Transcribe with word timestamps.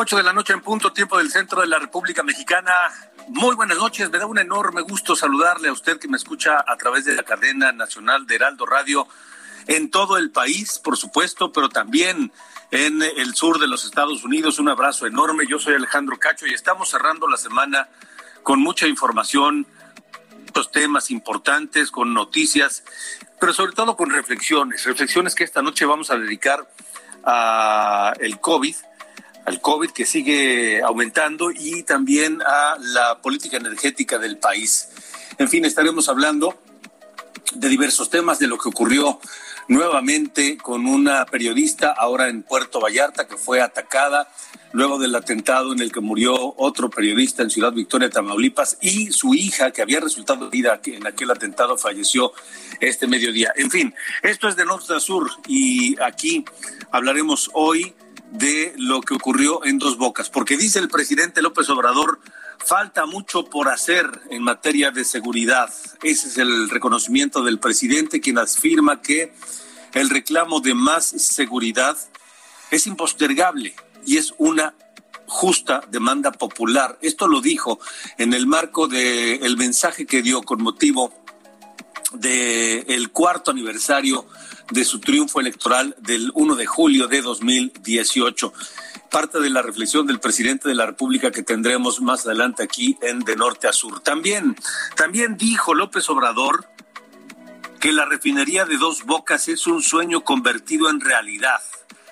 Ocho 0.00 0.16
de 0.16 0.22
la 0.22 0.32
noche 0.32 0.52
en 0.52 0.60
punto, 0.60 0.92
tiempo 0.92 1.18
del 1.18 1.28
centro 1.28 1.60
de 1.60 1.66
la 1.66 1.80
República 1.80 2.22
Mexicana. 2.22 2.72
Muy 3.30 3.56
buenas 3.56 3.78
noches, 3.78 4.08
me 4.10 4.18
da 4.18 4.26
un 4.26 4.38
enorme 4.38 4.80
gusto 4.82 5.16
saludarle 5.16 5.70
a 5.70 5.72
usted 5.72 5.98
que 5.98 6.06
me 6.06 6.16
escucha 6.16 6.64
a 6.64 6.76
través 6.76 7.04
de 7.04 7.16
la 7.16 7.24
cadena 7.24 7.72
nacional 7.72 8.24
de 8.24 8.36
Heraldo 8.36 8.64
Radio 8.64 9.08
en 9.66 9.90
todo 9.90 10.16
el 10.16 10.30
país, 10.30 10.78
por 10.78 10.96
supuesto, 10.96 11.50
pero 11.50 11.68
también 11.68 12.30
en 12.70 13.02
el 13.02 13.34
sur 13.34 13.58
de 13.58 13.66
los 13.66 13.84
Estados 13.84 14.22
Unidos. 14.22 14.60
Un 14.60 14.68
abrazo 14.68 15.04
enorme. 15.04 15.48
Yo 15.48 15.58
soy 15.58 15.74
Alejandro 15.74 16.16
Cacho 16.16 16.46
y 16.46 16.54
estamos 16.54 16.90
cerrando 16.90 17.26
la 17.26 17.36
semana 17.36 17.88
con 18.44 18.60
mucha 18.60 18.86
información, 18.86 19.66
muchos 20.46 20.70
temas 20.70 21.10
importantes, 21.10 21.90
con 21.90 22.14
noticias, 22.14 22.84
pero 23.40 23.52
sobre 23.52 23.72
todo 23.72 23.96
con 23.96 24.10
reflexiones, 24.10 24.84
reflexiones 24.84 25.34
que 25.34 25.42
esta 25.42 25.60
noche 25.60 25.84
vamos 25.86 26.12
a 26.12 26.16
dedicar 26.16 26.70
a 27.24 28.12
el 28.20 28.38
COVID 28.38 28.76
al 29.48 29.62
COVID 29.62 29.92
que 29.92 30.04
sigue 30.04 30.82
aumentando 30.82 31.50
y 31.50 31.82
también 31.82 32.42
a 32.42 32.76
la 32.78 33.22
política 33.22 33.56
energética 33.56 34.18
del 34.18 34.36
país. 34.36 34.90
En 35.38 35.48
fin, 35.48 35.64
estaremos 35.64 36.10
hablando 36.10 36.60
de 37.54 37.68
diversos 37.70 38.10
temas, 38.10 38.38
de 38.38 38.46
lo 38.46 38.58
que 38.58 38.68
ocurrió 38.68 39.18
nuevamente 39.66 40.58
con 40.58 40.86
una 40.86 41.24
periodista 41.24 41.94
ahora 41.96 42.28
en 42.28 42.42
Puerto 42.42 42.78
Vallarta 42.78 43.26
que 43.26 43.38
fue 43.38 43.62
atacada 43.62 44.28
luego 44.72 44.98
del 44.98 45.14
atentado 45.14 45.72
en 45.72 45.80
el 45.80 45.90
que 45.90 46.00
murió 46.00 46.34
otro 46.58 46.90
periodista 46.90 47.42
en 47.42 47.48
Ciudad 47.48 47.72
Victoria, 47.72 48.10
Tamaulipas, 48.10 48.76
y 48.82 49.12
su 49.12 49.34
hija 49.34 49.70
que 49.70 49.80
había 49.80 50.00
resultado 50.00 50.48
herida 50.48 50.78
en 50.84 51.06
aquel 51.06 51.30
atentado 51.30 51.78
falleció 51.78 52.32
este 52.80 53.06
mediodía. 53.06 53.50
En 53.56 53.70
fin, 53.70 53.94
esto 54.22 54.46
es 54.46 54.56
de 54.56 54.66
norte 54.66 54.94
a 54.94 55.00
sur 55.00 55.30
y 55.46 55.98
aquí 56.02 56.44
hablaremos 56.90 57.50
hoy 57.54 57.94
de 58.32 58.74
lo 58.76 59.00
que 59.00 59.14
ocurrió 59.14 59.64
en 59.64 59.78
Dos 59.78 59.96
Bocas, 59.96 60.30
porque 60.30 60.56
dice 60.56 60.78
el 60.78 60.88
presidente 60.88 61.42
López 61.42 61.68
Obrador, 61.70 62.20
falta 62.58 63.06
mucho 63.06 63.44
por 63.44 63.68
hacer 63.68 64.06
en 64.30 64.42
materia 64.42 64.90
de 64.90 65.04
seguridad. 65.04 65.72
Ese 66.02 66.28
es 66.28 66.38
el 66.38 66.68
reconocimiento 66.68 67.42
del 67.42 67.58
presidente, 67.58 68.20
quien 68.20 68.38
afirma 68.38 69.00
que 69.00 69.32
el 69.94 70.10
reclamo 70.10 70.60
de 70.60 70.74
más 70.74 71.04
seguridad 71.04 71.96
es 72.70 72.86
impostergable 72.86 73.74
y 74.04 74.18
es 74.18 74.34
una 74.38 74.74
justa 75.26 75.82
demanda 75.90 76.32
popular. 76.32 76.98
Esto 77.02 77.26
lo 77.26 77.40
dijo 77.40 77.78
en 78.16 78.34
el 78.34 78.46
marco 78.46 78.88
del 78.88 79.44
el 79.44 79.56
mensaje 79.56 80.06
que 80.06 80.22
dio 80.22 80.42
con 80.42 80.62
motivo 80.62 81.12
del 82.12 83.10
cuarto 83.10 83.50
aniversario 83.50 84.26
de 84.70 84.84
su 84.84 85.00
triunfo 85.00 85.40
electoral 85.40 85.96
del 85.98 86.30
1 86.34 86.56
de 86.56 86.66
julio 86.66 87.06
de 87.06 87.22
2018. 87.22 88.52
Parte 89.10 89.40
de 89.40 89.50
la 89.50 89.62
reflexión 89.62 90.06
del 90.06 90.20
presidente 90.20 90.68
de 90.68 90.74
la 90.74 90.86
República 90.86 91.30
que 91.30 91.42
tendremos 91.42 92.00
más 92.00 92.26
adelante 92.26 92.62
aquí 92.62 92.98
en 93.02 93.20
De 93.20 93.36
Norte 93.36 93.68
a 93.68 93.72
Sur. 93.72 94.00
También, 94.00 94.56
también 94.96 95.36
dijo 95.36 95.74
López 95.74 96.08
Obrador 96.10 96.66
que 97.80 97.92
la 97.92 98.04
refinería 98.04 98.64
de 98.64 98.76
dos 98.76 99.04
bocas 99.04 99.48
es 99.48 99.66
un 99.66 99.82
sueño 99.82 100.24
convertido 100.24 100.90
en 100.90 101.00
realidad. 101.00 101.62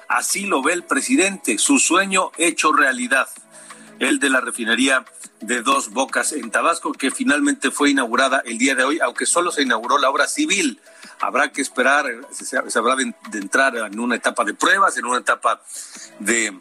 Así 0.08 0.46
lo 0.46 0.62
ve 0.62 0.72
el 0.72 0.84
presidente, 0.84 1.58
su 1.58 1.78
sueño 1.78 2.30
hecho 2.38 2.72
realidad. 2.72 3.28
El 3.98 4.18
de 4.18 4.30
la 4.30 4.40
refinería 4.40 5.04
de 5.40 5.62
dos 5.62 5.90
bocas 5.90 6.32
en 6.32 6.50
Tabasco, 6.50 6.92
que 6.92 7.10
finalmente 7.10 7.70
fue 7.70 7.90
inaugurada 7.90 8.42
el 8.44 8.58
día 8.58 8.74
de 8.74 8.84
hoy, 8.84 8.98
aunque 9.00 9.26
solo 9.26 9.52
se 9.52 9.62
inauguró 9.62 9.98
la 9.98 10.10
obra 10.10 10.26
civil 10.26 10.80
habrá 11.20 11.50
que 11.50 11.62
esperar, 11.62 12.06
se, 12.30 12.78
habrá 12.78 12.96
de, 12.96 13.14
entrar 13.34 13.76
en 13.76 13.98
una 13.98 14.16
etapa 14.16 14.44
de 14.44 14.54
pruebas, 14.54 14.96
en 14.96 15.06
una 15.06 15.18
etapa 15.18 15.60
de 16.18 16.58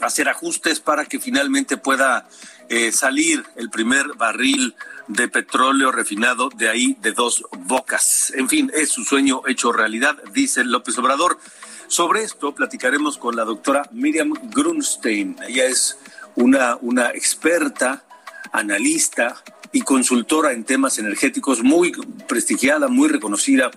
hacer 0.00 0.28
ajustes 0.28 0.80
para 0.80 1.04
que 1.06 1.20
finalmente 1.20 1.76
pueda 1.76 2.28
eh, 2.68 2.90
salir 2.92 3.44
el 3.56 3.70
primer 3.70 4.14
barril 4.14 4.74
de 5.06 5.28
petróleo 5.28 5.92
refinado 5.92 6.48
de 6.48 6.68
ahí 6.68 6.96
de 7.00 7.12
dos 7.12 7.44
bocas. 7.52 8.32
En 8.34 8.48
fin, 8.48 8.70
es 8.74 8.90
su 8.90 9.04
sueño 9.04 9.42
hecho 9.46 9.72
realidad, 9.72 10.16
dice 10.32 10.64
López 10.64 10.98
Obrador. 10.98 11.38
Sobre 11.86 12.22
esto 12.22 12.54
platicaremos 12.54 13.18
con 13.18 13.36
la 13.36 13.44
doctora 13.44 13.88
Miriam 13.92 14.32
Grunstein. 14.50 15.36
Ella 15.46 15.66
es 15.66 15.98
una, 16.36 16.76
una 16.80 17.10
experta, 17.10 18.04
analista, 18.52 19.42
y 19.74 19.82
consultora 19.82 20.52
en 20.52 20.62
temas 20.62 20.98
energéticos, 20.98 21.62
muy 21.62 21.90
prestigiada, 22.28 22.86
muy 22.86 23.08
reconocida 23.08 23.72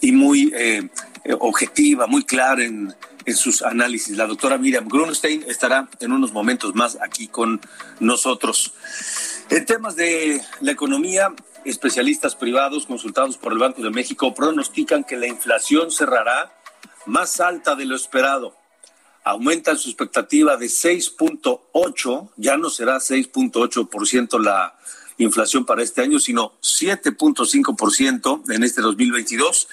y 0.00 0.10
muy 0.10 0.52
eh, 0.56 0.88
objetiva, 1.38 2.08
muy 2.08 2.24
clara 2.24 2.64
en, 2.64 2.92
en 3.24 3.36
sus 3.36 3.62
análisis. 3.62 4.16
La 4.16 4.26
doctora 4.26 4.58
Miriam 4.58 4.88
Grunstein 4.88 5.44
estará 5.46 5.88
en 6.00 6.10
unos 6.10 6.32
momentos 6.32 6.74
más 6.74 6.98
aquí 7.00 7.28
con 7.28 7.60
nosotros. 8.00 8.72
En 9.48 9.64
temas 9.64 9.94
de 9.94 10.40
la 10.60 10.72
economía, 10.72 11.32
especialistas 11.64 12.34
privados 12.34 12.86
consultados 12.86 13.36
por 13.36 13.52
el 13.52 13.58
Banco 13.58 13.82
de 13.82 13.90
México 13.90 14.34
pronostican 14.34 15.04
que 15.04 15.16
la 15.16 15.28
inflación 15.28 15.92
cerrará 15.92 16.52
más 17.06 17.38
alta 17.38 17.76
de 17.76 17.84
lo 17.84 17.94
esperado. 17.94 18.56
Aumentan 19.26 19.76
su 19.76 19.88
expectativa 19.88 20.56
de 20.56 20.66
6.8, 20.66 22.30
ya 22.36 22.56
no 22.56 22.70
será 22.70 22.98
6.8% 22.98 24.40
la 24.40 24.78
inflación 25.18 25.66
para 25.66 25.82
este 25.82 26.00
año, 26.00 26.20
sino 26.20 26.52
7.5% 26.60 28.54
en 28.54 28.62
este 28.62 28.82
2022. 28.82 29.66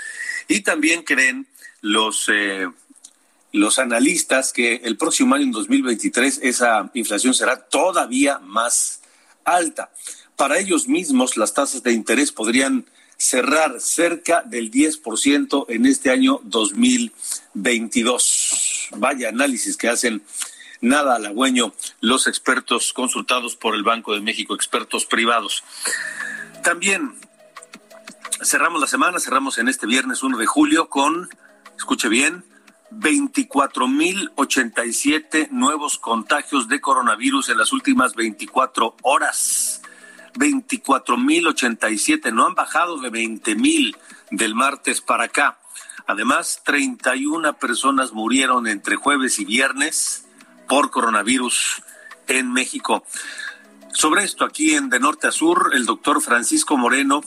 Y 0.48 0.62
también 0.62 1.04
creen 1.04 1.46
los, 1.82 2.30
eh, 2.34 2.68
los 3.52 3.78
analistas 3.78 4.54
que 4.54 4.78
el 4.78 4.98
próximo 4.98 5.36
año, 5.36 5.44
en 5.44 5.52
2023, 5.52 6.40
esa 6.42 6.90
inflación 6.96 7.36
será 7.36 7.58
todavía 7.58 8.40
más 8.40 9.02
alta. 9.46 9.92
Para 10.36 10.58
ellos 10.58 10.88
mismos, 10.88 11.38
las 11.38 11.54
tasas 11.54 11.84
de 11.84 11.94
interés 11.94 12.32
podrían 12.32 12.88
cerrar 13.18 13.80
cerca 13.80 14.42
del 14.42 14.72
10% 14.72 15.66
en 15.70 15.86
este 15.86 16.10
año 16.10 16.42
2022. 16.44 18.43
Vaya 18.96 19.30
análisis 19.30 19.78
que 19.78 19.90
hacen 19.90 20.24
nada 20.82 21.16
halagüeño 21.16 21.74
los 22.02 22.28
expertos 22.28 22.94
consultados 22.94 23.56
por 23.56 23.74
el 23.76 23.84
Banco 23.84 24.14
de 24.14 24.22
México, 24.22 24.54
expertos 24.54 25.06
privados. 25.06 25.64
También 26.64 27.16
cerramos 28.44 28.80
la 28.82 28.88
semana, 28.88 29.20
cerramos 29.20 29.58
en 29.58 29.70
este 29.70 29.88
viernes 29.88 30.22
1 30.24 30.38
de 30.38 30.46
julio 30.46 30.90
con, 30.90 31.30
escuche 31.78 32.10
bien, 32.10 32.44
24.087 32.92 35.50
nuevos 35.50 35.98
contagios 35.98 36.68
de 36.68 36.82
coronavirus 36.82 37.50
en 37.50 37.58
las 37.58 37.74
últimas 37.74 38.14
24 38.16 38.98
horas. 39.02 39.82
24.087, 40.36 42.32
no 42.32 42.46
han 42.46 42.54
bajado 42.56 43.00
de 43.00 43.12
20.000 43.12 43.98
del 44.32 44.56
martes 44.56 45.02
para 45.02 45.26
acá. 45.26 45.60
Además, 46.08 46.62
31 46.66 47.54
personas 47.58 48.12
murieron 48.12 48.68
entre 48.68 48.96
jueves 48.96 49.40
y 49.40 49.46
viernes 49.46 50.26
por 50.68 50.92
coronavirus 50.92 51.82
en 52.28 52.52
México. 52.52 53.04
Sobre 53.94 54.24
esto, 54.24 54.44
aquí 54.44 54.74
en 54.74 54.90
De 54.90 55.00
Norte 55.00 55.28
a 55.28 55.32
Sur, 55.32 55.72
el 55.74 55.86
doctor 55.86 56.22
Francisco 56.22 56.78
Moreno, 56.78 57.22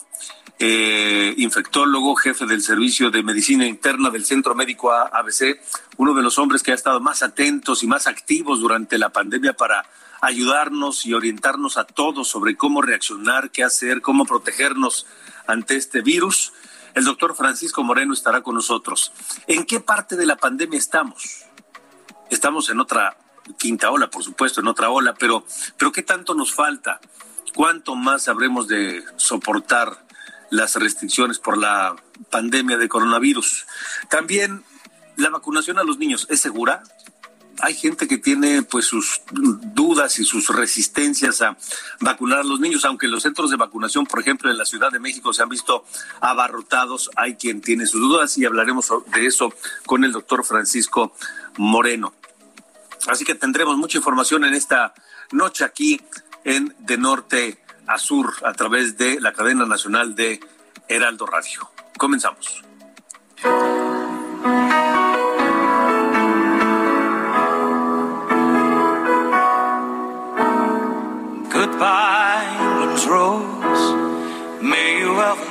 eh, 0.58 1.34
infectólogo, 1.36 2.16
jefe 2.16 2.46
del 2.46 2.62
Servicio 2.62 3.10
de 3.10 3.22
Medicina 3.22 3.66
Interna 3.66 4.10
del 4.10 4.24
Centro 4.24 4.54
Médico 4.54 4.90
ABC, 4.90 5.60
uno 5.98 6.14
de 6.14 6.22
los 6.22 6.38
hombres 6.38 6.62
que 6.62 6.72
ha 6.72 6.74
estado 6.74 6.98
más 7.00 7.22
atentos 7.22 7.82
y 7.82 7.86
más 7.86 8.06
activos 8.06 8.60
durante 8.60 8.98
la 8.98 9.10
pandemia 9.10 9.52
para 9.52 9.84
ayudarnos 10.20 11.04
y 11.06 11.14
orientarnos 11.14 11.76
a 11.76 11.84
todos 11.84 12.28
sobre 12.28 12.56
cómo 12.56 12.82
reaccionar, 12.82 13.50
qué 13.50 13.64
hacer, 13.64 14.00
cómo 14.00 14.24
protegernos 14.24 15.06
ante 15.46 15.76
este 15.76 16.00
virus. 16.00 16.52
El 16.96 17.04
doctor 17.04 17.36
Francisco 17.36 17.84
Moreno 17.84 18.14
estará 18.14 18.40
con 18.40 18.54
nosotros. 18.54 19.12
¿En 19.46 19.66
qué 19.66 19.80
parte 19.80 20.16
de 20.16 20.24
la 20.24 20.36
pandemia 20.36 20.78
estamos? 20.78 21.44
Estamos 22.30 22.70
en 22.70 22.80
otra 22.80 23.18
quinta 23.58 23.90
ola, 23.90 24.08
por 24.08 24.22
supuesto, 24.24 24.62
en 24.62 24.66
otra 24.66 24.88
ola, 24.88 25.12
pero, 25.12 25.44
pero 25.76 25.92
¿qué 25.92 26.02
tanto 26.02 26.32
nos 26.32 26.54
falta? 26.54 26.98
¿Cuánto 27.54 27.96
más 27.96 28.28
habremos 28.28 28.66
de 28.66 29.04
soportar 29.16 30.06
las 30.48 30.76
restricciones 30.76 31.38
por 31.38 31.58
la 31.58 31.94
pandemia 32.30 32.78
de 32.78 32.88
coronavirus? 32.88 33.66
También, 34.08 34.64
¿la 35.16 35.28
vacunación 35.28 35.78
a 35.78 35.84
los 35.84 35.98
niños 35.98 36.26
es 36.30 36.40
segura? 36.40 36.82
Hay 37.60 37.74
gente 37.74 38.06
que 38.06 38.18
tiene 38.18 38.62
pues 38.62 38.86
sus 38.86 39.22
dudas 39.30 40.18
y 40.18 40.24
sus 40.24 40.48
resistencias 40.48 41.42
a 41.42 41.56
vacunar 42.00 42.40
a 42.40 42.44
los 42.44 42.60
niños, 42.60 42.84
aunque 42.84 43.08
los 43.08 43.22
centros 43.22 43.50
de 43.50 43.56
vacunación, 43.56 44.06
por 44.06 44.20
ejemplo, 44.20 44.50
en 44.50 44.58
la 44.58 44.64
Ciudad 44.64 44.90
de 44.90 44.98
México 44.98 45.32
se 45.32 45.42
han 45.42 45.48
visto 45.48 45.84
abarrotados, 46.20 47.10
hay 47.16 47.36
quien 47.36 47.60
tiene 47.60 47.86
sus 47.86 48.00
dudas 48.00 48.36
y 48.38 48.44
hablaremos 48.44 48.92
de 49.14 49.26
eso 49.26 49.52
con 49.86 50.04
el 50.04 50.12
doctor 50.12 50.44
Francisco 50.44 51.14
Moreno. 51.56 52.14
Así 53.08 53.24
que 53.24 53.34
tendremos 53.34 53.76
mucha 53.76 53.98
información 53.98 54.44
en 54.44 54.54
esta 54.54 54.94
noche 55.32 55.64
aquí 55.64 56.00
en 56.44 56.74
De 56.78 56.96
Norte 56.96 57.62
a 57.86 57.98
Sur 57.98 58.34
a 58.44 58.52
través 58.52 58.96
de 58.98 59.20
la 59.20 59.32
cadena 59.32 59.66
nacional 59.66 60.14
de 60.14 60.40
Heraldo 60.88 61.26
Radio. 61.26 61.70
Comenzamos. 61.96 62.62
England's 71.78 73.06
rose. 73.06 73.84
May 74.62 74.98
you 74.98 75.12
ever 75.20 75.46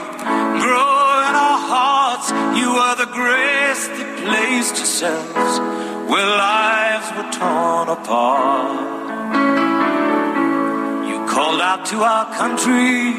grow 0.60 1.06
in 1.30 1.34
our 1.48 1.60
hearts. 1.72 2.32
You 2.60 2.70
are 2.86 2.96
the 2.96 3.06
grace 3.06 3.88
that 3.88 4.10
placed 4.26 4.78
yourselves 4.78 5.60
where 6.10 6.26
lives 6.26 7.10
were 7.16 7.32
torn 7.32 7.90
apart. 7.90 8.96
You 11.10 11.18
called 11.28 11.62
out 11.62 11.86
to 11.92 11.98
our 12.02 12.26
country 12.34 13.14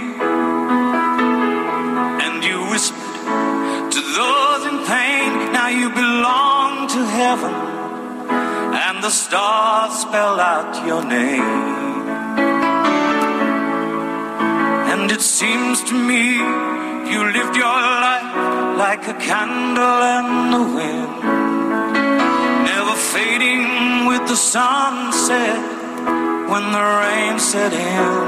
and 2.25 2.45
you 2.45 2.59
whispered 2.71 3.93
to 3.95 4.01
those 4.19 4.63
in 4.71 4.85
pain, 4.87 5.53
now 5.53 5.69
you 5.69 5.91
belong 5.91 6.89
to 6.89 7.05
heaven, 7.05 7.55
and 8.75 9.03
the 9.03 9.11
stars 9.11 9.93
spell 10.01 10.41
out 10.41 10.87
your 10.87 11.05
name. 11.05 11.86
And 15.07 15.13
it 15.13 15.23
seems 15.23 15.85
to 15.85 15.95
me 15.95 16.35
you 17.13 17.21
lived 17.31 17.55
your 17.55 17.79
life 18.07 18.77
like 18.77 19.07
a 19.07 19.15
candle 19.15 20.03
in 20.17 20.51
the 20.51 20.63
wind 20.75 21.57
fading 23.13 24.07
with 24.07 24.27
the 24.27 24.35
sunset 24.37 25.61
when 26.51 26.65
the 26.77 26.85
rain 27.03 27.39
set 27.39 27.73
in. 27.73 28.27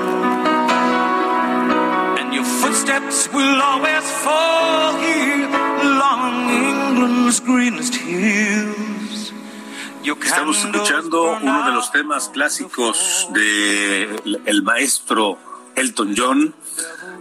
And 2.19 2.29
your 2.33 2.45
footsteps 2.45 3.29
will 3.33 3.61
always 3.71 4.07
fall 4.25 4.97
here 5.01 5.49
along 5.89 6.51
England's 6.51 7.41
greenest 7.41 7.95
hills. 7.97 9.33
Estamos 10.05 10.65
escuchando 10.65 11.39
uno 11.43 11.67
de 11.67 11.73
los 11.73 11.91
temas 11.91 12.31
clásicos 12.31 13.29
de 13.33 14.17
el 14.47 14.63
maestro 14.63 15.39
Elton 15.79 16.15
John, 16.17 16.55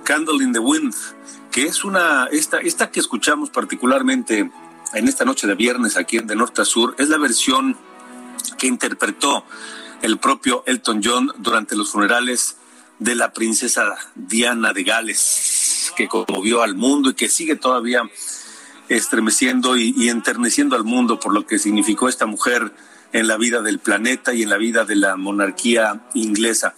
Candle 0.04 0.44
in 0.44 0.52
the 0.52 0.60
Wind, 0.60 0.94
que 1.52 1.66
es 1.66 1.84
una 1.84 2.28
esta 2.32 2.58
esta 2.58 2.90
que 2.90 3.00
escuchamos 3.00 3.52
particularmente 3.52 4.50
en 4.94 5.08
esta 5.08 5.26
noche 5.26 5.46
de 5.46 5.54
viernes 5.54 5.96
aquí 5.96 6.18
en 6.18 6.26
De 6.26 6.36
Norte 6.36 6.64
a 6.64 6.66
Sur 6.66 6.96
es 6.98 7.10
la 7.10 7.18
versión 7.18 7.78
que 8.58 8.68
interpretó 8.68 9.46
el 10.02 10.18
propio 10.18 10.64
Elton 10.66 11.02
John 11.04 11.32
durante 11.38 11.76
los 11.76 11.92
funerales 11.92 12.58
de 13.00 13.16
la 13.16 13.32
princesa 13.32 13.96
Diana 14.16 14.74
de 14.74 14.84
Gales, 14.84 15.94
que 15.96 16.08
conmovió 16.08 16.64
al 16.64 16.76
mundo 16.76 17.12
y 17.12 17.14
que 17.14 17.30
sigue 17.30 17.56
todavía 17.56 18.02
estremeciendo 18.90 19.78
y, 19.78 20.10
enterneciendo 20.10 20.76
al 20.76 20.84
mundo 20.84 21.20
por 21.20 21.34
lo 21.34 21.46
que 21.46 21.60
significó 21.60 22.10
esta 22.10 22.26
mujer 22.26 22.74
en 23.14 23.28
la 23.28 23.38
vida 23.38 23.62
del 23.62 23.80
planeta 23.80 24.34
y 24.34 24.44
en 24.44 24.50
la 24.50 24.58
vida 24.58 24.84
de 24.86 24.96
la 24.96 25.16
monarquía 25.16 26.08
inglesa. 26.14 26.74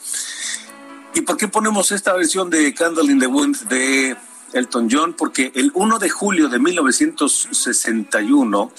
¿Y 1.13 1.21
por 1.21 1.37
qué 1.37 1.47
ponemos 1.47 1.91
esta 1.91 2.13
versión 2.13 2.49
de 2.49 2.73
Candle 2.73 3.11
in 3.11 3.19
the 3.19 3.27
Wind 3.27 3.67
de 3.67 4.17
Elton 4.53 4.87
John 4.89 5.13
porque 5.13 5.51
el 5.55 5.71
1 5.73 5.99
de 5.99 6.09
julio 6.09 6.47
de 6.49 6.59
1961 6.59 8.71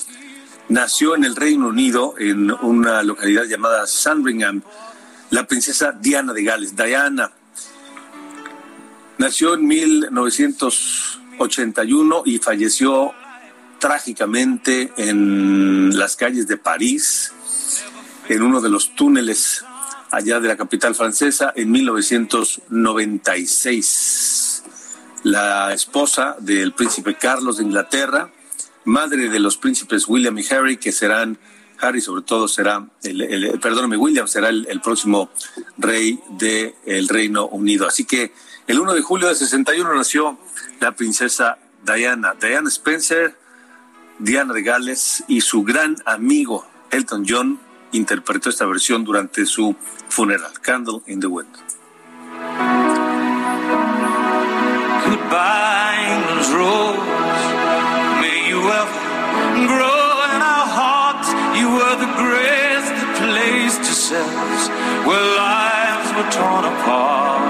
nació 0.68 1.16
en 1.16 1.24
el 1.24 1.36
Reino 1.36 1.68
Unido, 1.68 2.14
en 2.18 2.50
una 2.50 3.02
localidad 3.02 3.44
llamada 3.44 3.86
Sandringham, 3.86 4.62
la 5.30 5.46
princesa 5.46 5.92
Diana 5.92 6.32
de 6.32 6.42
Gales, 6.44 6.74
Diana. 6.76 7.30
Nació 9.18 9.54
en 9.54 9.66
1981 9.66 12.22
y 12.24 12.38
falleció 12.38 13.12
trágicamente 13.78 14.92
en 14.96 15.98
las 15.98 16.16
calles 16.16 16.46
de 16.46 16.56
París, 16.56 17.34
en 18.28 18.42
uno 18.42 18.60
de 18.60 18.70
los 18.70 18.94
túneles 18.94 19.64
allá 20.10 20.40
de 20.40 20.48
la 20.48 20.56
capital 20.56 20.94
francesa, 20.94 21.52
en 21.54 21.70
1996 21.70 24.64
la 25.22 25.74
esposa 25.74 26.34
del 26.38 26.72
príncipe 26.72 27.14
Carlos 27.14 27.58
de 27.58 27.64
Inglaterra, 27.64 28.30
madre 28.84 29.28
de 29.28 29.38
los 29.38 29.58
príncipes 29.58 30.08
William 30.08 30.38
y 30.38 30.46
Harry, 30.50 30.78
que 30.78 30.92
serán, 30.92 31.38
Harry 31.78 32.00
sobre 32.00 32.22
todo 32.22 32.48
será, 32.48 32.88
el, 33.02 33.58
perdóname, 33.60 33.98
William 33.98 34.26
será 34.26 34.48
el, 34.48 34.80
próximo 34.82 35.30
rey 35.76 36.18
del 36.30 37.08
Reino 37.08 37.46
Unido. 37.46 37.86
Así 37.86 38.04
que 38.04 38.32
el 38.66 38.80
1 38.80 38.94
de 38.94 39.02
julio 39.02 39.28
de 39.28 39.34
61 39.34 39.94
nació 39.94 40.38
la 40.80 40.92
princesa 40.92 41.58
Diana, 41.84 42.34
Diana 42.40 42.68
Spencer, 42.68 43.36
Diana 44.18 44.54
de 44.54 44.62
Gales 44.62 45.24
y 45.28 45.40
su 45.40 45.62
gran 45.62 45.96
amigo 46.04 46.66
Elton 46.90 47.24
John 47.28 47.60
interpretó 47.92 48.50
esta 48.50 48.66
versión 48.66 49.04
durante 49.04 49.46
su 49.46 49.74
funeral, 50.08 50.52
Candle 50.62 51.00
in 51.06 51.20
the 51.20 51.26
Wind. 51.26 51.54
Goodbye, 55.04 56.20
rose. 56.52 56.98
May 58.20 58.48
you 58.48 58.60
ever 58.60 59.66
grow 59.66 60.12
in 60.34 60.42
our 60.42 60.68
hearts. 60.78 61.28
You 61.58 61.68
were 61.70 61.96
the 61.96 62.12
grace 62.16 62.88
that 62.90 63.10
placed 63.18 63.82
yourselves 63.84 64.68
where 65.06 65.22
lives 65.36 66.10
were 66.16 66.30
torn 66.30 66.64
apart. 66.64 67.40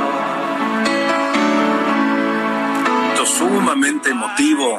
Sumamente 3.41 4.11
emotivo 4.11 4.79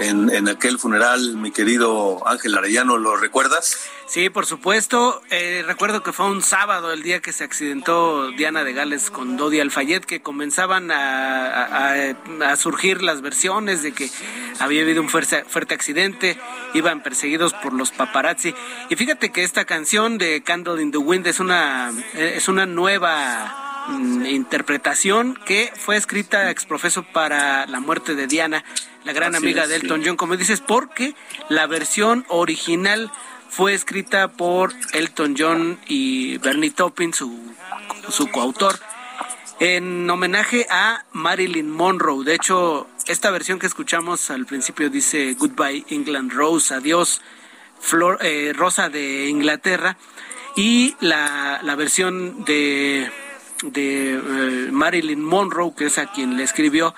en, 0.00 0.30
en, 0.30 0.48
aquel 0.48 0.78
funeral, 0.78 1.36
mi 1.36 1.50
querido 1.50 2.26
Ángel 2.26 2.56
Arellano, 2.56 2.98
¿lo 2.98 3.16
recuerdas? 3.16 3.78
Sí, 4.06 4.28
por 4.28 4.44
supuesto. 4.46 5.22
Eh, 5.30 5.64
recuerdo 5.66 6.02
que 6.02 6.12
fue 6.12 6.26
un 6.26 6.42
sábado 6.42 6.92
el 6.92 7.02
día 7.02 7.20
que 7.20 7.32
se 7.32 7.42
accidentó 7.42 8.30
Diana 8.32 8.62
de 8.62 8.72
Gales 8.72 9.10
con 9.10 9.36
Dodi 9.36 9.60
Alfayet, 9.60 10.04
que 10.04 10.20
comenzaban 10.20 10.90
a, 10.90 12.14
surgir 12.56 13.02
las 13.02 13.22
versiones 13.22 13.82
de 13.82 13.92
que 13.92 14.10
había 14.60 14.82
habido 14.82 15.00
un 15.00 15.08
fuerte, 15.08 15.44
fuerte 15.44 15.74
accidente, 15.74 16.38
iban 16.74 17.02
perseguidos 17.02 17.54
por 17.54 17.72
los 17.72 17.92
paparazzi. 17.92 18.54
Y 18.90 18.96
fíjate 18.96 19.32
que 19.32 19.42
esta 19.42 19.64
canción 19.64 20.18
de 20.18 20.42
Candle 20.42 20.82
in 20.82 20.92
the 20.92 20.98
Wind 20.98 21.26
es 21.26 21.40
una, 21.40 21.92
es 22.14 22.48
una 22.48 22.66
nueva 22.66 23.63
interpretación 24.28 25.38
que 25.44 25.72
fue 25.76 25.96
escrita 25.96 26.50
ex 26.50 26.64
profeso 26.64 27.02
para 27.02 27.66
la 27.66 27.80
muerte 27.80 28.14
de 28.14 28.26
Diana 28.26 28.64
la 29.04 29.12
gran 29.12 29.34
amiga 29.34 29.66
de 29.66 29.76
Elton 29.76 30.02
John, 30.04 30.16
como 30.16 30.36
dices, 30.36 30.60
porque 30.60 31.14
la 31.50 31.66
versión 31.66 32.24
original 32.28 33.12
fue 33.50 33.74
escrita 33.74 34.28
por 34.28 34.72
Elton 34.92 35.34
John 35.38 35.78
y 35.86 36.38
Bernie 36.38 36.70
Taupin, 36.70 37.12
su, 37.12 37.54
su 38.08 38.30
coautor, 38.30 38.78
en 39.60 40.08
homenaje 40.08 40.66
a 40.70 41.04
Marilyn 41.12 41.70
Monroe. 41.70 42.24
De 42.24 42.34
hecho, 42.34 42.88
esta 43.06 43.30
versión 43.30 43.58
que 43.58 43.66
escuchamos 43.66 44.30
al 44.30 44.46
principio 44.46 44.88
dice 44.88 45.34
Goodbye 45.34 45.84
England 45.90 46.32
Rose, 46.32 46.74
adiós 46.74 47.20
Flor, 47.78 48.18
eh, 48.22 48.52
Rosa 48.54 48.88
de 48.88 49.28
Inglaterra. 49.28 49.96
y 50.56 50.94
la, 51.00 51.60
la 51.62 51.74
versión 51.74 52.44
de, 52.44 53.10
de 53.62 54.14
eh, 54.14 54.68
Marilyn 54.72 55.24
Monroe, 55.24 55.74
que 55.76 55.86
es 55.86 55.98
a 55.98 56.10
quien 56.12 56.36
le 56.36 56.42
escribió, 56.42 56.94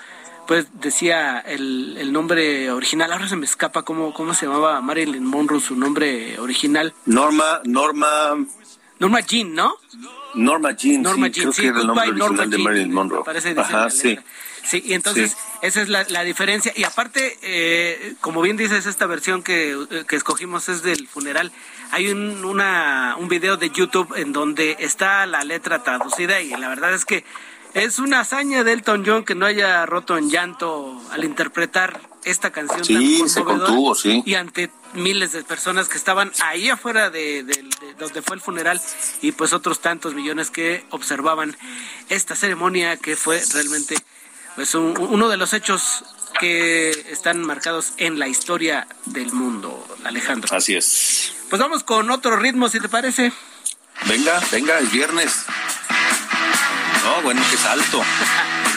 pues 0.47 0.67
decía 0.79 1.39
el, 1.39 1.97
el, 1.97 2.13
nombre 2.13 2.71
original, 2.71 3.11
ahora 3.11 3.27
se 3.27 3.35
me 3.35 3.45
escapa 3.45 3.83
cómo, 3.83 4.13
cómo 4.13 4.33
se 4.33 4.45
llamaba 4.45 4.79
Marilyn 4.81 5.25
Monroe, 5.25 5.59
su 5.59 5.75
nombre 5.75 6.39
original. 6.39 6.93
Norma, 7.05 7.61
Norma. 7.65 8.45
Norma 8.99 9.19
Jean, 9.19 9.53
¿no? 9.53 9.75
Norma 10.35 10.71
Jean, 10.71 11.01
Norma 11.01 11.27
Jean, 11.27 11.53
sí, 11.53 11.67
el 11.67 11.87
nombre 11.87 12.11
Norma 12.13 12.45
de 12.45 12.57
Marilyn 12.57 12.93
Monroe. 12.93 13.23
Parece 13.23 13.55
Ajá, 13.57 13.89
sí. 13.89 14.17
Sí, 14.63 14.83
y 14.85 14.93
entonces 14.93 15.37
esa 15.61 15.81
es 15.81 15.87
la, 15.87 16.05
la, 16.09 16.23
diferencia. 16.23 16.73
Y 16.75 16.83
aparte, 16.83 17.37
eh, 17.41 18.15
como 18.19 18.41
bien 18.41 18.57
dices, 18.57 18.85
esta 18.85 19.05
versión 19.05 19.41
que, 19.41 19.77
que, 20.09 20.15
escogimos 20.17 20.67
es 20.67 20.83
del 20.83 21.07
funeral. 21.07 21.53
Hay 21.91 22.09
un, 22.09 22.43
una, 22.43 23.15
un 23.17 23.29
video 23.29 23.55
de 23.55 23.69
YouTube 23.69 24.13
en 24.17 24.33
donde 24.33 24.75
está 24.79 25.25
la 25.25 25.45
letra 25.45 25.83
traducida 25.83 26.41
y 26.41 26.49
la 26.49 26.67
verdad 26.67 26.93
es 26.93 27.05
que 27.05 27.23
es 27.73 27.99
una 27.99 28.21
hazaña 28.21 28.65
de 28.65 28.73
Elton 28.73 29.03
John 29.05 29.23
que 29.23 29.35
no 29.35 29.45
haya 29.45 29.85
roto 29.85 30.17
en 30.17 30.29
llanto 30.29 31.01
al 31.11 31.23
interpretar 31.23 32.01
esta 32.29 32.51
canción 32.51 32.83
sí, 32.83 33.19
tan 33.19 33.29
se 33.29 33.43
contuvo, 33.43 33.95
sí. 33.95 34.23
y 34.25 34.35
ante 34.35 34.69
miles 34.93 35.31
de 35.31 35.43
personas 35.43 35.89
que 35.89 35.97
estaban 35.97 36.31
ahí 36.43 36.69
afuera 36.69 37.09
de, 37.09 37.43
de, 37.43 37.53
de, 37.63 37.93
donde 37.97 38.21
fue 38.21 38.35
el 38.35 38.41
funeral 38.41 38.81
y 39.21 39.31
pues 39.31 39.53
otros 39.53 39.79
tantos 39.79 40.13
millones 40.13 40.51
que 40.51 40.85
observaban 40.89 41.55
esta 42.09 42.35
ceremonia 42.35 42.97
que 42.97 43.15
fue 43.15 43.41
realmente 43.53 43.95
pues 44.55 44.75
un, 44.75 44.97
uno 44.97 45.29
de 45.29 45.37
los 45.37 45.53
hechos 45.53 46.03
que 46.39 46.89
están 47.11 47.41
marcados 47.41 47.93
en 47.97 48.19
la 48.19 48.27
historia 48.27 48.87
del 49.05 49.31
mundo, 49.31 49.87
Alejandro. 50.03 50.55
Así 50.55 50.75
es. 50.75 51.33
Pues 51.49 51.61
vamos 51.61 51.83
con 51.83 52.09
otro 52.09 52.35
ritmo, 52.37 52.69
si 52.69 52.79
te 52.79 52.89
parece. 52.89 53.31
Venga, 54.05 54.39
venga, 54.51 54.79
es 54.79 54.91
viernes. 54.91 55.45
No, 57.03 57.21
bueno, 57.21 57.41
qué 57.49 57.57
salto. 57.57 58.01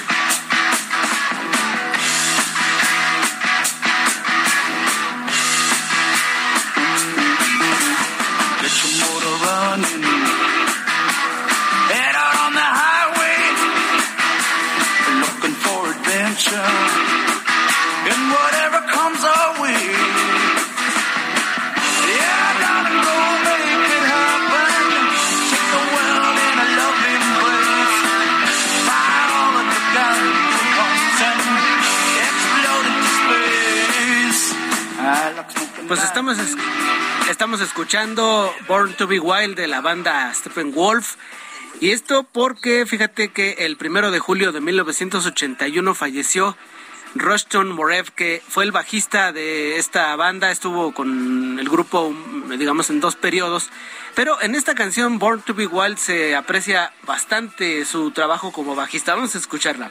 Pues 35.91 36.05
estamos, 36.05 36.39
estamos 37.29 37.61
escuchando 37.61 38.55
Born 38.69 38.95
to 38.95 39.09
Be 39.09 39.19
Wild 39.19 39.57
de 39.57 39.67
la 39.67 39.81
banda 39.81 40.33
Steppenwolf. 40.33 41.17
Y 41.81 41.91
esto 41.91 42.23
porque 42.23 42.87
fíjate 42.87 43.31
que 43.31 43.57
el 43.59 43.77
primero 43.77 44.13
de 44.13 44.21
julio 44.21 44.53
de 44.53 44.61
1981 44.61 45.93
falleció 45.97 46.57
Rushton 47.17 47.73
Morev, 47.73 48.13
que 48.13 48.41
fue 48.47 48.63
el 48.63 48.71
bajista 48.71 49.33
de 49.33 49.79
esta 49.79 50.15
banda, 50.15 50.53
estuvo 50.53 50.95
con 50.95 51.59
el 51.59 51.69
grupo, 51.69 52.15
digamos, 52.57 52.89
en 52.91 53.01
dos 53.01 53.17
periodos. 53.17 53.69
Pero 54.15 54.41
en 54.43 54.55
esta 54.55 54.77
canción, 54.77 55.19
Born 55.19 55.43
to 55.43 55.55
Be 55.55 55.67
Wild, 55.67 55.99
se 55.99 56.37
aprecia 56.37 56.93
bastante 57.05 57.85
su 57.85 58.13
trabajo 58.13 58.53
como 58.53 58.77
bajista. 58.77 59.17
Vamos 59.17 59.35
a 59.35 59.39
escucharla. 59.39 59.91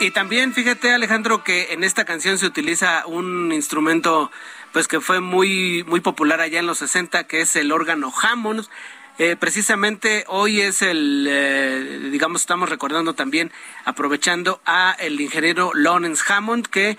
Y 0.00 0.12
también 0.12 0.54
fíjate 0.54 0.92
Alejandro 0.92 1.42
que 1.42 1.72
en 1.72 1.82
esta 1.82 2.04
canción 2.04 2.38
se 2.38 2.46
utiliza 2.46 3.04
un 3.06 3.50
instrumento 3.52 4.30
pues 4.72 4.86
que 4.86 5.00
fue 5.00 5.20
muy 5.20 5.82
muy 5.88 6.00
popular 6.00 6.40
allá 6.40 6.60
en 6.60 6.68
los 6.68 6.78
60 6.78 7.24
que 7.24 7.40
es 7.40 7.56
el 7.56 7.72
órgano 7.72 8.12
Hammond. 8.22 8.66
Eh, 9.18 9.34
precisamente 9.34 10.24
hoy 10.28 10.60
es 10.60 10.82
el, 10.82 11.26
eh, 11.28 12.10
digamos, 12.12 12.42
estamos 12.42 12.68
recordando 12.68 13.14
también, 13.14 13.50
aprovechando 13.84 14.60
a 14.64 14.94
el 15.00 15.20
ingeniero 15.20 15.72
Lawrence 15.74 16.22
Hammond 16.28 16.68
que 16.68 16.96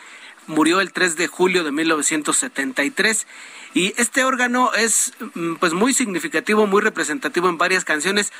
murió 0.48 0.82
el 0.82 0.92
3 0.92 1.16
de 1.16 1.28
julio 1.28 1.64
de 1.64 1.72
1973. 1.72 3.28
Y 3.74 3.94
este 3.96 4.26
órgano 4.26 4.74
es 4.74 5.14
mm, 5.36 5.56
pues 5.56 5.72
muy 5.72 5.94
significativo, 5.94 6.68
muy 6.68 6.82
representativo 6.82 7.48
en 7.48 7.58
varias 7.58 7.86
canciones. 7.86 8.34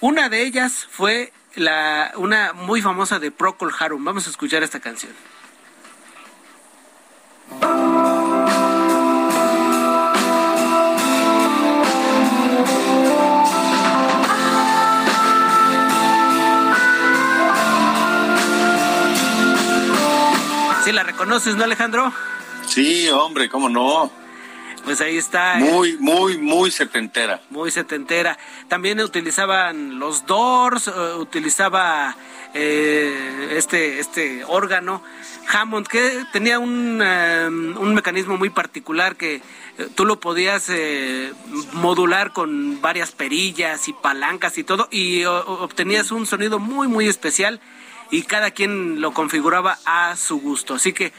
Una 0.00 0.28
de 0.28 0.42
ellas 0.42 0.86
fue 0.90 1.32
la, 1.56 2.12
una 2.16 2.52
muy 2.52 2.82
famosa 2.82 3.18
de 3.18 3.30
Procol 3.30 3.72
Harum. 3.78 4.04
Vamos 4.04 4.26
a 4.26 4.30
escuchar 4.30 4.62
esta 4.62 4.80
canción. 4.80 5.12
¿Sí 20.84 20.90
la 20.90 21.04
reconoces, 21.04 21.54
no, 21.54 21.64
Alejandro? 21.64 22.12
Sí, 22.66 23.08
hombre, 23.08 23.48
cómo 23.48 23.68
no. 23.68 24.21
Pues 24.84 25.00
ahí 25.00 25.16
está. 25.16 25.58
¿eh? 25.58 25.62
Muy, 25.62 25.96
muy, 25.98 26.38
muy 26.38 26.70
setentera. 26.70 27.40
Muy 27.50 27.70
setentera. 27.70 28.38
También 28.68 29.00
utilizaban 29.00 29.98
los 29.98 30.26
Doors, 30.26 30.88
eh, 30.88 31.14
utilizaba 31.18 32.16
eh, 32.54 33.54
este, 33.56 34.00
este 34.00 34.44
órgano. 34.44 35.02
Hammond, 35.52 35.86
que 35.86 36.24
tenía 36.32 36.58
un, 36.58 37.00
un 37.02 37.94
mecanismo 37.94 38.36
muy 38.36 38.50
particular 38.50 39.16
que 39.16 39.42
tú 39.96 40.04
lo 40.04 40.20
podías 40.20 40.70
modular 41.72 42.32
con 42.32 42.80
varias 42.80 43.10
perillas 43.10 43.88
y 43.88 43.92
palancas 43.92 44.56
y 44.56 44.64
todo, 44.64 44.88
y 44.92 45.24
obtenías 45.24 46.12
un 46.12 46.26
sonido 46.26 46.60
muy, 46.60 46.86
muy 46.86 47.08
especial 47.08 47.60
y 48.12 48.22
cada 48.22 48.52
quien 48.52 49.00
lo 49.00 49.12
configuraba 49.12 49.78
a 49.84 50.14
su 50.16 50.38
gusto. 50.38 50.74
Así 50.74 50.92
que, 50.92 51.12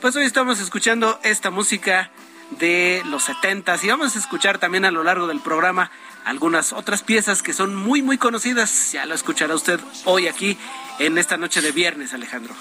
pues 0.00 0.16
hoy 0.16 0.24
estamos 0.24 0.60
escuchando 0.60 1.20
esta 1.22 1.50
música 1.50 2.10
de 2.50 3.02
los 3.06 3.24
setentas 3.24 3.84
y 3.84 3.88
vamos 3.88 4.16
a 4.16 4.18
escuchar 4.18 4.58
también 4.58 4.84
a 4.84 4.90
lo 4.90 5.04
largo 5.04 5.26
del 5.26 5.40
programa 5.40 5.90
algunas 6.24 6.72
otras 6.72 7.02
piezas 7.02 7.42
que 7.42 7.52
son 7.52 7.74
muy 7.74 8.02
muy 8.02 8.18
conocidas. 8.18 8.92
Ya 8.92 9.06
lo 9.06 9.14
escuchará 9.14 9.54
usted 9.54 9.80
hoy 10.04 10.28
aquí 10.28 10.58
en 10.98 11.18
esta 11.18 11.36
noche 11.36 11.60
de 11.60 11.72
viernes, 11.72 12.12
Alejandro. 12.12 12.54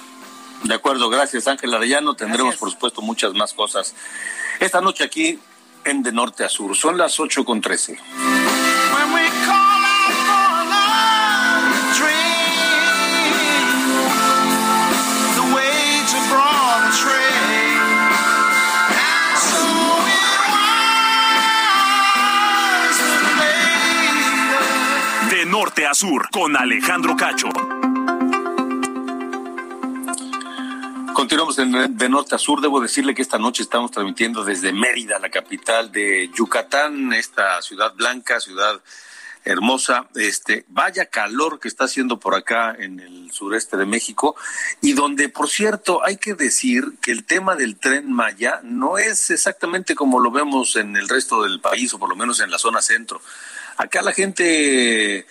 De 0.64 0.74
acuerdo, 0.74 1.10
gracias 1.10 1.48
Ángel 1.48 1.74
Arellano. 1.74 2.16
Tendremos 2.16 2.56
por 2.58 2.72
supuesto 2.72 3.02
muchas 3.02 3.34
más 3.34 3.54
cosas 3.54 3.96
esta 4.60 4.82
noche 4.82 5.04
aquí 5.04 5.40
en 5.86 6.04
De 6.04 6.12
Norte 6.12 6.44
a 6.44 6.50
Sur. 6.50 6.76
Son 6.76 6.98
las 6.98 7.20
ocho 7.20 7.46
con 7.46 7.62
trece. 7.62 8.00
Norte 25.70 25.86
a 25.86 25.94
sur 25.94 26.28
con 26.32 26.58
Alejandro 26.58 27.16
Cacho. 27.16 27.48
Continuamos 31.14 31.58
de 31.58 32.10
norte 32.10 32.34
a 32.34 32.40
sur. 32.40 32.60
Debo 32.60 32.82
decirle 32.82 33.14
que 33.14 33.22
esta 33.22 33.38
noche 33.38 33.62
estamos 33.62 33.92
transmitiendo 33.92 34.44
desde 34.44 34.74
Mérida, 34.74 35.20
la 35.20 35.30
capital 35.30 35.92
de 35.92 36.32
Yucatán, 36.36 37.14
esta 37.14 37.62
ciudad 37.62 37.94
blanca, 37.94 38.40
ciudad 38.40 38.82
hermosa. 39.46 40.08
Este, 40.16 40.66
vaya 40.70 41.06
calor 41.06 41.60
que 41.60 41.68
está 41.68 41.84
haciendo 41.84 42.20
por 42.20 42.34
acá 42.34 42.76
en 42.76 43.00
el 43.00 43.32
sureste 43.32 43.78
de 43.78 43.86
México 43.86 44.36
y 44.82 44.94
donde, 44.94 45.30
por 45.30 45.50
cierto, 45.50 46.04
hay 46.04 46.18
que 46.18 46.34
decir 46.34 46.94
que 47.00 47.12
el 47.12 47.26
tema 47.26 47.56
del 47.56 47.78
tren 47.78 48.12
Maya 48.12 48.60
no 48.64 48.98
es 48.98 49.30
exactamente 49.30 49.94
como 49.94 50.20
lo 50.20 50.32
vemos 50.32 50.76
en 50.78 50.98
el 50.98 51.08
resto 51.08 51.44
del 51.44 51.62
país 51.62 51.94
o 51.94 52.00
por 52.00 52.10
lo 52.10 52.16
menos 52.16 52.40
en 52.40 52.50
la 52.50 52.58
zona 52.58 52.82
centro. 52.82 53.22
Acá 53.78 54.02
la 54.02 54.14
gente 54.14 55.28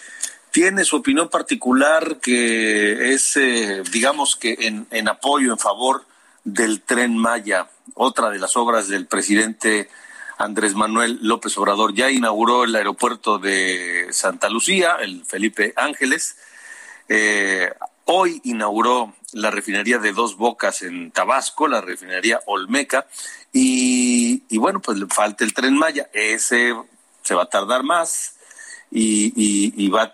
tiene 0.58 0.84
su 0.84 0.96
opinión 0.96 1.28
particular 1.28 2.18
que 2.20 3.12
es, 3.12 3.36
eh, 3.36 3.84
digamos 3.92 4.34
que 4.34 4.56
en, 4.62 4.88
en 4.90 5.06
apoyo, 5.06 5.52
en 5.52 5.58
favor 5.58 6.04
del 6.42 6.80
tren 6.80 7.16
Maya, 7.16 7.68
otra 7.94 8.28
de 8.30 8.40
las 8.40 8.56
obras 8.56 8.88
del 8.88 9.06
presidente 9.06 9.88
Andrés 10.36 10.74
Manuel 10.74 11.20
López 11.22 11.56
Obrador 11.58 11.94
ya 11.94 12.10
inauguró 12.10 12.64
el 12.64 12.74
aeropuerto 12.74 13.38
de 13.38 14.08
Santa 14.10 14.48
Lucía, 14.48 14.96
el 15.00 15.24
Felipe 15.24 15.74
Ángeles. 15.76 16.36
Eh, 17.08 17.72
hoy 18.06 18.40
inauguró 18.42 19.14
la 19.34 19.52
refinería 19.52 19.98
de 19.98 20.12
Dos 20.12 20.36
Bocas 20.36 20.82
en 20.82 21.12
Tabasco, 21.12 21.68
la 21.68 21.82
refinería 21.82 22.40
Olmeca, 22.46 23.06
y, 23.52 24.58
bueno, 24.58 24.80
pues 24.80 24.98
le 24.98 25.06
falta 25.06 25.44
el 25.44 25.54
tren 25.54 25.78
Maya. 25.78 26.10
Ese 26.12 26.74
se 27.22 27.34
va 27.36 27.44
a 27.44 27.48
tardar 27.48 27.84
más 27.84 28.34
y, 28.90 29.88
va, 29.90 30.02
a 30.02 30.12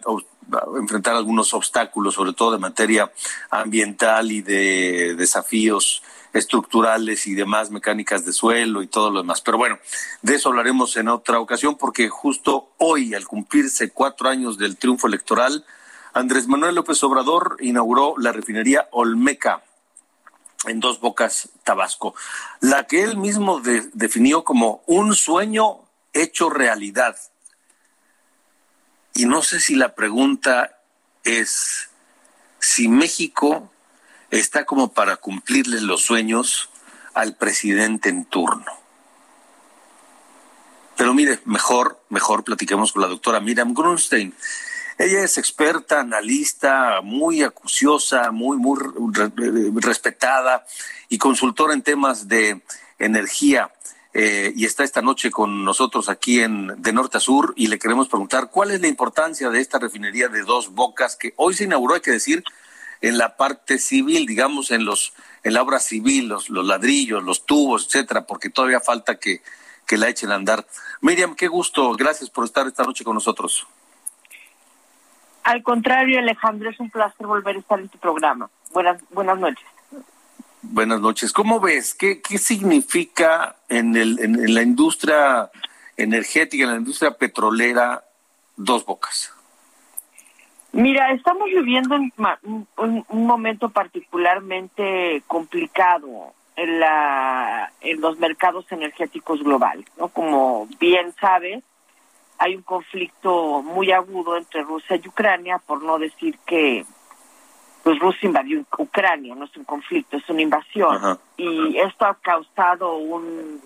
enfrentar 0.79 1.15
algunos 1.15 1.55
obstáculos, 1.55 2.15
sobre 2.15 2.33
todo 2.33 2.53
de 2.53 2.59
materia 2.59 3.11
ambiental 3.51 4.33
y 4.33 4.43
de 4.43 5.15
desafíos 5.17 6.03
estructurales 6.33 7.27
y 7.27 7.35
demás 7.35 7.71
mecánicas 7.71 8.25
de 8.25 8.33
suelo 8.33 8.83
y 8.83 8.89
todo 8.89 9.11
lo 9.11 9.21
demás. 9.21 9.41
Pero 9.41 9.57
bueno, 9.57 9.79
de 10.23 10.35
eso 10.35 10.49
hablaremos 10.49 10.97
en 10.97 11.09
otra 11.09 11.39
ocasión 11.39 11.77
porque 11.77 12.09
justo 12.09 12.73
hoy, 12.79 13.15
al 13.15 13.27
cumplirse 13.27 13.91
cuatro 13.91 14.29
años 14.29 14.59
del 14.59 14.77
triunfo 14.77 15.07
electoral, 15.07 15.65
Andrés 16.13 16.47
Manuel 16.49 16.75
López 16.75 17.03
Obrador 17.05 17.57
inauguró 17.61 18.15
la 18.19 18.33
refinería 18.33 18.89
Olmeca 18.91 19.63
en 20.67 20.81
Dos 20.81 21.01
Bocas, 21.01 21.51
Tabasco, 21.63 22.15
la 22.61 22.87
que 22.87 23.03
él 23.03 23.17
mismo 23.17 23.61
definió 23.61 24.45
como 24.45 24.83
un 24.87 25.15
sueño 25.15 25.81
hecho 26.13 26.51
realidad. 26.51 27.17
Y 29.15 29.27
no 29.27 29.43
sé 29.43 29.61
si 29.61 29.77
la 29.77 29.95
pregunta 29.95 30.81
es 31.23 31.89
si 32.59 32.89
México 32.89 33.71
está 34.31 34.65
como 34.65 34.93
para 34.93 35.17
cumplirle 35.17 35.81
los 35.81 36.03
sueños 36.03 36.69
al 37.15 37.37
presidente 37.37 38.09
en 38.09 38.25
turno. 38.25 38.65
Pero 40.97 41.15
mire, 41.15 41.41
mejor, 41.45 42.03
mejor 42.09 42.45
platiquemos 42.45 42.93
con 42.93 43.03
la 43.03 43.09
doctora 43.09 43.41
Miriam 43.41 43.73
Grunstein. 43.73 44.35
Ella 44.99 45.25
es 45.25 45.39
experta, 45.39 46.01
analista, 46.01 47.01
muy 47.03 47.43
acuciosa, 47.43 48.31
muy, 48.31 48.57
muy 48.57 48.79
respetada 49.81 50.65
y 51.09 51.19
consultora 51.19 51.75
en 51.75 51.83
temas 51.83 52.29
de 52.29 52.63
energía. 52.99 53.73
Eh, 54.17 54.53
y 54.55 54.65
está 54.65 54.85
esta 54.85 55.03
noche 55.03 55.33
con 55.33 55.65
nosotros 55.65 56.09
aquí 56.09 56.41
en 56.41 56.81
de 56.81 56.93
norte 56.93 57.17
a 57.17 57.21
sur 57.21 57.53
y 57.57 57.67
le 57.67 57.81
queremos 57.81 58.07
preguntar 58.07 58.49
cuál 58.49 58.71
es 58.71 58.81
la 58.81 58.87
importancia 58.87 59.51
de 59.51 59.61
esta 59.61 59.81
refinería 59.81 60.29
de 60.29 60.43
dos 60.43 60.73
bocas 60.73 61.17
que 61.17 61.35
hoy 61.35 61.55
se 61.55 61.65
inauguró, 61.65 61.95
hay 61.95 62.01
que 62.01 62.13
decir, 62.13 62.45
en 63.01 63.19
la 63.19 63.37
parte 63.37 63.79
civil, 63.79 64.25
digamos, 64.25 64.71
en 64.71 64.85
los 64.85 65.15
en 65.43 65.53
la 65.53 65.63
obra 65.63 65.81
civil, 65.81 66.29
los, 66.29 66.49
los 66.49 66.65
ladrillos, 66.65 67.25
los 67.25 67.45
tubos, 67.45 67.87
etcétera, 67.87 68.25
porque 68.25 68.51
todavía 68.51 68.81
falta 68.81 69.17
que, 69.17 69.43
que 69.85 69.99
la 69.99 70.09
echen 70.09 70.31
a 70.31 70.37
andar. 70.37 70.65
Miriam, 71.01 71.35
qué 71.35 71.49
gusto, 71.49 71.93
gracias 71.95 72.31
por 72.31 72.45
estar 72.45 72.67
esta 72.69 72.85
noche 72.85 73.05
con 73.05 73.15
nosotros. 73.15 73.67
Al 75.43 75.63
contrario, 75.63 76.21
Alejandro, 76.21 76.71
es 76.71 76.81
un 76.81 76.89
placer 76.89 77.27
volver 77.27 77.57
a 77.57 77.59
estar 77.59 77.79
en 77.79 77.89
tu 77.89 77.99
programa. 77.99 78.49
Buenas, 78.73 79.03
buenas 79.11 79.39
noches. 79.39 79.67
Buenas 80.75 81.01
noches. 81.01 81.33
¿Cómo 81.33 81.61
ves? 81.61 81.95
¿Qué, 81.95 82.21
qué 82.21 82.37
significa 82.37 83.55
en, 83.69 83.95
el, 83.95 84.19
en, 84.19 84.53
la 84.53 84.63
industria 84.63 85.49
energética, 85.97 86.65
en 86.65 86.71
la 86.71 86.77
industria 86.79 87.13
petrolera, 87.13 88.03
dos 88.57 88.85
bocas? 88.85 89.33
Mira, 90.73 91.13
estamos 91.13 91.47
viviendo 91.47 91.95
un, 91.95 93.07
momento 93.09 93.69
particularmente 93.69 95.23
complicado 95.29 96.33
en, 96.57 96.81
la, 96.81 97.73
en 97.81 98.01
los 98.01 98.19
mercados 98.19 98.67
energéticos 98.73 99.45
globales, 99.45 99.87
¿no? 99.97 100.09
Como 100.09 100.67
bien 100.81 101.15
sabes, 101.21 101.63
hay 102.39 102.57
un 102.57 102.63
conflicto 102.63 103.63
muy 103.63 103.93
agudo 103.93 104.37
entre 104.37 104.63
Rusia 104.63 104.97
y 104.97 105.07
Ucrania, 105.07 105.59
por 105.65 105.85
no 105.85 106.01
decir 106.01 106.37
que 106.45 106.85
pues 107.85 107.99
Rusia 107.99 108.27
invadió 108.27 108.65
Ucrania, 108.79 109.35
no 109.35 109.45
es 109.45 109.57
un 109.59 109.65
conflicto, 109.65 110.17
es 110.17 110.29
una 110.31 110.41
invasión. 110.41 111.19
Y 111.37 111.79
esto 111.79 112.07
ha 112.07 112.15
causado 112.15 112.97
un, 112.97 113.61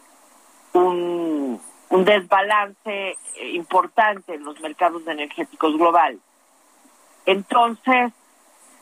un, 0.72 1.60
un 1.88 2.04
desbalance 2.04 3.16
importante 3.52 4.34
en 4.34 4.44
los 4.44 4.60
mercados 4.60 5.06
energéticos 5.06 5.76
globales. 5.76 6.18
Entonces, 7.26 8.12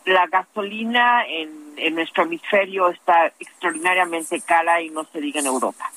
la 0.07 0.27
gasolina 0.27 1.27
en, 1.27 1.75
en 1.77 1.95
nuestro 1.95 2.23
hemisferio 2.23 2.89
está 2.89 3.27
extraordinariamente 3.39 4.41
cara 4.41 4.81
y 4.81 4.89
no 4.89 5.05
se 5.05 5.21
diga 5.21 5.41
en 5.41 5.47
Europa. 5.47 5.93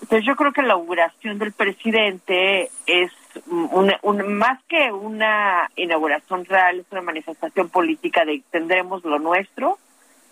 Entonces 0.00 0.24
yo 0.24 0.36
creo 0.36 0.52
que 0.52 0.62
la 0.62 0.74
inauguración 0.74 1.38
del 1.38 1.52
presidente 1.52 2.70
es 2.86 3.10
más 3.48 4.62
que 4.68 4.92
una 4.92 5.70
inauguración 5.76 6.44
real, 6.44 6.80
es 6.80 6.86
una 6.90 7.02
manifestación 7.02 7.68
política 7.68 8.24
de 8.24 8.42
tendremos 8.50 9.04
lo 9.04 9.18
nuestro 9.18 9.78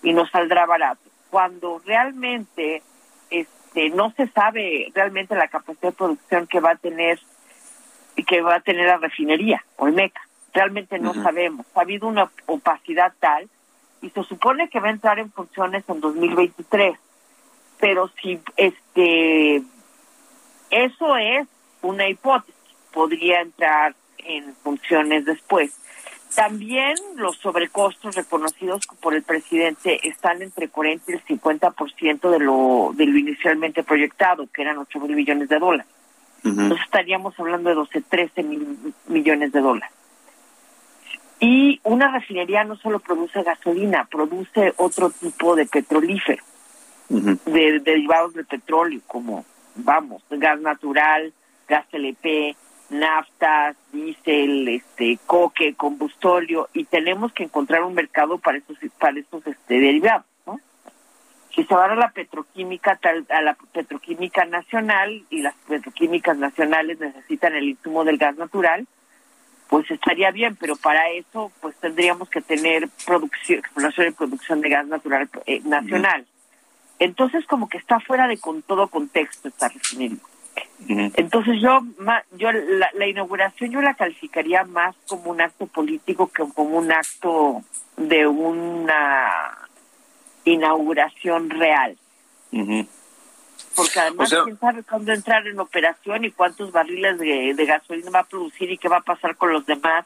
y 0.02 0.12
nos 0.12 0.30
saldrá 0.30 0.66
barato. 0.66 1.00
Cuando 1.30 1.80
realmente 1.84 2.82
este 3.30 3.90
no 3.90 4.12
se 4.12 4.28
sabe 4.28 4.90
realmente 4.94 5.34
la 5.34 5.48
capacidad 5.48 5.90
de 5.90 5.96
producción 5.96 6.46
que 6.46 6.60
va 6.60 6.72
a 6.72 6.76
tener 6.76 7.18
que 8.26 8.42
va 8.42 8.56
a 8.56 8.60
tener 8.60 8.86
la 8.86 8.98
refinería 8.98 9.64
Olmeca 9.76 10.20
realmente 10.54 10.98
no 10.98 11.12
sabemos. 11.14 11.66
Ha 11.74 11.80
habido 11.80 12.06
una 12.06 12.30
opacidad 12.46 13.12
tal 13.18 13.48
y 14.00 14.10
se 14.10 14.22
supone 14.22 14.68
que 14.68 14.80
va 14.80 14.88
a 14.88 14.92
entrar 14.92 15.18
en 15.18 15.30
funciones 15.32 15.84
en 15.88 16.00
2023. 16.00 16.96
Pero 17.80 18.08
si 18.22 18.40
este 18.56 19.62
eso 20.70 21.16
es 21.16 21.46
una 21.82 22.08
hipótesis, 22.08 22.53
podría 22.94 23.40
entrar 23.40 23.94
en 24.18 24.54
funciones 24.62 25.24
después. 25.24 25.76
También 26.34 26.94
los 27.16 27.36
sobrecostos 27.36 28.14
reconocidos 28.16 28.86
por 29.00 29.14
el 29.14 29.22
presidente 29.22 30.08
están 30.08 30.42
entre 30.42 30.68
40 30.68 31.12
y 31.12 31.14
el 31.14 31.24
50% 31.24 32.30
de 32.30 32.38
lo, 32.38 32.92
de 32.94 33.06
lo 33.06 33.18
inicialmente 33.18 33.82
proyectado, 33.82 34.48
que 34.52 34.62
eran 34.62 34.78
8 34.78 35.00
mil 35.00 35.14
millones 35.14 35.48
de 35.48 35.58
dólares. 35.58 35.86
Entonces 36.44 36.84
estaríamos 36.84 37.38
hablando 37.40 37.70
de 37.70 37.76
12, 37.76 38.00
13 38.02 38.42
mil 38.42 38.94
millones 39.06 39.52
de 39.52 39.60
dólares. 39.60 39.90
Y 41.40 41.80
una 41.84 42.12
refinería 42.12 42.64
no 42.64 42.76
solo 42.76 42.98
produce 42.98 43.42
gasolina, 43.42 44.06
produce 44.10 44.74
otro 44.76 45.10
tipo 45.10 45.56
de 45.56 45.66
petrolífero, 45.66 46.42
de, 47.08 47.80
derivados 47.80 48.34
del 48.34 48.46
petróleo, 48.46 49.00
como, 49.06 49.44
vamos, 49.74 50.22
gas 50.30 50.60
natural, 50.60 51.32
gas 51.66 51.86
LP, 51.92 52.56
naftas, 52.90 53.76
diésel, 53.92 54.68
este, 54.68 55.18
coque, 55.26 55.74
combustóleo, 55.74 56.68
y 56.72 56.84
tenemos 56.84 57.32
que 57.32 57.44
encontrar 57.44 57.82
un 57.82 57.94
mercado 57.94 58.38
para 58.38 58.58
esos, 58.58 58.76
para 58.98 59.18
esos 59.18 59.46
este, 59.46 59.80
derivados, 59.80 60.26
¿no? 60.46 60.60
Si 61.54 61.64
se 61.64 61.74
va 61.74 61.84
a 61.86 61.94
la 61.94 62.10
petroquímica, 62.10 62.98
a 63.28 63.42
la 63.42 63.54
petroquímica 63.72 64.44
nacional, 64.44 65.24
y 65.30 65.42
las 65.42 65.54
petroquímicas 65.68 66.36
nacionales 66.36 67.00
necesitan 67.00 67.54
el 67.54 67.70
insumo 67.70 68.04
del 68.04 68.18
gas 68.18 68.36
natural, 68.36 68.86
pues 69.68 69.90
estaría 69.90 70.30
bien, 70.30 70.56
pero 70.56 70.76
para 70.76 71.10
eso 71.10 71.50
pues 71.60 71.74
tendríamos 71.76 72.28
que 72.28 72.40
tener 72.40 72.88
producción, 73.06 73.58
exploración 73.58 74.08
y 74.08 74.10
producción 74.12 74.60
de 74.60 74.68
gas 74.68 74.86
natural 74.86 75.28
eh, 75.46 75.60
nacional. 75.64 76.26
Entonces 76.98 77.44
como 77.46 77.68
que 77.68 77.78
está 77.78 77.98
fuera 78.00 78.28
de 78.28 78.38
con 78.38 78.62
todo 78.62 78.88
contexto 78.88 79.48
esta 79.48 79.68
refinería. 79.68 80.18
Entonces 80.88 81.60
yo, 81.60 81.80
yo 82.36 82.52
la, 82.52 83.06
inauguración 83.06 83.70
yo 83.70 83.80
la 83.80 83.94
calificaría 83.94 84.64
más 84.64 84.94
como 85.08 85.30
un 85.30 85.40
acto 85.40 85.66
político 85.66 86.30
que 86.30 86.44
como 86.54 86.78
un 86.78 86.92
acto 86.92 87.62
de 87.96 88.26
una 88.26 89.58
inauguración 90.44 91.50
real. 91.50 91.96
Porque 92.50 93.98
además 93.98 94.34
quién 94.44 94.58
sabe 94.58 94.82
cuándo 94.82 95.12
entrar 95.12 95.46
en 95.46 95.58
operación 95.58 96.24
y 96.24 96.30
cuántos 96.30 96.70
barriles 96.70 97.18
de, 97.18 97.66
gasolina 97.66 98.10
va 98.10 98.20
a 98.20 98.24
producir 98.24 98.70
y 98.70 98.78
qué 98.78 98.88
va 98.88 98.98
a 98.98 99.02
pasar 99.02 99.36
con 99.36 99.52
los 99.52 99.66
demás 99.66 100.04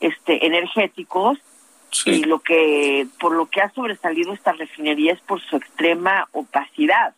este 0.00 0.46
energéticos 0.46 1.38
y 2.06 2.24
lo 2.24 2.38
que 2.38 3.06
por 3.20 3.32
lo 3.32 3.46
que 3.46 3.60
ha 3.60 3.70
sobresalido 3.72 4.32
esta 4.32 4.52
refinería 4.52 5.12
es 5.12 5.20
por 5.20 5.40
su 5.42 5.56
extrema 5.56 6.26
opacidad 6.32 7.14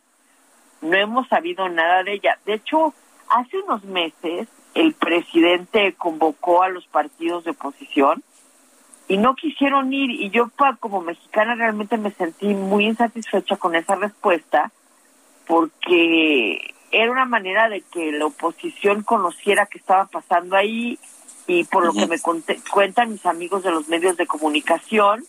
no 0.84 0.96
hemos 0.96 1.26
sabido 1.28 1.68
nada 1.68 2.02
de 2.04 2.14
ella. 2.14 2.38
De 2.44 2.54
hecho 2.54 2.94
hace 3.28 3.58
unos 3.58 3.84
meses 3.84 4.48
el 4.74 4.94
presidente 4.94 5.94
convocó 5.94 6.62
a 6.62 6.68
los 6.68 6.86
partidos 6.86 7.44
de 7.44 7.52
oposición 7.52 8.22
y 9.08 9.16
no 9.16 9.34
quisieron 9.34 9.92
ir. 9.92 10.10
Y 10.10 10.30
yo 10.30 10.50
como 10.80 11.00
mexicana 11.00 11.54
realmente 11.54 11.96
me 11.96 12.10
sentí 12.10 12.54
muy 12.54 12.86
insatisfecha 12.86 13.56
con 13.56 13.74
esa 13.74 13.94
respuesta 13.96 14.70
porque 15.46 16.74
era 16.90 17.10
una 17.10 17.24
manera 17.24 17.68
de 17.68 17.82
que 17.82 18.12
la 18.12 18.26
oposición 18.26 19.02
conociera 19.02 19.66
qué 19.66 19.78
estaba 19.78 20.06
pasando 20.06 20.56
ahí. 20.56 20.98
Y 21.46 21.64
por 21.64 21.84
lo 21.84 21.92
que 21.92 22.06
me 22.06 22.16
cuentan 22.72 23.10
mis 23.10 23.26
amigos 23.26 23.62
de 23.62 23.70
los 23.70 23.88
medios 23.88 24.16
de 24.16 24.26
comunicación, 24.26 25.24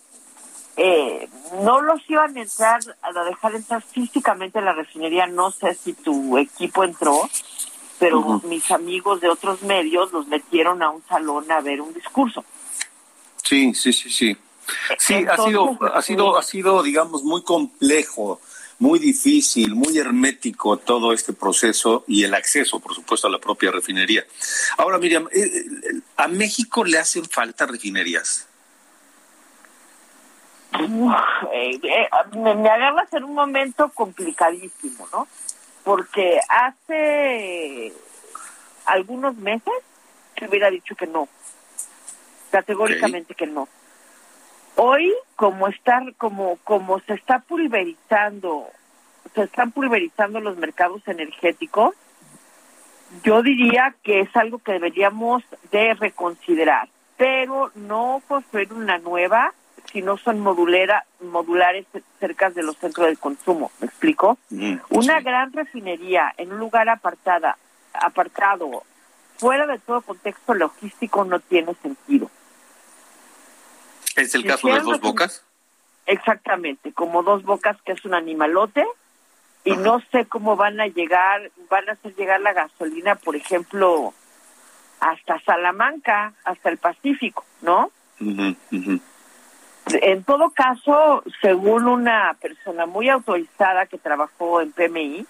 eh, 0.78 1.30
no 1.64 1.82
los 1.82 2.02
iban 2.10 2.36
a 2.38 2.42
entrar, 2.42 2.82
a 3.02 3.24
dejar 3.24 3.56
entrar 3.56 3.82
físicamente 3.82 4.60
a 4.60 4.62
la 4.62 4.74
refinería, 4.74 5.28
no 5.28 5.52
sé 5.52 5.74
si 5.76 5.94
tu 5.94 6.38
equipo 6.38 6.84
entró, 6.84 7.30
pero 8.00 8.42
mis 8.46 8.70
amigos 8.72 9.22
de 9.22 9.30
otros 9.30 9.62
medios 9.62 10.12
los 10.12 10.28
metieron 10.28 10.84
a 10.84 10.90
un 10.90 11.04
salón 11.08 11.50
a 11.52 11.62
ver 11.62 11.82
un 11.82 11.94
discurso. 11.94 12.44
Sí, 13.44 13.74
sí, 13.74 13.94
sí, 13.94 14.10
sí. 14.10 14.38
Sí, 14.98 15.14
ha 15.30 15.38
sido, 15.38 15.78
ha 15.94 16.02
sido, 16.02 16.38
ha 16.38 16.44
sido, 16.44 16.82
digamos, 16.82 17.24
muy 17.24 17.44
complejo, 17.44 18.42
muy 18.80 19.00
difícil, 19.00 19.76
muy 19.76 19.98
hermético 19.98 20.78
todo 20.78 21.14
este 21.14 21.34
proceso 21.34 22.04
y 22.08 22.24
el 22.24 22.34
acceso, 22.34 22.80
por 22.80 22.94
supuesto, 22.94 23.28
a 23.28 23.30
la 23.30 23.40
propia 23.40 23.72
refinería. 23.72 24.26
Ahora, 24.78 24.98
Miriam, 24.98 25.28
eh, 25.32 25.44
eh, 25.44 25.66
¿a 26.18 26.28
México 26.28 26.84
le 26.84 26.98
hacen 26.98 27.26
falta 27.26 27.66
refinerías? 27.66 28.48
Eh, 31.54 31.80
me, 32.34 32.56
me 32.56 32.70
agarras 32.70 33.12
en 33.14 33.24
un 33.24 33.34
momento 33.34 33.90
complicadísimo, 33.90 35.08
¿no? 35.12 35.28
Porque 35.84 36.40
hace 36.50 37.94
algunos 38.86 39.36
meses 39.36 39.74
se 40.38 40.48
hubiera 40.48 40.70
dicho 40.70 40.96
que 40.96 41.08
no, 41.08 41.28
categóricamente 42.52 43.36
que 43.36 43.48
no. 43.48 43.68
Hoy, 44.76 45.14
como 45.36 45.68
estar, 45.68 46.14
como, 46.16 46.58
como 46.64 47.00
se 47.02 47.14
está 47.14 47.40
pulverizando, 47.40 48.68
se 49.34 49.44
están 49.44 49.72
pulverizando 49.72 50.42
los 50.42 50.58
mercados 50.58 51.02
energéticos, 51.08 51.96
yo 53.24 53.42
diría 53.42 53.96
que 54.04 54.22
es 54.22 54.36
algo 54.36 54.60
que 54.60 54.74
deberíamos 54.74 55.44
de 55.72 55.94
reconsiderar, 55.94 56.90
pero 57.18 57.72
no 57.76 58.22
construir 58.28 58.74
una 58.74 58.98
nueva 58.98 59.54
si 59.92 60.02
no 60.02 60.18
son 60.18 60.40
modulera, 60.40 61.06
modulares 61.20 61.86
cerca 62.20 62.50
de 62.50 62.64
los 62.64 62.78
centros 62.78 63.08
de 63.08 63.18
consumo. 63.18 63.72
¿Me 63.80 63.88
explico? 63.88 64.38
una 64.90 65.22
gran 65.22 65.52
refinería 65.54 66.34
en 66.38 66.52
un 66.52 66.60
lugar 66.60 66.90
apartada, 66.90 67.58
apartado, 67.94 68.84
fuera 69.38 69.66
de 69.68 69.80
todo 69.80 70.02
contexto 70.02 70.54
logístico, 70.54 71.26
no 71.26 71.40
tiene 71.40 71.74
sentido. 71.76 72.30
¿Es 74.16 74.34
el 74.36 74.46
caso 74.46 74.68
de 74.68 74.80
Dos 74.80 75.02
Bocas? 75.02 75.44
Exactamente, 76.06 76.94
como 76.94 77.24
Dos 77.24 77.44
Bocas, 77.44 77.78
que 77.84 77.94
es 77.94 78.06
un 78.06 78.14
animalote, 78.14 78.86
y 79.64 79.76
no 79.76 80.00
sé 80.12 80.26
cómo 80.26 80.56
van 80.56 80.80
a 80.80 80.88
llegar, 80.88 81.52
van 81.70 81.90
a 81.90 81.94
hacer 81.94 82.16
llegar 82.16 82.40
la 82.42 82.54
gasolina, 82.54 83.16
por 83.16 83.36
ejemplo, 83.36 84.14
hasta 85.00 85.40
Salamanca, 85.42 86.34
hasta 86.44 86.70
el 86.70 86.78
Pacífico, 86.78 87.44
¿no? 87.62 87.92
En 89.88 90.24
todo 90.24 90.50
caso, 90.50 91.24
según 91.42 91.88
una 91.88 92.36
persona 92.42 92.86
muy 92.86 93.10
autorizada 93.10 93.86
que 93.86 93.98
trabajó 93.98 94.62
en 94.62 94.72
PMI, 94.72 95.26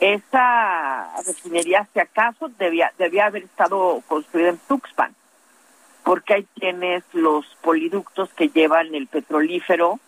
esa 0.00 1.14
refinería, 1.26 1.86
si 1.92 2.00
acaso, 2.00 2.48
debía, 2.58 2.92
debía 2.98 3.26
haber 3.26 3.44
estado 3.44 4.02
construida 4.08 4.50
en 4.50 4.58
Tuxpan 4.68 5.14
porque 6.04 6.34
ahí 6.34 6.46
tienes 6.60 7.02
los 7.12 7.46
poliductos 7.62 8.28
que 8.34 8.50
llevan 8.50 8.94
el 8.94 9.06
petrolífero, 9.06 9.98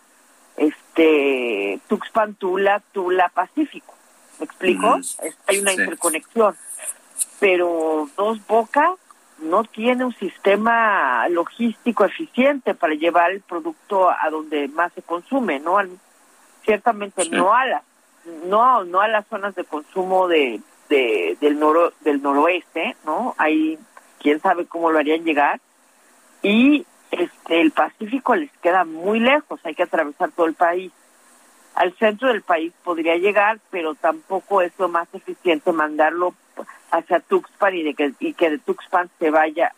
este, 0.55 1.79
Tuxpan, 1.87 2.35
Tula, 2.35 2.81
Tula, 2.93 3.29
Pacífico. 3.29 3.95
¿Me 4.39 4.45
explico? 4.45 4.99
hay 5.47 5.59
una 5.59 5.73
interconexión. 5.73 6.55
Pero 7.39 8.07
Dos 8.15 8.45
Bocas 8.45 8.91
no 9.39 9.63
tiene 9.63 10.03
un 10.03 10.15
sistema 10.15 11.27
logístico 11.29 12.05
eficiente 12.05 12.73
para 12.73 12.93
llevar 12.95 13.31
el 13.31 13.41
producto 13.41 14.09
a 14.09 14.29
donde 14.31 14.67
más 14.67 14.91
se 14.93 15.01
consume, 15.01 15.59
¿no? 15.59 15.77
ciertamente 16.63 17.29
no 17.29 17.53
a 17.53 17.65
las 17.65 17.83
no 18.45 18.83
no 18.83 18.99
a 18.99 19.07
las 19.07 19.25
zonas 19.27 19.55
de 19.55 19.63
consumo 19.63 20.27
de, 20.27 20.61
del 20.89 21.59
noro, 21.59 21.93
del 22.01 22.21
noroeste, 22.21 22.95
¿no? 23.05 23.35
Ahí 23.37 23.79
quién 24.19 24.41
sabe 24.41 24.65
cómo 24.65 24.91
lo 24.91 24.99
harían 24.99 25.23
llegar 25.23 25.61
y 26.41 26.85
este 27.11 27.61
el 27.61 27.71
Pacífico 27.71 28.35
les 28.35 28.51
queda 28.57 28.83
muy 28.83 29.19
lejos, 29.19 29.59
hay 29.63 29.75
que 29.75 29.83
atravesar 29.83 30.31
todo 30.31 30.45
el 30.45 30.55
país. 30.55 30.91
Al 31.73 31.95
centro 31.97 32.29
del 32.29 32.41
país 32.41 32.73
podría 32.83 33.15
llegar, 33.17 33.59
pero 33.69 33.93
tampoco 33.93 34.61
es 34.61 34.73
lo 34.79 34.89
más 34.89 35.07
eficiente 35.13 35.71
mandarlo 35.71 36.33
hacia 36.91 37.19
Tuxpan 37.19 37.75
y, 37.75 37.83
de 37.83 37.93
que, 37.93 38.13
y 38.19 38.33
que 38.33 38.49
de 38.49 38.57
Tuxpan 38.59 39.09
se 39.19 39.29
vaya 39.29 39.73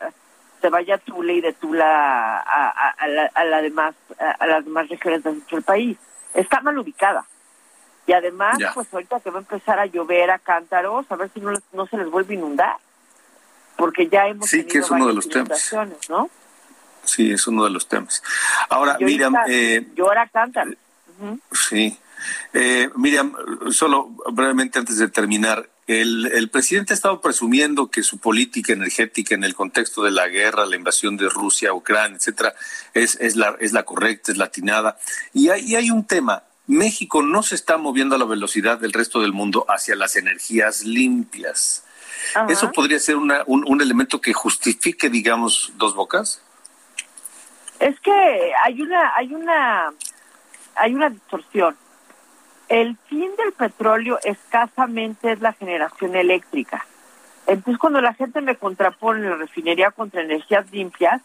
se 0.61 0.69
vaya 0.69 0.95
a 0.95 0.97
Tula 0.97 1.31
y 1.31 1.41
de 1.41 1.53
Tula 1.53 2.37
a, 2.37 2.89
a, 2.97 3.43
la, 3.45 3.61
demás 3.61 3.95
a, 4.19 4.45
las 4.45 4.65
demás 4.65 4.89
regiones 4.89 5.23
del 5.23 5.63
país. 5.63 5.97
Está 6.33 6.61
mal 6.61 6.77
ubicada. 6.77 7.25
Y 8.05 8.13
además, 8.13 8.57
pues 8.73 8.87
ahorita 8.91 9.19
que 9.19 9.29
va 9.29 9.37
a 9.37 9.41
empezar 9.41 9.79
a 9.79 9.85
llover 9.85 10.31
a 10.31 10.39
cántaros, 10.39 11.05
a 11.09 11.15
ver 11.15 11.29
si 11.33 11.39
no, 11.39 11.53
no 11.73 11.85
se 11.87 11.97
les 11.97 12.09
vuelve 12.09 12.33
a 12.33 12.37
inundar. 12.37 12.75
Porque 13.77 14.09
ya 14.09 14.27
hemos 14.27 14.49
sí, 14.49 14.65
que 14.65 14.79
es 14.79 14.91
uno 14.91 15.07
de 15.07 15.13
los 15.13 15.29
temas. 15.29 15.73
¿no? 16.09 16.29
Sí, 17.03 17.31
es 17.31 17.47
uno 17.47 17.63
de 17.63 17.69
los 17.69 17.87
temas. 17.87 18.21
Ahora, 18.67 18.97
Miriam... 18.99 19.35
Eh, 19.47 19.87
ahora 19.99 20.27
cantan. 20.27 20.75
Sí. 21.51 21.97
Eh, 22.53 22.89
Miriam, 22.95 23.33
solo 23.71 24.09
brevemente 24.31 24.79
antes 24.79 24.97
de 24.97 25.07
terminar, 25.07 25.69
el, 25.87 26.27
el, 26.27 26.49
presidente 26.49 26.93
ha 26.93 26.95
estado 26.95 27.19
presumiendo 27.19 27.89
que 27.89 28.03
su 28.03 28.19
política 28.19 28.73
energética 28.73 29.33
en 29.33 29.43
el 29.43 29.55
contexto 29.55 30.03
de 30.03 30.11
la 30.11 30.27
guerra, 30.27 30.65
la 30.65 30.75
invasión 30.75 31.17
de 31.17 31.29
Rusia, 31.29 31.73
Ucrania, 31.73 32.17
etcétera, 32.17 32.53
es, 32.93 33.17
es, 33.19 33.35
la, 33.35 33.55
es 33.59 33.73
la 33.73 33.83
correcta, 33.83 34.31
es 34.31 34.37
la 34.37 34.45
atinada. 34.45 34.97
Y 35.33 35.49
hay, 35.49 35.65
y 35.65 35.75
hay 35.75 35.89
un 35.89 36.05
tema. 36.05 36.43
México 36.67 37.23
no 37.23 37.41
se 37.41 37.55
está 37.55 37.77
moviendo 37.77 38.15
a 38.15 38.19
la 38.19 38.25
velocidad 38.25 38.77
del 38.77 38.93
resto 38.93 39.21
del 39.21 39.33
mundo 39.33 39.65
hacia 39.67 39.95
las 39.95 40.15
energías 40.15 40.83
limpias. 40.83 41.83
¿Eso 42.47 42.71
podría 42.71 42.99
ser 42.99 43.15
una, 43.15 43.43
un, 43.47 43.63
un 43.67 43.81
elemento 43.81 44.21
que 44.21 44.33
justifique, 44.33 45.09
digamos, 45.09 45.73
dos 45.77 45.95
bocas? 45.95 46.43
Es 47.79 47.99
que 48.01 48.51
hay 48.63 48.81
una, 48.81 49.15
hay 49.15 49.33
una, 49.33 49.93
hay 50.75 50.93
una 50.93 51.09
distorsión. 51.09 51.75
El 52.69 52.97
fin 53.07 53.31
del 53.35 53.51
petróleo 53.53 54.19
escasamente 54.23 55.31
es 55.31 55.41
la 55.41 55.53
generación 55.53 56.15
eléctrica. 56.15 56.85
Entonces, 57.47 57.79
cuando 57.79 57.99
la 57.99 58.13
gente 58.13 58.41
me 58.41 58.55
contrapone 58.55 59.27
la 59.27 59.35
refinería 59.35 59.89
contra 59.89 60.21
energías 60.21 60.71
limpias, 60.71 61.21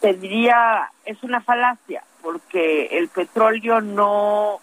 te 0.00 0.14
diría, 0.14 0.90
es 1.04 1.22
una 1.22 1.40
falacia, 1.40 2.02
porque 2.22 2.98
el 2.98 3.08
petróleo 3.08 3.80
no 3.80 4.58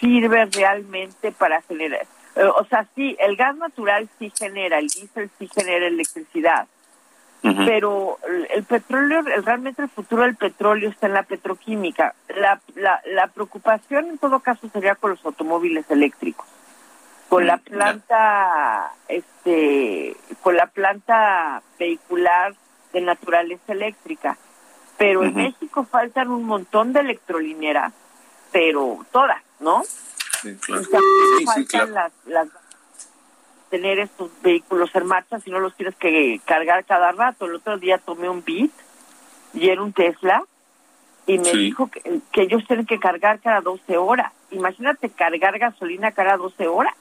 sirve 0.00 0.46
realmente 0.46 1.32
para 1.32 1.60
generar. 1.62 2.06
Eh, 2.36 2.44
o 2.44 2.64
sea, 2.64 2.86
sí, 2.94 3.16
el 3.18 3.36
gas 3.36 3.56
natural 3.56 4.08
sí 4.18 4.32
genera, 4.36 4.78
el 4.78 4.88
diésel 4.88 5.30
sí 5.38 5.48
genera 5.54 5.86
electricidad, 5.86 6.66
pero 7.66 8.18
el 8.54 8.64
petróleo, 8.64 9.20
realmente 9.20 9.82
el 9.82 9.90
futuro 9.90 10.22
del 10.22 10.34
petróleo 10.34 10.88
está 10.88 11.08
en 11.08 11.12
la 11.12 11.24
petroquímica. 11.24 12.14
La, 12.28 12.58
la, 12.74 13.02
la 13.04 13.26
preocupación 13.26 14.08
en 14.08 14.18
todo 14.18 14.40
caso 14.40 14.68
sería 14.72 14.94
con 14.94 15.10
los 15.10 15.24
automóviles 15.26 15.90
eléctricos, 15.90 16.46
con 17.28 17.46
la 17.46 17.58
planta, 17.58 18.92
este, 19.08 20.16
con 20.40 20.56
la 20.56 20.66
planta 20.68 21.62
vehicular 21.78 22.54
de 22.94 23.02
naturaleza 23.02 23.72
eléctrica. 23.72 24.38
Pero 24.96 25.24
en 25.24 25.34
México 25.34 25.84
faltan 25.84 26.30
un 26.30 26.44
montón 26.44 26.94
de 26.94 27.00
electrolineras, 27.00 27.92
pero 28.52 29.04
todas, 29.10 29.42
¿no? 29.60 29.82
Sí, 29.84 30.56
claro. 30.56 30.84
faltan 31.44 31.92
las, 31.92 32.12
las 32.24 32.48
tener 33.74 33.98
estos 33.98 34.30
vehículos 34.40 34.94
en 34.94 35.04
marcha 35.04 35.40
si 35.40 35.50
no 35.50 35.58
los 35.58 35.74
tienes 35.74 35.96
que 35.96 36.40
cargar 36.44 36.84
cada 36.84 37.10
rato. 37.10 37.46
El 37.46 37.56
otro 37.56 37.76
día 37.76 37.98
tomé 37.98 38.28
un 38.28 38.44
Beat 38.44 38.70
y 39.52 39.68
era 39.68 39.82
un 39.82 39.92
Tesla 39.92 40.44
y 41.26 41.40
me 41.40 41.50
dijo 41.50 41.90
que, 41.90 42.20
ellos 42.40 42.62
tienen 42.68 42.86
que 42.86 43.00
cargar 43.00 43.40
cada 43.40 43.60
12 43.62 43.96
horas. 43.96 44.32
Imagínate 44.52 45.10
cargar 45.10 45.58
gasolina 45.58 46.12
cada 46.12 46.36
12 46.36 46.68
horas. 46.68 46.94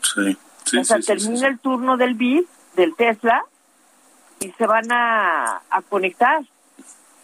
Sí, 0.00 0.36
sí, 0.64 0.78
o 0.78 0.84
sea, 0.84 0.98
termina 0.98 1.46
el 1.46 1.60
turno 1.60 1.96
del 1.96 2.14
Beat, 2.14 2.46
del 2.74 2.96
Tesla, 2.96 3.44
y 4.40 4.50
se 4.50 4.66
van 4.66 4.90
a, 4.90 5.62
a 5.70 5.82
conectar. 5.82 6.42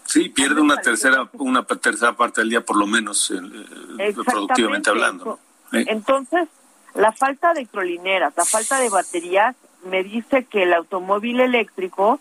Sí, 0.05 0.29
pierde 0.29 0.61
una 0.61 0.77
tercera 0.77 1.29
una 1.33 1.65
tercera 1.65 2.13
parte 2.13 2.43
del 2.43 2.51
día 2.51 2.65
por 2.65 2.77
lo 2.77 2.87
menos, 2.87 3.33
eh, 3.33 4.15
productivamente 4.25 4.89
hablando. 4.89 5.41
Entonces, 5.73 6.49
la 6.95 7.13
falta 7.13 7.53
de 7.53 7.61
electrolineras, 7.61 8.35
la 8.37 8.45
falta 8.45 8.79
de 8.81 8.89
baterías, 8.89 9.57
me 9.85 10.03
dice 10.03 10.45
que 10.45 10.65
el 10.65 10.73
automóvil 10.73 11.41
eléctrico 11.41 12.21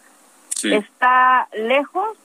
está 0.64 1.48
lejos 1.54 2.18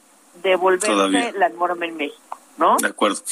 de 0.43 0.57
volverse 0.57 1.33
la 1.33 1.49
norma 1.51 1.87
en 1.87 1.97
México, 1.97 2.39
¿no? 2.57 2.77
De 2.79 2.89
acuerdo. 2.89 3.23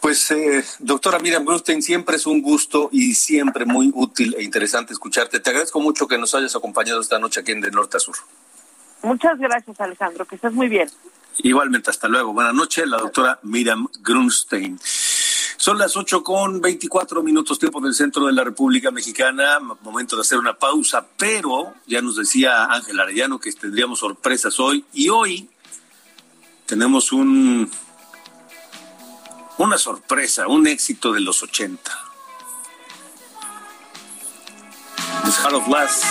Pues, 0.00 0.30
eh, 0.32 0.64
doctora 0.80 1.20
Miriam 1.20 1.44
Brustein, 1.44 1.80
siempre 1.80 2.16
es 2.16 2.26
un 2.26 2.42
gusto 2.42 2.88
y 2.90 3.14
siempre 3.14 3.64
muy 3.64 3.92
útil 3.94 4.34
e 4.36 4.42
interesante 4.42 4.92
escucharte. 4.92 5.38
Te 5.38 5.50
agradezco 5.50 5.80
mucho 5.80 6.08
que 6.08 6.18
nos 6.18 6.34
hayas 6.34 6.56
acompañado 6.56 7.00
esta 7.00 7.20
noche 7.20 7.40
aquí 7.40 7.52
en 7.52 7.60
De 7.60 7.70
Norte 7.70 7.98
a 7.98 8.00
Sur. 8.00 8.16
Muchas 9.02 9.38
gracias, 9.38 9.80
Alejandro, 9.80 10.24
que 10.24 10.34
estés 10.34 10.52
muy 10.52 10.68
bien. 10.68 10.90
Igualmente, 11.38 11.90
hasta 11.90 12.08
luego. 12.08 12.32
Buenas 12.32 12.54
noches, 12.54 12.86
la 12.86 12.98
doctora 12.98 13.38
Miriam 13.42 13.86
Grunstein. 14.00 14.78
Son 15.62 15.78
las 15.78 15.96
ocho 15.96 16.22
con 16.24 16.60
veinticuatro 16.60 17.22
minutos 17.22 17.56
tiempo 17.56 17.80
del 17.80 17.94
centro 17.94 18.26
de 18.26 18.32
la 18.32 18.42
República 18.42 18.90
Mexicana. 18.90 19.60
Momento 19.60 20.16
de 20.16 20.22
hacer 20.22 20.36
una 20.36 20.54
pausa, 20.54 21.06
pero 21.16 21.74
ya 21.86 22.02
nos 22.02 22.16
decía 22.16 22.64
Ángel 22.64 22.98
Arellano 22.98 23.38
que 23.38 23.52
tendríamos 23.52 24.00
sorpresas 24.00 24.58
hoy. 24.58 24.84
Y 24.92 25.08
hoy 25.08 25.48
tenemos 26.66 27.12
un 27.12 27.70
una 29.58 29.78
sorpresa, 29.78 30.48
un 30.48 30.66
éxito 30.66 31.12
de 31.12 31.20
los 31.20 31.44
80. 31.44 31.80
The 35.24 35.30
Heart 35.30 35.54
of 35.54 35.68
Glass 35.68 36.02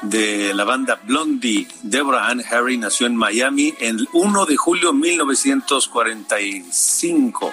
de 0.00 0.54
la 0.54 0.64
banda 0.64 0.98
Blondie. 1.04 1.68
Deborah 1.82 2.28
Ann 2.28 2.42
Harry 2.50 2.78
nació 2.78 3.06
en 3.06 3.16
Miami 3.16 3.74
el 3.80 4.08
1 4.14 4.46
de 4.46 4.56
julio 4.56 4.92
de 4.92 4.98
1945 4.98 7.52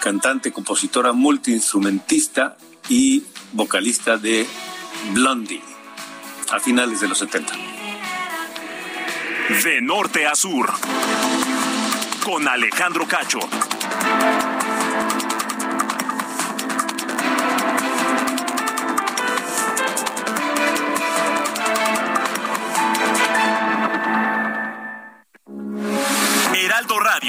cantante, 0.00 0.50
compositora, 0.50 1.12
multiinstrumentista 1.12 2.56
y 2.88 3.22
vocalista 3.52 4.16
de 4.16 4.46
Blondie 5.12 5.62
a 6.50 6.58
finales 6.58 7.00
de 7.00 7.08
los 7.08 7.18
70. 7.18 7.52
De 9.62 9.80
norte 9.80 10.26
a 10.26 10.34
sur, 10.34 10.72
con 12.24 12.48
Alejandro 12.48 13.06
Cacho. 13.06 13.40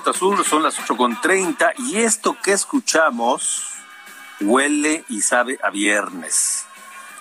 Norte 0.00 0.10
a 0.10 0.18
sur 0.18 0.42
son 0.46 0.62
las 0.62 0.78
8.30 0.78 1.74
y 1.76 1.96
esto 1.98 2.34
que 2.42 2.52
escuchamos 2.52 3.66
huele 4.40 5.04
y 5.10 5.20
sabe 5.20 5.58
a 5.62 5.68
viernes. 5.68 6.64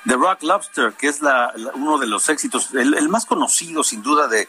The 0.08 0.14
Rock 0.16 0.44
Lobster, 0.44 0.94
que 0.94 1.08
es 1.10 1.22
la, 1.22 1.54
uno 1.74 1.98
de 1.98 2.08
los 2.08 2.30
éxitos, 2.30 2.74
el, 2.74 2.94
el 2.94 3.10
más 3.10 3.26
conocido 3.26 3.84
sin 3.84 4.02
duda 4.02 4.30
de, 4.30 4.48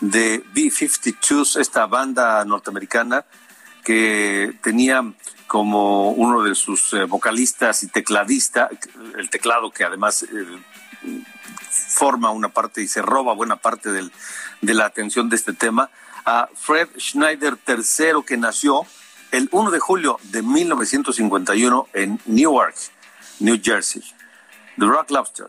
de 0.00 0.44
B-52s, 0.52 1.58
esta 1.58 1.86
banda 1.86 2.44
norteamericana 2.44 3.24
que 3.82 4.58
tenía 4.62 5.02
como 5.46 6.10
uno 6.10 6.42
de 6.42 6.54
sus 6.54 6.92
eh, 6.92 7.04
vocalistas 7.04 7.82
y 7.82 7.88
tecladista, 7.88 8.68
el 9.16 9.30
teclado 9.30 9.70
que 9.70 9.84
además 9.84 10.24
eh, 10.24 10.62
forma 11.70 12.30
una 12.30 12.50
parte 12.50 12.82
y 12.82 12.88
se 12.88 13.00
roba 13.00 13.32
buena 13.32 13.56
parte 13.56 13.90
del- 13.90 14.12
de 14.60 14.74
la 14.74 14.84
atención 14.84 15.30
de 15.30 15.36
este 15.36 15.54
tema, 15.54 15.88
a 16.24 16.48
Fred 16.54 16.88
Schneider 16.98 17.56
III, 17.66 18.22
que 18.26 18.36
nació 18.36 18.86
el 19.32 19.48
1 19.52 19.70
de 19.70 19.78
julio 19.78 20.18
de 20.24 20.42
1951 20.42 21.88
en 21.92 22.20
Newark, 22.26 22.76
New 23.38 23.58
Jersey. 23.62 24.02
The 24.78 24.86
Rock 24.86 25.10
Lobster. 25.10 25.48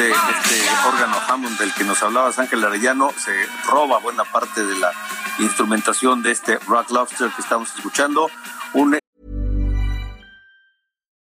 Este, 0.00 0.12
ah, 0.14 0.40
este 0.42 0.88
órgano 0.88 1.16
Hammond 1.28 1.58
del 1.58 1.72
que 1.74 1.84
nos 1.84 2.02
hablabas, 2.02 2.38
Ángel 2.38 2.64
Arellano, 2.64 3.12
se 3.12 3.32
roba 3.68 3.98
buena 3.98 4.24
parte 4.24 4.64
de 4.64 4.74
la 4.76 4.92
instrumentación 5.38 6.22
de 6.22 6.30
este 6.30 6.58
Rock 6.66 6.90
Lobster 6.90 7.30
que 7.30 7.42
estamos 7.42 7.74
escuchando. 7.74 8.28
Un 8.74 8.98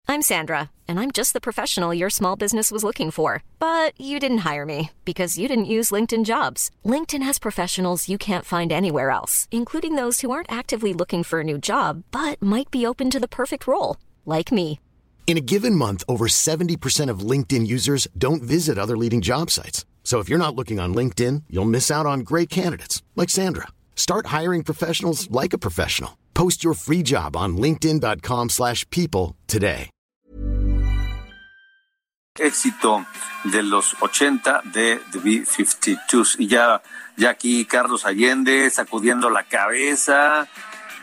I'm 0.09 0.21
Sandra, 0.21 0.71
and 0.87 0.99
I'm 0.99 1.11
just 1.11 1.33
the 1.33 1.41
professional 1.41 1.93
your 1.93 2.09
small 2.09 2.37
business 2.37 2.71
was 2.71 2.83
looking 2.83 3.11
for. 3.11 3.43
But 3.59 3.93
you 3.99 4.19
didn't 4.19 4.39
hire 4.49 4.65
me 4.65 4.91
because 5.03 5.37
you 5.37 5.47
didn't 5.47 5.65
use 5.65 5.91
LinkedIn 5.91 6.25
jobs. 6.25 6.71
LinkedIn 6.85 7.23
has 7.23 7.39
professionals 7.39 8.09
you 8.09 8.17
can't 8.17 8.45
find 8.45 8.71
anywhere 8.71 9.11
else, 9.11 9.47
including 9.51 9.95
those 9.95 10.21
who 10.21 10.31
aren't 10.31 10.51
actively 10.51 10.93
looking 10.93 11.23
for 11.23 11.41
a 11.41 11.43
new 11.43 11.57
job 11.57 12.03
but 12.11 12.41
might 12.41 12.71
be 12.71 12.85
open 12.85 13.09
to 13.11 13.19
the 13.19 13.27
perfect 13.27 13.67
role, 13.67 13.97
like 14.25 14.51
me. 14.51 14.79
In 15.27 15.35
a 15.37 15.41
given 15.41 15.75
month, 15.75 16.05
over 16.07 16.29
70% 16.29 17.11
of 17.11 17.19
LinkedIn 17.19 17.67
users 17.67 18.07
don't 18.17 18.41
visit 18.41 18.77
other 18.77 18.95
leading 18.95 19.19
job 19.19 19.51
sites. 19.51 19.85
So 20.05 20.19
if 20.19 20.29
you're 20.29 20.39
not 20.39 20.55
looking 20.55 20.79
on 20.79 20.95
LinkedIn, 20.95 21.43
you'll 21.49 21.65
miss 21.65 21.91
out 21.91 22.05
on 22.05 22.21
great 22.21 22.49
candidates 22.49 23.03
like 23.17 23.29
Sandra. 23.29 23.67
Start 23.93 24.27
hiring 24.27 24.63
professionals 24.63 25.29
like 25.29 25.51
a 25.51 25.57
professional. 25.57 26.17
Post 26.33 26.63
your 26.63 26.73
free 26.73 27.03
job 27.03 27.35
on 27.35 27.57
linkedin.com/people 27.57 29.35
today. 29.47 29.89
éxito 32.39 33.05
de 33.45 33.63
los 33.63 33.95
80 33.99 34.61
de 34.63 35.01
The 35.11 35.19
B-52s. 35.19 36.35
Y 36.39 36.47
ya, 36.47 36.81
ya 37.17 37.31
aquí 37.31 37.65
Carlos 37.65 38.05
Allende 38.05 38.69
sacudiendo 38.69 39.29
la 39.29 39.43
cabeza, 39.43 40.47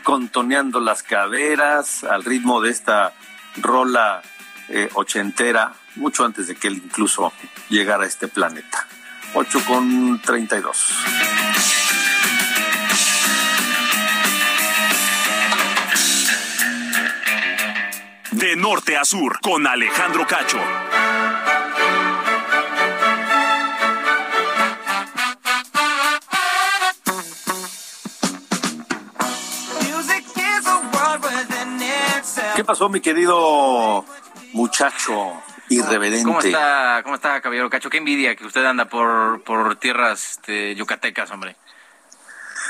contoneando 0.03 0.79
las 0.79 1.03
caderas 1.03 2.03
al 2.03 2.23
ritmo 2.23 2.61
de 2.61 2.71
esta 2.71 3.13
rola 3.57 4.21
eh, 4.69 4.89
ochentera, 4.93 5.73
mucho 5.95 6.25
antes 6.25 6.47
de 6.47 6.55
que 6.55 6.67
él 6.67 6.81
incluso 6.83 7.31
llegara 7.69 8.03
a 8.03 8.07
este 8.07 8.27
planeta. 8.27 8.87
8 9.33 9.61
con 9.67 10.21
32. 10.21 10.95
De 18.31 18.55
norte 18.55 18.97
a 18.97 19.05
sur, 19.05 19.39
con 19.41 19.65
Alejandro 19.65 20.25
Cacho. 20.27 20.59
¿Qué 32.55 32.63
pasó, 32.63 32.87
mi 32.87 33.01
querido 33.01 34.05
muchacho 34.53 35.33
irreverente? 35.67 36.23
¿Cómo 36.23 36.39
está, 36.39 37.01
cómo 37.03 37.15
está, 37.15 37.41
caballero 37.41 37.69
Cacho? 37.69 37.89
Qué 37.89 37.97
envidia 37.97 38.33
que 38.35 38.45
usted 38.45 38.63
anda 38.63 38.85
por, 38.85 39.41
por 39.43 39.75
tierras 39.75 40.31
este, 40.31 40.73
yucatecas, 40.73 41.29
hombre. 41.31 41.57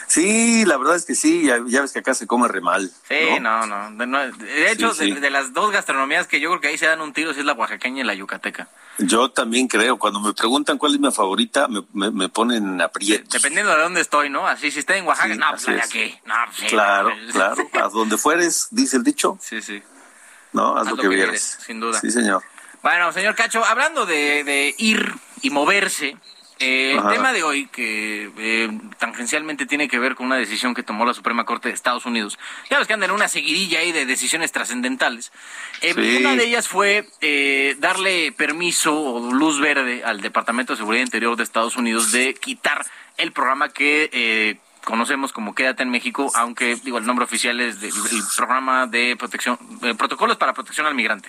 Sí, 0.08 0.66
la 0.66 0.78
verdad 0.78 0.96
es 0.96 1.06
que 1.06 1.16
sí, 1.16 1.44
ya, 1.46 1.58
ya 1.66 1.82
ves 1.82 1.92
que 1.92 2.00
acá 2.00 2.14
se 2.14 2.28
come 2.28 2.48
re 2.48 2.62
mal. 2.62 2.92
Sí, 3.08 3.40
no, 3.42 3.66
no. 3.66 3.92
De, 3.98 4.06
no- 4.08 4.32
de 4.32 4.72
hecho, 4.72 4.94
Sí, 4.94 5.06
sí. 5.06 5.12
De, 5.14 5.20
de 5.22 5.30
las 5.30 5.54
dos 5.54 5.72
gastronomías 5.72 6.28
que 6.28 6.40
yo 6.40 6.50
creo 6.50 6.62
que 6.62 6.68
ahí 6.70 6.78
se 6.78 6.86
dan 6.86 7.02
un 7.02 7.14
tiro, 7.14 7.34
sí 7.34 7.40
es 7.40 7.46
la 7.46 7.54
oaxaqueña 7.54 8.02
y 8.02 8.06
la 8.06 8.14
yucateca. 8.14 8.68
Yo 8.98 9.30
también 9.32 9.68
creo, 9.68 9.98
cuando 9.98 10.20
me 10.22 10.34
preguntan 10.34 10.78
cuál 10.78 10.94
es 10.94 11.00
mi 11.02 11.12
favorita, 11.12 11.68
me, 11.68 11.84
me, 11.94 12.12
me 12.12 12.30
ponen 12.30 12.80
aprietos. 12.82 13.30
Dependiendo 13.30 13.76
de 13.76 13.82
dónde 13.82 14.00
estoy, 14.02 14.30
¿no? 14.30 14.48
Así, 14.48 14.72
si 14.72 14.80
estoy 14.80 15.00
en 15.00 15.06
Oaxaca, 15.08 15.34
Sí, 15.34 15.40
no, 15.40 15.50
pues 15.50 15.66
de 15.66 15.82
aquí. 15.82 16.20
No, 16.26 16.34
pues 16.46 16.58
sí, 16.58 16.66
Claro, 16.68 17.10
no, 17.16 17.32
claro, 17.34 17.70
a 17.74 17.90
donde 17.90 18.18
fueres, 18.18 18.68
dice 18.72 18.96
el 18.98 19.04
dicho, 19.04 19.38
Sí, 19.42 19.62
sí. 19.62 19.84
¿no? 20.54 20.78
Haz, 20.78 20.88
lo 20.88 20.96
que, 20.96 21.10
vieres, 21.10 21.58
sin 21.66 21.80
duda. 21.82 22.00
Sí, 22.00 22.10
señor. 22.12 22.42
Bueno, 22.82 23.12
señor 23.12 23.36
Cacho, 23.36 23.66
hablando 23.66 24.06
de, 24.06 24.44
de 24.46 24.74
ir 24.78 25.14
y 25.42 25.50
moverse, 25.50 26.16
eh, 26.60 26.94
el 26.94 27.14
tema 27.14 27.34
de 27.34 27.44
hoy, 27.44 27.68
que 27.68 28.32
eh, 28.38 28.70
tangencialmente 28.98 29.66
tiene 29.66 29.88
que 29.88 30.00
ver 30.00 30.16
con 30.16 30.28
una 30.28 30.38
decisión 30.38 30.74
que 30.74 30.84
tomó 30.84 31.06
la 31.06 31.14
Suprema 31.14 31.46
Corte 31.46 31.70
de 31.70 31.76
Estados 31.76 32.06
Unidos, 32.06 32.40
ya 32.70 32.78
ves 32.78 32.88
que 32.88 32.94
andan 32.94 33.10
en 33.10 33.16
una 33.16 33.28
seguidilla 33.28 33.80
ahí 33.80 33.92
de 33.92 34.06
decisiones 34.06 34.52
trascendentales. 34.52 35.32
Eh, 35.82 35.94
Sí. 35.96 36.18
Una 36.20 36.36
de 36.36 36.46
ellas 36.46 36.68
fue 36.68 37.08
eh, 37.22 37.76
darle 37.80 38.32
permiso 38.32 39.00
o 39.00 39.34
luz 39.34 39.60
verde 39.60 40.04
al 40.04 40.22
Departamento 40.22 40.74
de 40.74 40.78
Seguridad 40.78 41.04
Interior 41.04 41.36
de 41.36 41.44
Estados 41.44 41.76
Unidos 41.78 42.12
de 42.12 42.34
quitar 42.36 42.86
el 43.18 43.32
programa 43.32 43.70
que... 43.70 44.10
eh, 44.12 44.58
conocemos 44.86 45.34
como 45.34 45.56
Quédate 45.56 45.84
en 45.84 45.90
México, 45.90 46.32
aunque 46.36 46.76
digo 46.76 47.00
el 47.00 47.06
nombre 47.06 47.26
oficial 47.26 47.60
es 47.60 47.82
del 47.82 47.90
el 47.90 48.22
programa 48.38 48.86
de 48.86 49.16
protección, 49.18 49.58
eh, 49.82 49.96
protocolos 49.96 50.38
para 50.38 50.54
protección 50.54 50.86
al 50.86 50.94
migrante. 50.94 51.28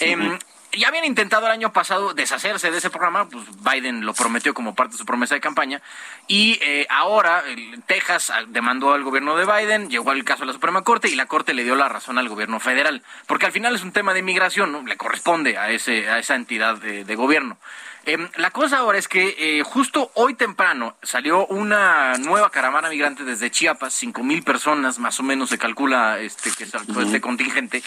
Em, 0.00 0.38
ya 0.72 0.88
habían 0.88 1.04
intentado 1.04 1.46
el 1.46 1.52
año 1.52 1.72
pasado 1.72 2.14
deshacerse 2.14 2.70
de 2.70 2.78
ese 2.78 2.90
programa, 2.90 3.28
pues 3.28 3.44
Biden 3.62 4.04
lo 4.04 4.14
prometió 4.14 4.54
como 4.54 4.74
parte 4.74 4.92
de 4.92 4.98
su 4.98 5.06
promesa 5.06 5.34
de 5.34 5.40
campaña, 5.40 5.80
y 6.26 6.58
eh, 6.62 6.86
ahora 6.90 7.42
el- 7.46 7.82
Texas 7.86 8.32
demandó 8.48 8.92
al 8.92 9.02
gobierno 9.02 9.36
de 9.36 9.46
Biden, 9.46 9.88
llegó 9.90 10.12
el 10.12 10.24
caso 10.24 10.42
a 10.42 10.46
la 10.46 10.52
Suprema 10.52 10.82
Corte 10.82 11.08
y 11.08 11.14
la 11.14 11.26
Corte 11.26 11.54
le 11.54 11.64
dio 11.64 11.74
la 11.74 11.88
razón 11.88 12.18
al 12.18 12.28
gobierno 12.28 12.60
federal, 12.60 13.02
porque 13.26 13.46
al 13.46 13.52
final 13.52 13.74
es 13.74 13.82
un 13.82 13.92
tema 13.92 14.12
de 14.12 14.20
inmigración, 14.20 14.72
¿no? 14.72 14.82
le 14.82 14.96
corresponde 14.96 15.56
a, 15.58 15.70
ese, 15.70 16.08
a 16.10 16.18
esa 16.18 16.34
entidad 16.34 16.76
de 16.76 17.14
gobierno. 17.14 17.58
Em, 18.08 18.26
la 18.36 18.50
cosa 18.52 18.78
ahora 18.78 18.96
es 18.96 19.06
que 19.06 19.36
eh, 19.38 19.62
justo 19.62 20.10
hoy 20.14 20.32
temprano 20.32 20.96
salió 21.02 21.46
una 21.48 22.16
nueva 22.16 22.48
caravana 22.48 22.88
migrante 22.88 23.22
desde 23.22 23.50
Chiapas, 23.50 23.92
cinco 23.92 24.22
mil 24.22 24.42
personas 24.42 24.98
más 24.98 25.20
o 25.20 25.22
menos 25.22 25.50
se 25.50 25.58
calcula 25.58 26.18
este 26.18 26.50
que 26.52 26.64
saltó 26.64 27.02
este 27.02 27.20
contingente, 27.20 27.82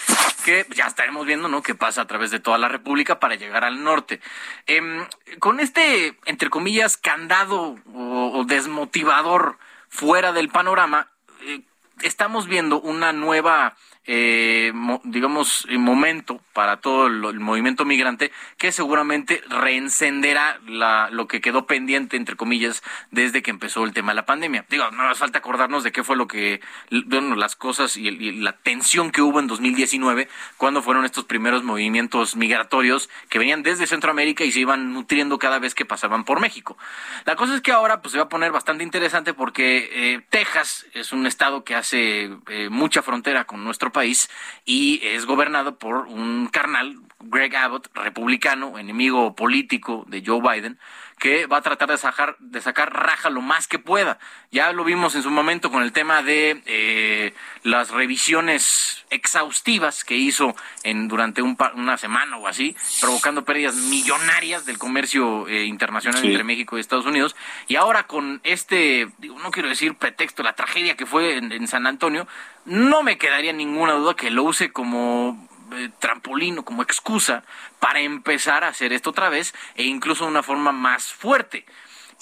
que 0.45 0.67
ya 0.75 0.85
estaremos 0.85 1.25
viendo, 1.25 1.47
¿no? 1.47 1.63
Que 1.63 1.73
pasa 1.73 2.03
a 2.03 2.05
través 2.05 2.29
de 2.29 2.39
toda 2.39 2.59
la 2.59 2.67
República 2.67 3.19
para 3.19 3.33
llegar 3.33 3.63
al 3.63 3.83
norte. 3.83 4.21
Em, 4.67 5.07
con 5.39 5.59
este, 5.59 6.15
entre 6.25 6.51
comillas, 6.51 6.97
candado 6.97 7.77
o, 7.91 8.31
o 8.31 8.43
desmotivador 8.45 9.57
fuera 9.89 10.33
del 10.33 10.49
panorama, 10.49 11.07
eh, 11.47 11.61
estamos 12.03 12.45
viendo 12.45 12.79
una 12.79 13.11
nueva, 13.11 13.75
eh, 14.05 14.71
mo- 14.73 15.01
digamos, 15.03 15.67
eh, 15.69 15.77
momento 15.77 16.41
para 16.53 16.77
todo 16.81 17.07
el, 17.07 17.39
movimiento 17.39 17.85
migrante 17.85 18.31
que 18.57 18.71
seguramente 18.71 19.41
reencenderá 19.49 20.59
la, 20.67 21.09
lo 21.11 21.27
que 21.27 21.41
quedó 21.41 21.65
pendiente, 21.67 22.17
entre 22.17 22.35
comillas, 22.35 22.81
desde 23.11 23.41
que 23.41 23.51
empezó 23.51 23.83
el 23.83 23.93
tema 23.93 24.11
de 24.11 24.15
la 24.15 24.25
pandemia. 24.25 24.65
Digo, 24.69 24.89
no 24.91 25.07
nos 25.07 25.17
falta 25.17 25.39
acordarnos 25.39 25.83
de 25.83 25.91
qué 25.91 26.03
fue 26.03 26.15
lo 26.15 26.27
que, 26.27 26.61
bueno, 27.05 27.35
las 27.35 27.55
cosas 27.55 27.95
y 27.97 28.09
la 28.41 28.53
tensión 28.57 29.11
que 29.11 29.21
hubo 29.21 29.39
en 29.39 29.47
2019 29.47 30.27
cuando 30.57 30.81
fueron 30.81 31.05
estos 31.05 31.25
primeros 31.25 31.63
movimientos 31.63 32.35
migratorios 32.35 33.09
que 33.29 33.39
venían 33.39 33.63
desde 33.63 33.87
Centroamérica 33.87 34.43
y 34.43 34.51
se 34.51 34.59
iban 34.61 34.93
nutriendo 34.93 35.37
cada 35.39 35.59
vez 35.59 35.75
que 35.75 35.85
pasaban 35.85 36.23
por 36.25 36.39
México. 36.39 36.77
La 37.25 37.35
cosa 37.35 37.55
es 37.55 37.61
que 37.61 37.71
ahora 37.71 38.01
pues 38.01 38.13
se 38.13 38.17
va 38.17 38.25
a 38.25 38.29
poner 38.29 38.51
bastante 38.51 38.83
interesante 38.83 39.33
porque 39.33 39.89
eh, 39.91 40.21
Texas 40.29 40.85
es 40.93 41.11
un 41.11 41.25
estado 41.27 41.63
que 41.63 41.75
hace 41.75 42.29
eh, 42.47 42.69
mucha 42.69 43.01
frontera 43.01 43.45
con 43.45 43.63
nuestro 43.63 43.90
país 43.91 44.29
y 44.65 44.99
es 45.03 45.25
gobernado 45.25 45.77
por 45.77 46.07
un 46.07 46.47
carnal, 46.47 46.97
Greg 47.19 47.55
Abbott, 47.55 47.87
republicano, 47.95 48.77
enemigo 48.77 49.35
político 49.35 50.05
de 50.07 50.23
Joe 50.25 50.41
Biden, 50.41 50.79
que 51.21 51.45
va 51.45 51.57
a 51.57 51.61
tratar 51.61 51.87
de 51.87 51.99
sacar, 51.99 52.35
de 52.39 52.61
sacar 52.61 52.91
raja 52.91 53.29
lo 53.29 53.41
más 53.41 53.67
que 53.67 53.77
pueda. 53.77 54.17
Ya 54.51 54.73
lo 54.73 54.83
vimos 54.83 55.13
en 55.13 55.21
su 55.21 55.29
momento 55.29 55.69
con 55.69 55.83
el 55.83 55.91
tema 55.91 56.23
de 56.23 56.63
eh, 56.65 57.35
las 57.61 57.91
revisiones 57.91 59.05
exhaustivas 59.11 60.03
que 60.03 60.15
hizo 60.15 60.55
en 60.81 61.07
durante 61.07 61.43
un 61.43 61.55
una 61.75 61.97
semana 61.99 62.37
o 62.37 62.47
así, 62.47 62.75
provocando 63.01 63.45
pérdidas 63.45 63.75
millonarias 63.75 64.65
del 64.65 64.79
comercio 64.79 65.47
eh, 65.47 65.65
internacional 65.65 66.19
Sí. 66.19 66.27
entre 66.29 66.43
México 66.43 66.75
y 66.75 66.81
Estados 66.81 67.05
Unidos. 67.05 67.35
Y 67.67 67.75
ahora 67.75 68.07
con 68.07 68.41
este, 68.43 69.07
digo, 69.19 69.37
no 69.37 69.51
quiero 69.51 69.69
decir 69.69 69.93
pretexto, 69.93 70.41
la 70.41 70.53
tragedia 70.53 70.97
que 70.97 71.05
fue 71.05 71.37
en, 71.37 71.51
en 71.51 71.67
San 71.67 71.85
Antonio, 71.85 72.27
no 72.65 73.03
me 73.03 73.19
quedaría 73.19 73.53
ninguna 73.53 73.93
duda 73.93 74.15
que 74.15 74.31
lo 74.31 74.41
use 74.43 74.71
como 74.71 75.47
eh, 75.71 75.89
trampolín 75.99 76.59
o 76.59 76.63
como 76.65 76.81
excusa 76.83 77.43
para 77.79 77.99
empezar 78.01 78.63
a 78.63 78.69
hacer 78.69 78.93
esto 78.93 79.09
otra 79.11 79.29
vez 79.29 79.53
e 79.75 79.83
incluso 79.83 80.25
de 80.25 80.31
una 80.31 80.43
forma 80.43 80.71
más 80.71 81.05
fuerte. 81.13 81.65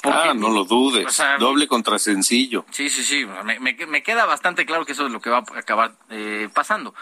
Porque- 0.02 0.30
ah, 0.30 0.34
no 0.34 0.50
lo 0.50 0.64
dudes. 0.64 1.06
o 1.06 1.10
sea, 1.12 1.38
Doble 1.38 1.68
contra 1.68 2.00
sencillo. 2.00 2.66
Sí, 2.72 2.90
sí, 2.90 3.04
sí. 3.04 3.26
Me, 3.44 3.60
me- 3.60 3.86
me 3.86 4.02
queda 4.02 4.26
bastante 4.26 4.66
claro 4.66 4.86
que 4.86 4.94
eso 4.94 5.06
es 5.08 5.12
lo 5.12 5.20
que 5.20 5.30
va 5.30 5.40
a 5.40 5.60
acabar 5.60 5.92
eh, 6.10 6.48
pasando. 6.54 6.96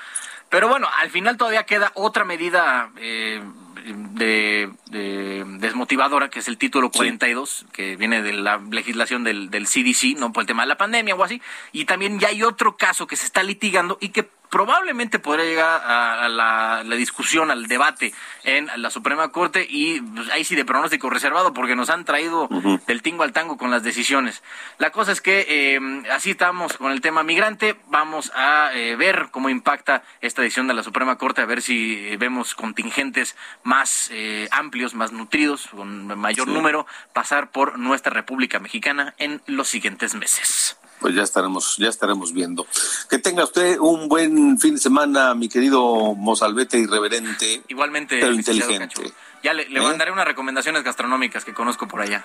Pero 0.49 0.67
bueno, 0.67 0.87
al 1.01 1.09
final 1.09 1.37
todavía 1.37 1.65
queda 1.65 1.91
otra 1.95 2.23
medida 2.23 2.91
eh, 2.97 3.41
de, 3.85 4.71
de 4.89 5.43
desmotivadora, 5.59 6.29
que 6.29 6.39
es 6.39 6.47
el 6.47 6.57
título 6.57 6.89
42, 6.89 7.65
que 7.71 7.95
viene 7.95 8.21
de 8.21 8.33
la 8.33 8.57
legislación 8.57 9.23
del, 9.23 9.49
del 9.49 9.65
CDC, 9.65 10.17
no 10.17 10.31
por 10.31 10.43
el 10.43 10.47
tema 10.47 10.63
de 10.63 10.69
la 10.69 10.77
pandemia 10.77 11.15
o 11.15 11.23
así. 11.23 11.41
Y 11.71 11.85
también 11.85 12.19
ya 12.19 12.29
hay 12.29 12.43
otro 12.43 12.77
caso 12.77 13.07
que 13.07 13.15
se 13.15 13.25
está 13.25 13.43
litigando 13.43 13.97
y 13.99 14.09
que 14.09 14.29
probablemente 14.49 15.19
podría 15.19 15.45
llegar 15.45 15.81
a, 15.83 16.25
a 16.25 16.29
la, 16.29 16.95
discusión, 16.95 17.51
al 17.51 17.67
debate 17.67 18.13
en 18.43 18.69
la 18.77 18.89
Suprema 18.89 19.29
Corte 19.29 19.65
y 19.69 20.01
pues, 20.01 20.29
ahí 20.31 20.43
sí 20.43 20.55
de 20.55 20.65
pronóstico 20.65 21.09
reservado 21.09 21.53
porque 21.53 21.75
nos 21.75 21.89
han 21.89 22.05
traído 22.05 22.49
del 22.87 23.01
tingo 23.01 23.23
al 23.23 23.33
tango 23.33 23.57
con 23.57 23.71
las 23.71 23.83
decisiones. 23.83 24.43
La 24.77 24.91
cosa 24.91 25.11
es 25.11 25.21
que 25.21 25.45
eh, 25.47 25.79
así 26.11 26.31
estamos 26.31 26.77
con 26.77 26.91
el 26.91 27.01
tema 27.01 27.23
migrante, 27.23 27.75
vamos 27.87 28.31
a 28.35 28.71
eh, 28.73 28.95
ver 28.95 29.27
cómo 29.31 29.49
impacta 29.49 30.03
esta 30.37 30.43
decisión 30.43 30.67
de 30.67 30.75
la 30.75 30.83
Suprema 30.83 31.17
Corte, 31.17 31.41
a 31.41 31.45
ver 31.47 31.63
si 31.63 31.95
eh, 31.95 32.17
vemos 32.17 32.53
contingentes 32.53 33.35
más 33.63 34.09
eh, 34.11 34.47
amplios, 34.51 34.93
más 34.93 35.11
nutridos, 35.11 35.65
con 35.71 36.05
mayor 36.15 36.47
número, 36.47 36.85
pasar 37.11 37.49
por 37.49 37.79
nuestra 37.79 38.13
República 38.13 38.59
Mexicana 38.59 39.15
en 39.17 39.41
los 39.47 39.67
siguientes 39.67 40.13
meses. 40.13 40.77
Pues 40.99 41.15
ya 41.15 41.23
estaremos, 41.23 41.77
ya 41.77 41.89
estaremos 41.89 42.33
viendo. 42.33 42.67
Que 43.09 43.17
tenga 43.17 43.45
usted 43.45 43.79
un 43.79 44.07
buen 44.09 44.59
fin 44.59 44.75
de 44.75 44.79
semana, 44.79 45.33
mi 45.33 45.49
querido 45.49 46.13
mozalbete 46.13 46.77
irreverente. 46.77 47.63
Igualmente, 47.67 48.19
Pero 48.19 48.33
inteligente. 48.33 49.01
Cacho. 49.01 49.01
Ya 49.41 49.53
le, 49.53 49.67
le 49.69 49.79
¿Eh? 49.79 49.83
mandaré 49.83 50.11
unas 50.11 50.25
recomendaciones 50.25 50.83
gastronómicas 50.83 51.45
que 51.45 51.55
conozco 51.55 51.87
por 51.87 52.01
allá. 52.01 52.23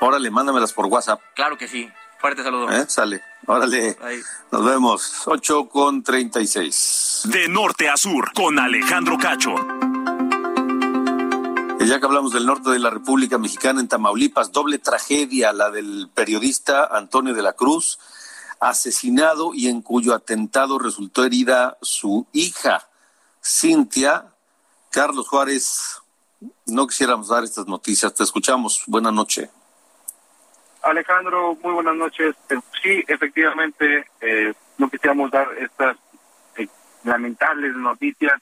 Órale, 0.00 0.30
mándamelas 0.30 0.74
por 0.74 0.84
WhatsApp. 0.84 1.22
Claro 1.34 1.56
que 1.56 1.68
sí. 1.68 1.90
Fuerte 2.18 2.42
saludo. 2.42 2.70
¿eh? 2.70 2.84
Sale. 2.88 3.22
Órale. 3.46 3.96
Bye. 4.02 4.22
Nos 4.50 4.64
vemos. 4.64 5.22
8 5.26 5.68
con 5.68 6.02
36. 6.02 7.15
De 7.28 7.48
norte 7.48 7.88
a 7.88 7.96
sur, 7.96 8.32
con 8.32 8.58
Alejandro 8.58 9.18
Cacho. 9.18 9.54
Y 11.80 11.86
ya 11.86 11.98
que 11.98 12.06
hablamos 12.06 12.32
del 12.32 12.46
norte 12.46 12.70
de 12.70 12.78
la 12.78 12.90
República 12.90 13.36
Mexicana, 13.36 13.80
en 13.80 13.88
Tamaulipas, 13.88 14.52
doble 14.52 14.78
tragedia, 14.78 15.52
la 15.52 15.70
del 15.70 16.08
periodista 16.14 16.86
Antonio 16.86 17.34
de 17.34 17.42
la 17.42 17.54
Cruz, 17.54 17.98
asesinado 18.60 19.54
y 19.54 19.68
en 19.68 19.82
cuyo 19.82 20.14
atentado 20.14 20.78
resultó 20.78 21.24
herida 21.24 21.76
su 21.82 22.26
hija, 22.32 22.88
Cintia. 23.44 24.26
Carlos 24.90 25.28
Juárez, 25.28 26.00
no 26.66 26.86
quisiéramos 26.86 27.28
dar 27.28 27.42
estas 27.42 27.66
noticias. 27.66 28.14
Te 28.14 28.22
escuchamos. 28.22 28.84
Buenas 28.86 29.12
noches. 29.12 29.50
Alejandro, 30.82 31.56
muy 31.62 31.72
buenas 31.72 31.96
noches. 31.96 32.36
Eh, 32.50 32.60
Sí, 32.86 33.02
efectivamente, 33.08 34.06
eh, 34.20 34.54
no 34.78 34.88
quisiéramos 34.88 35.32
dar 35.32 35.48
estas 35.58 35.96
eh, 35.96 36.00
lamentables 37.06 37.74
noticias, 37.74 38.34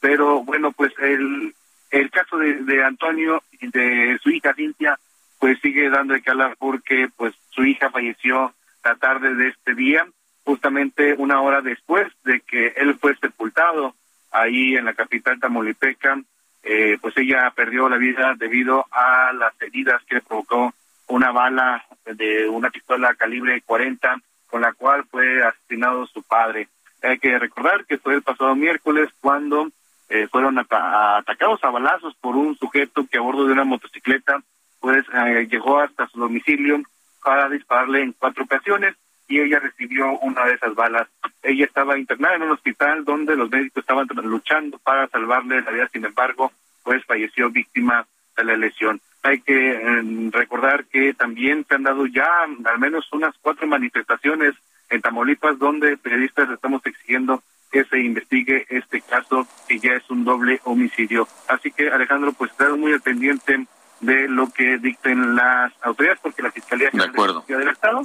pero 0.00 0.42
bueno, 0.44 0.72
pues 0.72 0.92
el, 0.98 1.54
el 1.90 2.10
caso 2.10 2.38
de, 2.38 2.54
de 2.64 2.84
Antonio 2.84 3.42
y 3.60 3.68
de 3.68 4.18
su 4.22 4.30
hija 4.30 4.54
Cintia, 4.54 4.98
pues 5.38 5.58
sigue 5.60 5.88
dando 5.90 6.14
de 6.14 6.22
hablar 6.26 6.56
porque 6.58 7.08
pues 7.16 7.34
su 7.50 7.64
hija 7.64 7.90
falleció 7.90 8.54
la 8.84 8.94
tarde 8.96 9.34
de 9.34 9.48
este 9.48 9.74
día, 9.74 10.06
justamente 10.44 11.14
una 11.16 11.40
hora 11.40 11.60
después 11.60 12.06
de 12.24 12.40
que 12.40 12.68
él 12.76 12.96
fue 12.98 13.16
sepultado 13.16 13.94
ahí 14.30 14.76
en 14.76 14.84
la 14.84 14.94
capital 14.94 15.40
tamaulipeca, 15.40 16.20
eh, 16.62 16.98
pues 17.00 17.16
ella 17.16 17.50
perdió 17.54 17.88
la 17.88 17.96
vida 17.96 18.34
debido 18.36 18.86
a 18.90 19.32
las 19.32 19.54
heridas 19.62 20.02
que 20.04 20.20
provocó 20.20 20.74
una 21.08 21.32
bala 21.32 21.84
de 22.04 22.48
una 22.48 22.70
pistola 22.70 23.14
calibre 23.14 23.62
40 23.62 24.20
con 24.46 24.60
la 24.60 24.72
cual 24.72 25.04
fue 25.10 25.42
asesinado 25.42 26.06
su 26.06 26.22
padre. 26.22 26.68
Hay 27.02 27.18
que 27.18 27.38
recordar 27.38 27.84
que 27.86 27.98
fue 27.98 28.14
el 28.14 28.22
pasado 28.22 28.54
miércoles 28.54 29.08
cuando 29.20 29.68
eh, 30.08 30.26
fueron 30.30 30.58
ata- 30.58 31.18
atacados 31.18 31.62
a 31.64 31.70
balazos 31.70 32.14
por 32.20 32.36
un 32.36 32.56
sujeto 32.56 33.06
que 33.10 33.18
a 33.18 33.20
bordo 33.22 33.46
de 33.46 33.52
una 33.52 33.64
motocicleta 33.64 34.42
pues 34.80 35.04
eh, 35.12 35.46
llegó 35.50 35.78
hasta 35.78 36.06
su 36.08 36.18
domicilio 36.18 36.82
para 37.22 37.48
dispararle 37.48 38.02
en 38.02 38.12
cuatro 38.12 38.44
ocasiones 38.44 38.94
y 39.28 39.38
ella 39.38 39.60
recibió 39.60 40.10
una 40.20 40.44
de 40.46 40.54
esas 40.54 40.74
balas. 40.74 41.06
Ella 41.42 41.64
estaba 41.66 41.98
internada 41.98 42.34
en 42.36 42.42
un 42.42 42.50
hospital 42.50 43.04
donde 43.04 43.36
los 43.36 43.50
médicos 43.50 43.82
estaban 43.82 44.08
luchando 44.24 44.78
para 44.78 45.06
salvarle 45.08 45.60
la 45.62 45.70
vida, 45.70 45.88
sin 45.92 46.04
embargo, 46.04 46.50
pues 46.82 47.04
falleció 47.04 47.50
víctima 47.50 48.06
de 48.36 48.44
la 48.44 48.56
lesión. 48.56 49.00
Hay 49.22 49.40
que 49.42 49.72
em, 49.74 50.32
recordar 50.32 50.86
que 50.86 51.12
también 51.14 51.64
se 51.68 51.74
han 51.74 51.82
dado 51.84 52.06
ya 52.06 52.26
al 52.64 52.78
menos 52.78 53.06
unas 53.12 53.34
cuatro 53.42 53.66
manifestaciones 53.66 54.54
en 54.90 55.00
Tamaulipas 55.00 55.58
donde 55.58 55.96
periodistas 55.96 56.50
estamos 56.50 56.84
exigiendo 56.84 57.42
que 57.70 57.84
se 57.84 58.00
investigue 58.00 58.66
este 58.68 59.00
caso 59.00 59.46
que 59.68 59.78
ya 59.78 59.92
es 59.92 60.10
un 60.10 60.24
doble 60.24 60.60
homicidio. 60.64 61.28
Así 61.48 61.70
que 61.70 61.90
Alejandro, 61.90 62.32
pues 62.32 62.50
estar 62.50 62.70
muy 62.76 62.92
al 62.92 63.00
pendiente 63.00 63.66
de 64.00 64.28
lo 64.28 64.50
que 64.50 64.78
dicten 64.78 65.36
las 65.36 65.72
autoridades 65.82 66.18
porque 66.22 66.42
la 66.42 66.50
Fiscalía 66.50 66.90
General 66.90 67.44
del 67.46 67.68
Estado 67.68 68.02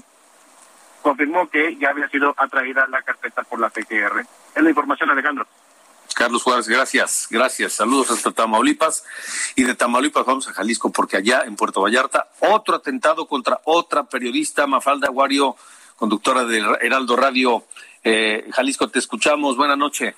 confirmó 1.02 1.50
que 1.50 1.78
ya 1.78 1.90
había 1.90 2.10
sido 2.10 2.34
atraída 2.38 2.88
la 2.88 3.02
carpeta 3.02 3.44
por 3.44 3.60
la 3.60 3.70
PGR. 3.70 4.26
Es 4.56 4.64
la 4.64 4.70
información, 4.70 5.10
Alejandro. 5.10 5.48
Carlos 6.16 6.44
Juárez, 6.44 6.68
gracias, 6.68 7.28
gracias. 7.30 7.74
Saludos 7.74 8.10
hasta 8.10 8.32
Tamaulipas. 8.32 9.04
Y 9.56 9.64
de 9.64 9.76
Tamaulipas 9.76 10.26
vamos 10.26 10.48
a 10.48 10.54
Jalisco, 10.54 10.92
porque 10.92 11.18
allá 11.18 11.44
en 11.46 11.56
Puerto 11.56 11.82
Vallarta, 11.82 12.30
otro 12.40 12.76
atentado 12.76 13.28
contra 13.28 13.60
otra 13.66 14.06
periodista, 14.06 14.66
Mafalda 14.66 15.08
Aguario, 15.08 15.56
conductora 15.96 16.44
de 16.46 16.64
Heraldo 16.82 17.16
Radio. 17.16 17.64
Eh, 18.04 18.46
Jalisco, 18.52 18.88
te 18.90 19.00
escuchamos. 19.00 19.58
Buenas 19.58 19.78
noches. 19.78 20.16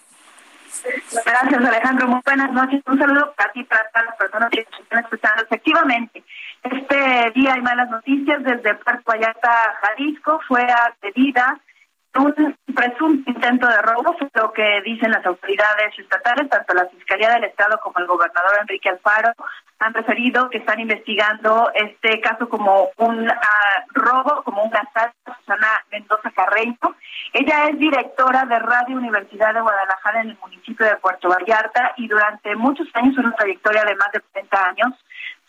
Gracias, 1.25 1.65
Alejandro. 1.65 2.07
Muy 2.07 2.21
buenas 2.23 2.51
noches. 2.51 2.81
Un 2.85 2.99
saludo 2.99 3.33
para 3.35 3.51
ti, 3.51 3.63
para 3.63 3.89
todas 3.89 4.05
las 4.07 4.15
personas 4.15 4.49
que 4.51 4.67
están 4.79 5.03
escuchando. 5.03 5.43
Efectivamente, 5.43 6.23
este 6.63 7.31
día 7.35 7.53
hay 7.53 7.61
malas 7.61 7.89
noticias. 7.89 8.43
Desde 8.43 8.75
Puerto 8.75 9.03
Vallarta, 9.05 9.77
Jalisco, 9.81 10.39
fue 10.47 10.63
accedida 10.63 11.59
un 12.19 12.55
presunto 12.75 13.29
intento 13.29 13.67
de 13.67 13.81
robo, 13.81 14.15
lo 14.33 14.53
que 14.53 14.81
dicen 14.83 15.11
las 15.11 15.25
autoridades 15.25 15.97
estatales, 15.97 16.49
tanto 16.49 16.73
la 16.73 16.85
Fiscalía 16.87 17.31
del 17.31 17.45
Estado 17.45 17.79
como 17.79 17.99
el 17.99 18.07
gobernador 18.07 18.51
Enrique 18.61 18.89
Alfaro 18.89 19.33
han 19.79 19.93
referido 19.93 20.49
que 20.49 20.57
están 20.57 20.79
investigando 20.79 21.69
este 21.75 22.19
caso 22.21 22.49
como 22.49 22.89
un 22.97 23.29
ah, 23.29 23.85
robo, 23.93 24.43
como 24.43 24.63
un 24.63 24.75
asalto 24.75 25.15
a 25.25 25.37
Susana 25.37 25.67
Mendoza 25.91 26.31
Carreño. 26.31 26.77
Ella 27.33 27.69
es 27.69 27.77
directora 27.77 28.45
de 28.45 28.57
Radio 28.57 28.97
Universidad 28.97 29.53
de 29.53 29.61
Guadalajara 29.61 30.21
en 30.21 30.29
el 30.31 30.37
municipio 30.39 30.85
de 30.85 30.95
Puerto 30.97 31.29
Vallarta 31.29 31.93
y 31.97 32.07
durante 32.07 32.55
muchos 32.55 32.87
años, 32.95 33.17
una 33.17 33.33
trayectoria 33.33 33.83
de 33.83 33.95
más 33.95 34.11
de 34.11 34.21
30 34.33 34.65
años, 34.65 34.93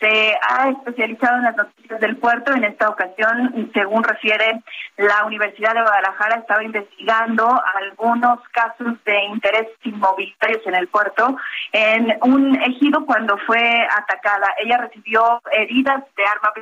se 0.01 0.37
ha 0.49 0.71
especializado 0.71 1.39
en 1.39 1.45
las 1.45 1.57
noticias 1.57 2.01
del 2.01 2.17
puerto. 2.17 2.53
En 2.53 2.65
esta 2.65 2.89
ocasión, 2.89 3.71
según 3.75 4.05
refiere 4.05 4.63
la 4.97 5.25
Universidad 5.25 5.75
de 5.75 5.83
Guadalajara, 5.83 6.37
estaba 6.37 6.63
investigando 6.63 7.61
algunos 7.75 8.41
casos 8.51 9.03
de 9.05 9.25
interés 9.25 9.69
inmobiliarios 9.85 10.67
en 10.67 10.75
el 10.75 10.89
puerto 10.89 11.37
en 11.73 12.17
un 12.23 12.57
ejido 12.63 13.05
cuando 13.07 13.37
fue 13.39 13.87
atacada. 13.97 14.55
Ella 14.59 14.79
recibió 14.79 15.41
heridas 15.53 16.05
de 16.17 16.25
arma 16.25 16.53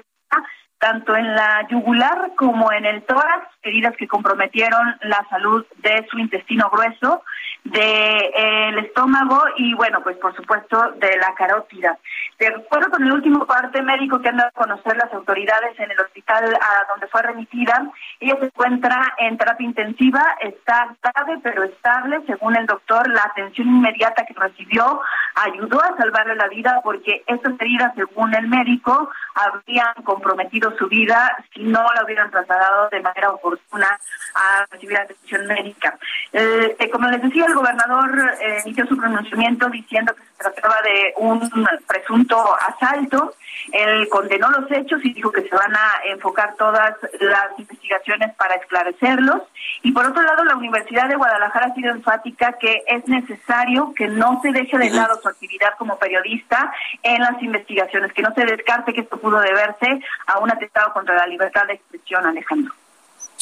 tanto 0.78 1.16
en 1.16 1.34
la 1.34 1.66
yugular 1.70 2.32
como 2.36 2.70
en 2.70 2.84
el 2.84 3.02
tórax, 3.02 3.48
heridas 3.62 3.96
que 3.96 4.06
comprometieron 4.06 4.96
la 5.02 5.26
salud 5.30 5.64
de 5.78 6.06
su 6.10 6.18
intestino 6.18 6.68
grueso, 6.70 7.22
del 7.70 8.74
de, 8.74 8.80
estómago 8.86 9.42
y, 9.56 9.74
bueno, 9.74 10.00
pues 10.02 10.16
por 10.18 10.34
supuesto 10.34 10.92
de 10.98 11.16
la 11.16 11.34
carótida. 11.34 11.98
De 12.38 12.48
acuerdo 12.48 12.90
con 12.90 13.02
el 13.02 13.12
último 13.12 13.46
parte 13.46 13.82
médico 13.82 14.20
que 14.20 14.28
han 14.28 14.36
dado 14.36 14.50
a 14.50 14.62
conocer 14.62 14.96
las 14.96 15.12
autoridades 15.12 15.78
en 15.78 15.90
el 15.90 16.00
hospital 16.00 16.44
a 16.54 16.86
donde 16.88 17.06
fue 17.08 17.22
remitida, 17.22 17.90
ella 18.20 18.36
se 18.38 18.46
encuentra 18.46 19.14
en 19.18 19.38
terapia 19.38 19.66
intensiva, 19.66 20.22
está 20.40 20.94
grave 21.02 21.40
pero 21.42 21.64
estable, 21.64 22.20
según 22.26 22.56
el 22.56 22.66
doctor, 22.66 23.08
la 23.08 23.22
atención 23.22 23.68
inmediata 23.68 24.26
que 24.26 24.34
recibió 24.34 25.00
ayudó 25.36 25.82
a 25.82 25.96
salvarle 25.96 26.34
la 26.34 26.48
vida 26.48 26.80
porque 26.82 27.22
estas 27.26 27.60
heridas, 27.60 27.94
según 27.94 28.34
el 28.34 28.48
médico, 28.48 29.10
habrían 29.34 29.94
comprometido 30.02 30.74
su 30.78 30.88
vida 30.88 31.36
si 31.52 31.62
no 31.62 31.84
la 31.94 32.04
hubieran 32.04 32.30
trasladado 32.30 32.88
de 32.88 33.00
manera 33.00 33.30
oportuna 33.30 33.98
a 34.34 34.66
recibir 34.70 34.96
atención 34.96 35.46
médica. 35.46 35.98
Eh, 36.32 36.76
eh, 36.78 36.90
como 36.90 37.08
les 37.08 37.22
decía, 37.22 37.44
el 37.46 37.54
gobernador 37.54 38.36
eh, 38.40 38.62
inició 38.64 38.86
su 38.86 38.96
pronunciamiento 38.96 39.68
diciendo 39.68 40.14
que 40.14 40.22
se 40.22 40.50
trataba 40.50 40.80
de 40.82 41.12
un 41.18 41.68
presunto 41.86 42.56
asalto. 42.60 43.34
Él 43.72 44.08
condenó 44.08 44.50
los 44.50 44.70
hechos 44.70 45.04
y 45.04 45.12
dijo 45.12 45.30
que 45.32 45.42
se 45.42 45.54
van 45.54 45.74
a 45.74 46.12
enfocar 46.12 46.54
todas 46.56 46.94
las 47.20 47.58
investigaciones 47.58 48.34
para 48.36 48.54
esclarecerlos. 48.54 49.42
Y 49.82 49.92
por 49.92 50.06
otro 50.06 50.22
lado, 50.22 50.44
la 50.44 50.56
Universidad 50.56 51.08
de 51.08 51.16
Guadalajara 51.16 51.66
ha 51.66 51.74
sido 51.74 51.90
enfática 51.90 52.54
que 52.60 52.84
es 52.86 53.06
necesario 53.08 53.92
que 53.94 54.08
no 54.08 54.40
se 54.42 54.52
deje 54.52 54.78
de 54.78 54.90
lado 54.90 55.20
su 55.26 55.30
actividad 55.30 55.70
como 55.78 55.98
periodista 55.98 56.72
en 57.02 57.20
las 57.20 57.42
investigaciones, 57.42 58.12
que 58.12 58.22
no 58.22 58.32
se 58.34 58.44
descarte 58.44 58.92
que 58.92 59.00
esto 59.00 59.18
pudo 59.18 59.40
deberse 59.40 60.00
a 60.26 60.38
un 60.38 60.50
atentado 60.50 60.92
contra 60.92 61.16
la 61.16 61.26
libertad 61.26 61.66
de 61.66 61.74
expresión, 61.74 62.24
Alejandro. 62.24 62.72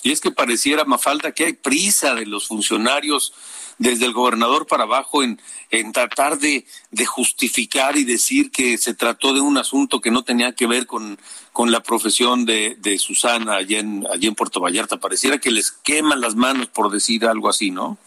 Y 0.03 0.12
es 0.12 0.20
que 0.20 0.30
pareciera, 0.30 0.85
Mafalda, 0.85 1.32
que 1.32 1.47
hay 1.47 1.53
prisa 1.55 2.14
de 2.14 2.26
los 2.26 2.49
funcionarios 2.49 3.32
desde 3.78 4.05
el 4.07 4.12
gobernador 4.12 4.66
para 4.66 4.85
abajo 4.85 5.22
en, 5.22 5.41
en 5.70 5.93
tratar 5.93 6.39
de, 6.39 6.64
de, 6.91 7.07
justificar 7.07 7.97
y 7.97 8.05
decir 8.05 8.51
que 8.51 8.78
se 8.78 8.95
trató 8.95 9.32
de 9.32 9.41
un 9.41 9.57
asunto 9.57 10.01
que 10.01 10.11
no 10.11 10.22
tenía 10.22 10.53
que 10.53 10.66
ver 10.66 10.87
con, 10.87 11.18
con 11.53 11.72
la 11.72 11.80
profesión 11.80 12.45
de, 12.45 12.76
de 12.78 12.99
Susana 12.99 13.57
allá 13.57 13.80
en, 13.80 14.07
allá 14.12 14.28
en 14.28 14.35
Puerto 14.35 14.61
Vallarta. 14.61 14.99
Pareciera 14.99 15.39
que 15.39 15.51
les 15.51 15.72
queman 15.72 16.20
las 16.20 16.37
manos 16.37 16.68
por 16.68 16.91
decir 16.91 17.26
algo 17.26 17.49
así, 17.49 17.70
¿no? 17.70 17.99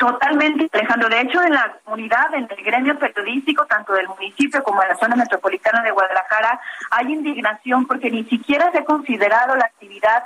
Totalmente, 0.00 0.66
Alejandro. 0.72 1.10
De 1.10 1.20
hecho, 1.20 1.42
en 1.42 1.52
la 1.52 1.76
comunidad, 1.84 2.32
en 2.32 2.48
el 2.50 2.64
gremio 2.64 2.98
periodístico, 2.98 3.66
tanto 3.66 3.92
del 3.92 4.08
municipio 4.08 4.62
como 4.62 4.80
de 4.80 4.88
la 4.88 4.96
zona 4.96 5.14
metropolitana 5.14 5.82
de 5.82 5.90
Guadalajara, 5.90 6.58
hay 6.90 7.12
indignación 7.12 7.86
porque 7.86 8.10
ni 8.10 8.24
siquiera 8.24 8.72
se 8.72 8.78
ha 8.78 8.84
considerado 8.86 9.56
la 9.56 9.66
actividad, 9.66 10.24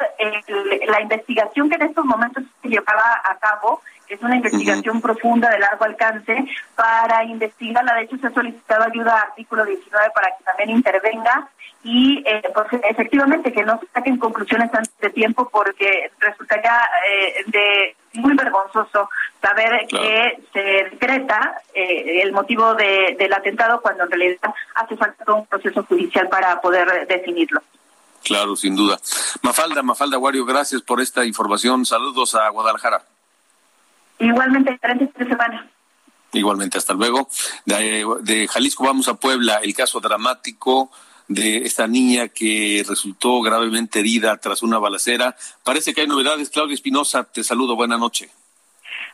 la 0.86 1.00
investigación 1.00 1.68
que 1.68 1.74
en 1.74 1.82
estos 1.82 2.04
momentos 2.04 2.44
se 2.62 2.68
llevaba 2.68 3.20
a 3.24 3.36
cabo, 3.38 3.82
que 4.06 4.14
es 4.14 4.22
una 4.22 4.36
investigación 4.36 5.00
profunda 5.00 5.50
de 5.50 5.58
largo 5.58 5.86
alcance, 5.86 6.46
para 6.76 7.24
investigarla. 7.24 7.94
De 7.94 8.02
hecho, 8.02 8.16
se 8.18 8.28
ha 8.28 8.30
solicitado 8.30 8.84
ayuda 8.84 9.18
a 9.18 9.22
artículo 9.22 9.64
19 9.64 10.06
para 10.14 10.28
que 10.36 10.44
también 10.44 10.70
intervenga 10.70 11.48
y 11.82 12.22
eh, 12.24 12.42
pues, 12.54 12.80
efectivamente 12.84 13.52
que 13.52 13.64
no 13.64 13.80
se 13.80 13.86
saquen 13.88 14.18
conclusiones 14.18 14.72
antes 14.72 14.96
de 15.00 15.10
tiempo 15.10 15.48
porque 15.52 16.12
resultaría 16.20 16.78
eh, 17.10 17.44
de 17.48 17.96
muy 18.14 18.34
vergonzoso 18.34 19.08
saber 19.40 19.86
que 19.88 20.42
se 20.52 20.60
decreta 20.60 21.62
eh, 21.74 22.22
el 22.22 22.32
motivo 22.32 22.74
de, 22.74 23.16
del 23.18 23.32
atentado 23.32 23.80
cuando 23.80 24.04
en 24.04 24.10
realidad 24.10 24.54
hace 24.74 24.96
falta 24.96 25.32
un 25.32 25.46
proceso 25.46 25.84
judicial 25.84 26.28
para 26.28 26.60
poder 26.60 27.06
definirlo. 27.06 27.62
Claro, 28.22 28.56
sin 28.56 28.74
duda. 28.74 28.98
Mafalda, 29.42 29.82
Mafalda 29.82 30.16
Guario, 30.16 30.44
gracias 30.46 30.80
por 30.80 31.00
esta 31.00 31.24
información. 31.24 31.84
Saludos 31.84 32.34
a 32.34 32.48
Guadalajara. 32.48 33.04
Igualmente, 34.18 34.70
excelente 34.70 35.24
semana. 35.26 35.68
Igualmente, 36.32 36.78
hasta 36.78 36.94
luego. 36.94 37.28
De, 37.66 38.06
de 38.22 38.48
Jalisco 38.48 38.84
vamos 38.84 39.08
a 39.08 39.14
Puebla, 39.14 39.60
el 39.62 39.74
caso 39.74 40.00
dramático 40.00 40.90
de 41.28 41.58
esta 41.64 41.86
niña 41.86 42.28
que 42.28 42.84
resultó 42.86 43.40
gravemente 43.40 44.00
herida 44.00 44.36
tras 44.36 44.62
una 44.62 44.78
balacera. 44.78 45.36
Parece 45.62 45.94
que 45.94 46.02
hay 46.02 46.06
novedades. 46.06 46.50
Claudia 46.50 46.74
Espinosa, 46.74 47.24
te 47.24 47.42
saludo. 47.42 47.76
Buenas 47.76 47.98
noches. 47.98 48.30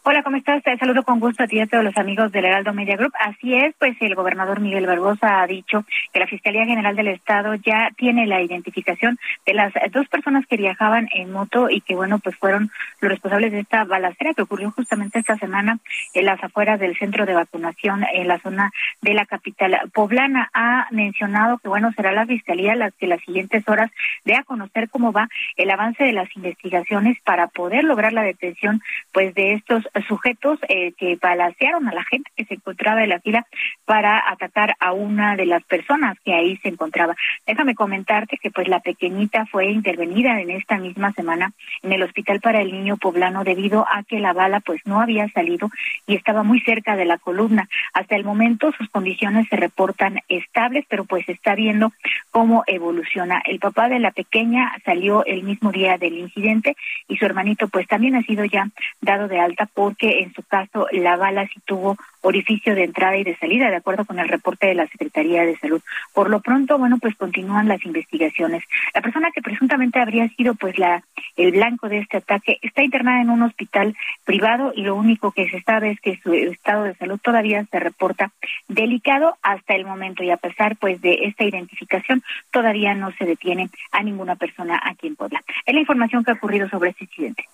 Hola, 0.03 0.23
¿cómo 0.23 0.39
estás? 0.39 0.63
Te 0.63 0.79
saludo 0.79 1.03
con 1.03 1.21
gusto 1.21 1.43
a 1.43 1.47
ti 1.47 1.59
y 1.59 1.61
a 1.61 1.67
todos 1.67 1.85
los 1.85 1.95
amigos 1.99 2.33
del 2.33 2.47
Heraldo 2.47 2.73
Media 2.73 2.97
Group. 2.97 3.13
Así 3.19 3.55
es, 3.55 3.75
pues 3.79 3.95
el 4.01 4.15
gobernador 4.15 4.59
Miguel 4.59 4.87
Barbosa 4.87 5.43
ha 5.43 5.47
dicho 5.47 5.85
que 6.11 6.19
la 6.19 6.27
Fiscalía 6.27 6.65
General 6.65 6.97
del 6.97 7.09
Estado 7.09 7.55
ya 7.57 7.91
tiene 7.99 8.27
la 8.27 8.41
identificación 8.41 9.19
de 9.45 9.53
las 9.53 9.75
dos 9.93 10.09
personas 10.09 10.47
que 10.47 10.57
viajaban 10.57 11.11
en 11.13 11.31
moto 11.31 11.69
y 11.69 11.83
que, 11.83 11.95
bueno, 11.95 12.19
pues 12.19 12.35
fueron 12.37 12.71
los 13.03 13.11
responsables 13.11 13.53
de 13.53 13.61
esta 13.61 13.85
balacera 13.85 14.33
que 14.33 14.41
ocurrió 14.41 14.71
justamente 14.71 15.19
esta 15.19 15.37
semana 15.37 15.79
en 16.15 16.25
las 16.25 16.43
afueras 16.43 16.81
del 16.81 16.97
centro 16.97 17.27
de 17.27 17.35
vacunación 17.35 18.03
en 18.11 18.27
la 18.27 18.39
zona 18.39 18.73
de 19.03 19.13
la 19.13 19.27
capital 19.27 19.83
poblana. 19.93 20.49
Ha 20.55 20.87
mencionado 20.93 21.59
que, 21.59 21.69
bueno, 21.69 21.93
será 21.93 22.13
la 22.13 22.25
Fiscalía 22.25 22.75
las 22.75 22.95
que 22.95 23.07
las 23.07 23.21
siguientes 23.21 23.69
horas 23.69 23.91
dé 24.25 24.35
a 24.35 24.45
conocer 24.45 24.89
cómo 24.89 25.13
va 25.13 25.29
el 25.59 25.71
avance 25.71 26.05
de 26.05 26.15
las 26.15 26.35
investigaciones 26.35 27.19
para 27.23 27.49
poder 27.49 27.85
lograr 27.85 28.15
la 28.15 28.23
detención, 28.23 28.81
pues, 29.13 29.35
de 29.35 29.53
estos 29.53 29.90
sujetos 30.07 30.59
eh, 30.69 30.93
que 30.93 31.17
balacearon 31.21 31.89
a 31.89 31.95
la 31.95 32.05
gente 32.05 32.31
que 32.37 32.45
se 32.45 32.55
encontraba 32.55 33.03
en 33.03 33.11
la 33.11 33.21
fila 33.21 33.47
para 33.85 34.31
atacar 34.31 34.75
a 34.81 34.93
una 34.93 35.37
de 35.37 35.47
las 35.47 35.63
personas 35.65 36.19
que 36.25 36.35
ahí 36.35 36.57
se 36.59 36.69
encontraba. 36.69 37.17
Déjame 37.47 37.75
comentarte 37.75 38.39
que 38.39 38.51
pues 38.51 38.69
la 38.69 38.81
pequeñita 38.81 39.47
fue 39.47 39.67
intervenida 39.67 40.41
en 40.41 40.51
esta 40.51 40.79
misma 40.79 41.13
semana 41.13 41.53
en 41.83 41.93
el 41.93 42.03
hospital 42.03 42.41
para 42.41 42.61
el 42.61 42.73
niño 42.73 42.97
poblano 42.97 43.45
debido 43.45 43.87
a 43.89 44.03
que 44.03 44.21
la 44.21 44.33
bala 44.33 44.61
pues 44.61 44.81
no 44.85 45.01
había 45.01 45.29
salido 45.31 45.71
y 46.07 46.15
estaba 46.15 46.43
muy 46.43 46.61
cerca 46.61 46.97
de 46.97 47.05
la 47.05 47.19
columna. 47.19 47.69
Hasta 47.93 48.17
el 48.17 48.25
momento 48.25 48.73
sus 48.73 48.89
condiciones 48.91 49.47
se 49.49 49.57
reportan 49.57 50.21
estables, 50.29 50.85
pero 50.89 51.05
pues 51.05 51.29
está 51.29 51.55
viendo 51.55 51.93
cómo 52.31 52.65
evoluciona. 52.67 53.43
El 53.45 53.59
papá 53.59 53.89
de 53.89 53.99
la 53.99 54.11
pequeña 54.11 54.73
salió 54.85 55.25
el 55.25 55.43
mismo 55.43 55.73
día 55.73 55.99
del 55.99 56.15
incidente 56.15 56.77
y 57.09 57.17
su 57.17 57.25
hermanito 57.25 57.69
pues 57.69 57.87
también 57.87 58.17
ha 58.17 58.23
sido 58.23 58.45
ya 58.45 58.69
dado 59.01 59.29
de 59.29 59.41
alta 59.41 59.67
porque 59.81 60.21
en 60.21 60.35
su 60.35 60.43
caso 60.43 60.89
la 60.93 61.17
bala 61.17 61.47
sí 61.47 61.59
tuvo 61.65 61.97
orificio 62.21 62.75
de 62.75 62.85
entrada 62.85 63.17
y 63.17 63.25
de 63.25 63.39
salida, 63.39 63.71
de 63.71 63.77
acuerdo 63.77 64.05
con 64.05 64.19
el 64.19 64.29
reporte 64.29 64.67
de 64.67 64.75
la 64.75 64.87
Secretaría 64.89 65.47
de 65.47 65.57
Salud. 65.57 65.81
Por 66.13 66.29
lo 66.29 66.41
pronto, 66.41 66.77
bueno, 66.77 66.99
pues 66.99 67.17
continúan 67.17 67.67
las 67.67 67.83
investigaciones. 67.87 68.63
La 68.93 69.01
persona 69.01 69.31
que 69.35 69.41
presuntamente 69.41 69.99
habría 69.99 70.29
sido 70.37 70.55
pues 70.55 70.79
la 70.79 71.03
el 71.37 71.53
blanco 71.53 71.89
de 71.89 72.01
este 72.01 72.19
ataque 72.19 72.59
está 72.61 72.85
internada 72.85 73.23
en 73.23 73.31
un 73.31 73.41
hospital 73.41 73.97
privado 74.25 74.75
y 74.77 74.83
lo 74.83 74.97
único 74.97 75.33
que 75.33 75.49
se 75.49 75.63
sabe 75.63 75.93
es 75.93 76.01
que 76.03 76.21
su 76.23 76.35
estado 76.35 76.85
de 76.85 76.95
salud 76.97 77.19
todavía 77.19 77.65
se 77.65 77.81
reporta 77.81 78.33
delicado 78.69 79.39
hasta 79.41 79.75
el 79.77 79.87
momento 79.87 80.23
y 80.23 80.31
a 80.31 80.37
pesar 80.37 80.77
pues 80.77 81.01
de 81.01 81.21
esta 81.23 81.45
identificación 81.45 82.23
todavía 82.51 82.93
no 82.95 83.13
se 83.13 83.25
detiene 83.25 83.71
a 83.93 84.03
ninguna 84.03 84.37
persona 84.37 84.79
aquí 84.85 85.07
en 85.07 85.17
Puebla. 85.17 85.43
Es 85.65 85.73
la 85.73 85.81
información 85.81 86.23
que 86.23 86.33
ha 86.33 86.35
ocurrido 86.35 86.69
sobre 86.69 86.91
este 86.91 87.05
incidente. 87.05 87.49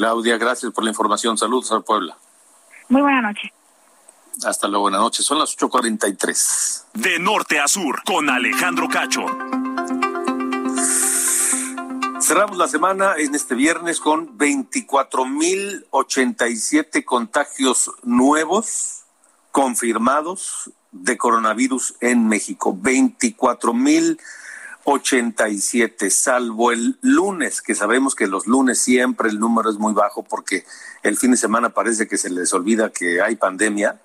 Claudia, 0.00 0.38
gracias 0.38 0.72
por 0.72 0.82
la 0.82 0.88
información. 0.88 1.36
Saludos 1.36 1.70
a 1.72 1.80
Puebla. 1.80 2.16
Muy 2.88 3.02
buena 3.02 3.20
noche. 3.20 3.52
Hasta 4.46 4.66
luego, 4.66 4.84
buenas 4.84 5.02
noches. 5.02 5.26
Son 5.26 5.38
las 5.38 5.54
8.43. 5.58 6.84
De 6.94 7.18
norte 7.18 7.60
a 7.60 7.68
sur, 7.68 8.02
con 8.04 8.30
Alejandro 8.30 8.88
Cacho. 8.88 9.26
Cerramos 12.18 12.56
la 12.56 12.66
semana 12.66 13.12
en 13.18 13.34
este 13.34 13.54
viernes 13.54 14.00
con 14.00 14.38
24.087 14.38 17.04
contagios 17.04 17.90
nuevos 18.02 19.04
confirmados 19.50 20.70
de 20.92 21.18
coronavirus 21.18 21.96
en 22.00 22.26
México. 22.26 22.74
24.087, 22.74 24.18
salvo 26.10 26.72
el 26.72 26.98
lunes, 27.02 27.62
que 27.62 27.74
sabemos 27.74 28.14
que 28.14 28.26
los 28.26 28.46
lunes 28.46 28.80
siempre 28.80 29.28
el 29.28 29.38
número 29.38 29.70
es 29.70 29.76
muy 29.76 29.92
bajo 29.92 30.22
porque 30.22 30.64
el 31.02 31.16
fin 31.16 31.30
de 31.30 31.36
semana 31.36 31.70
parece 31.70 32.08
que 32.08 32.18
se 32.18 32.30
les 32.30 32.52
olvida 32.52 32.90
que 32.90 33.22
hay 33.22 33.36
pandemia. 33.36 34.00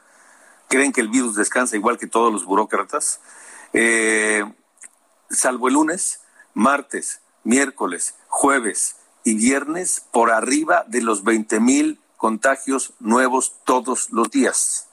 Creen 0.67 0.91
que 0.91 1.01
el 1.01 1.09
virus 1.09 1.35
descansa 1.35 1.75
igual 1.75 1.97
que 1.97 2.07
todos 2.07 2.31
los 2.31 2.45
burócratas. 2.45 3.19
Eh, 3.73 4.43
salvo 5.29 5.67
el 5.67 5.73
lunes, 5.73 6.21
martes, 6.53 7.21
miércoles, 7.43 8.15
jueves 8.27 8.97
y 9.23 9.35
viernes 9.35 10.03
por 10.11 10.31
arriba 10.31 10.85
de 10.87 11.01
los 11.01 11.23
20 11.23 11.59
mil 11.59 11.99
contagios 12.17 12.93
nuevos 12.99 13.53
todos 13.65 14.11
los 14.11 14.29
días. 14.29 14.87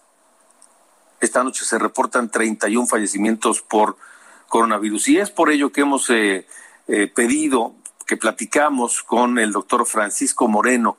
Esta 1.20 1.44
noche 1.44 1.64
se 1.64 1.78
reportan 1.78 2.30
31 2.30 2.86
fallecimientos 2.86 3.62
por 3.62 3.96
coronavirus 4.52 5.08
y 5.08 5.18
es 5.18 5.30
por 5.30 5.50
ello 5.50 5.72
que 5.72 5.80
hemos 5.80 6.10
eh, 6.10 6.46
eh, 6.86 7.06
pedido 7.06 7.74
que 8.06 8.18
platicamos 8.18 9.02
con 9.02 9.38
el 9.38 9.50
doctor 9.50 9.86
Francisco 9.86 10.46
Moreno, 10.46 10.98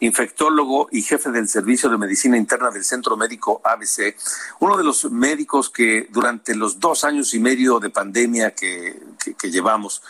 infectólogo 0.00 0.88
y 0.90 1.02
jefe 1.02 1.30
del 1.30 1.46
Servicio 1.46 1.90
de 1.90 1.98
Medicina 1.98 2.38
Interna 2.38 2.70
del 2.70 2.82
Centro 2.82 3.18
Médico 3.18 3.60
ABC, 3.62 4.16
uno 4.60 4.78
de 4.78 4.84
los 4.84 5.04
médicos 5.12 5.68
que 5.68 6.08
durante 6.10 6.54
los 6.54 6.80
dos 6.80 7.04
años 7.04 7.34
y 7.34 7.40
medio 7.40 7.78
de 7.78 7.90
pandemia 7.90 8.54
que, 8.54 8.98
que 9.38 9.50
llevamos, 9.50 10.02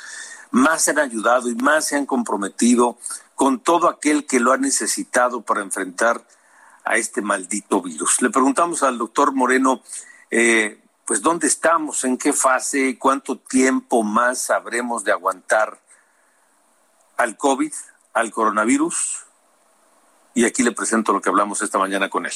más 0.52 0.84
se 0.84 0.92
han 0.92 1.00
ayudado 1.00 1.48
y 1.48 1.56
más 1.56 1.88
se 1.88 1.96
han 1.96 2.06
comprometido 2.06 2.96
con 3.34 3.58
todo 3.58 3.88
aquel 3.88 4.24
que 4.24 4.38
lo 4.38 4.52
ha 4.52 4.56
necesitado 4.56 5.40
para 5.40 5.62
enfrentar 5.62 6.24
a 6.84 6.96
este 6.96 7.22
maldito 7.22 7.82
virus. 7.82 8.22
Le 8.22 8.30
preguntamos 8.30 8.84
al 8.84 8.98
doctor 8.98 9.32
Moreno, 9.32 9.82
eh, 10.30 10.78
pues 11.06 11.20
dónde 11.20 11.46
estamos, 11.46 12.04
en 12.04 12.16
qué 12.16 12.32
fase, 12.32 12.98
cuánto 12.98 13.36
tiempo 13.36 14.02
más 14.02 14.50
habremos 14.50 15.04
de 15.04 15.12
aguantar 15.12 15.78
al 17.16 17.36
COVID, 17.36 17.72
al 18.12 18.30
coronavirus. 18.30 19.20
Y 20.34 20.44
aquí 20.44 20.62
le 20.62 20.72
presento 20.72 21.12
lo 21.12 21.20
que 21.20 21.28
hablamos 21.28 21.62
esta 21.62 21.78
mañana 21.78 22.08
con 22.08 22.26
él. 22.26 22.32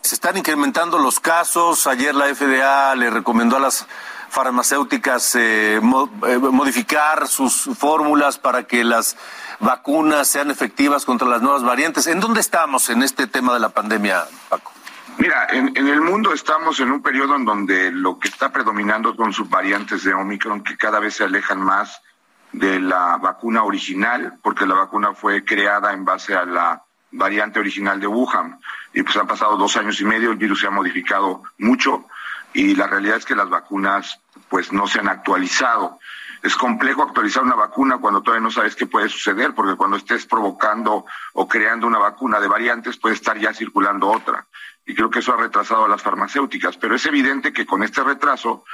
Se 0.00 0.14
están 0.14 0.36
incrementando 0.36 0.98
los 0.98 1.20
casos. 1.20 1.86
Ayer 1.86 2.14
la 2.14 2.34
FDA 2.34 2.94
le 2.94 3.10
recomendó 3.10 3.56
a 3.56 3.60
las 3.60 3.86
farmacéuticas 4.30 5.34
eh, 5.36 5.76
eh, 5.76 5.80
modificar 5.80 7.28
sus 7.28 7.70
fórmulas 7.78 8.38
para 8.38 8.64
que 8.64 8.84
las 8.84 9.16
vacunas 9.60 10.28
sean 10.28 10.50
efectivas 10.50 11.04
contra 11.04 11.28
las 11.28 11.42
nuevas 11.42 11.62
variantes. 11.62 12.06
¿En 12.06 12.20
dónde 12.20 12.40
estamos 12.40 12.88
en 12.88 13.02
este 13.02 13.26
tema 13.26 13.54
de 13.54 13.60
la 13.60 13.68
pandemia, 13.68 14.26
Paco? 14.48 14.75
Mira, 15.18 15.46
en, 15.50 15.72
en, 15.76 15.88
el 15.88 16.00
mundo 16.00 16.32
estamos 16.32 16.78
en 16.80 16.90
un 16.90 17.02
periodo 17.02 17.36
en 17.36 17.44
donde 17.44 17.90
lo 17.90 18.18
que 18.18 18.28
está 18.28 18.52
predominando 18.52 19.14
son 19.14 19.32
sus 19.32 19.48
variantes 19.48 20.04
de 20.04 20.12
Omicron 20.12 20.62
que 20.62 20.76
cada 20.76 21.00
vez 21.00 21.14
se 21.14 21.24
alejan 21.24 21.60
más 21.60 22.02
de 22.52 22.80
la 22.80 23.16
vacuna 23.16 23.64
original, 23.64 24.38
porque 24.42 24.66
la 24.66 24.74
vacuna 24.74 25.14
fue 25.14 25.44
creada 25.44 25.92
en 25.92 26.04
base 26.04 26.34
a 26.34 26.44
la 26.44 26.82
variante 27.10 27.58
original 27.58 28.00
de 28.00 28.06
Wuhan. 28.06 28.58
Y 28.92 29.02
pues 29.02 29.16
han 29.16 29.26
pasado 29.26 29.56
dos 29.56 29.76
años 29.76 30.00
y 30.00 30.04
medio, 30.04 30.30
el 30.30 30.36
virus 30.36 30.60
se 30.60 30.66
ha 30.66 30.70
modificado 30.70 31.42
mucho 31.58 32.06
y 32.52 32.74
la 32.74 32.86
realidad 32.86 33.18
es 33.18 33.26
que 33.26 33.36
las 33.36 33.50
vacunas 33.50 34.20
pues 34.48 34.72
no 34.72 34.86
se 34.86 35.00
han 35.00 35.08
actualizado. 35.08 35.98
Es 36.42 36.56
complejo 36.56 37.02
actualizar 37.02 37.42
una 37.42 37.54
vacuna 37.54 37.98
cuando 37.98 38.22
todavía 38.22 38.44
no 38.44 38.50
sabes 38.50 38.76
qué 38.76 38.86
puede 38.86 39.08
suceder, 39.08 39.54
porque 39.54 39.76
cuando 39.76 39.96
estés 39.96 40.26
provocando 40.26 41.04
o 41.34 41.48
creando 41.48 41.86
una 41.86 41.98
vacuna 41.98 42.40
de 42.40 42.48
variantes 42.48 42.96
puede 42.96 43.14
estar 43.14 43.38
ya 43.38 43.52
circulando 43.52 44.08
otra. 44.08 44.46
Y 44.86 44.94
creo 44.94 45.10
que 45.10 45.18
eso 45.18 45.34
ha 45.34 45.36
retrasado 45.36 45.84
a 45.84 45.88
las 45.88 46.02
farmacéuticas. 46.02 46.76
Pero 46.76 46.94
es 46.94 47.04
evidente 47.06 47.52
que 47.52 47.66
con 47.66 47.82
este 47.82 48.02
retraso, 48.02 48.64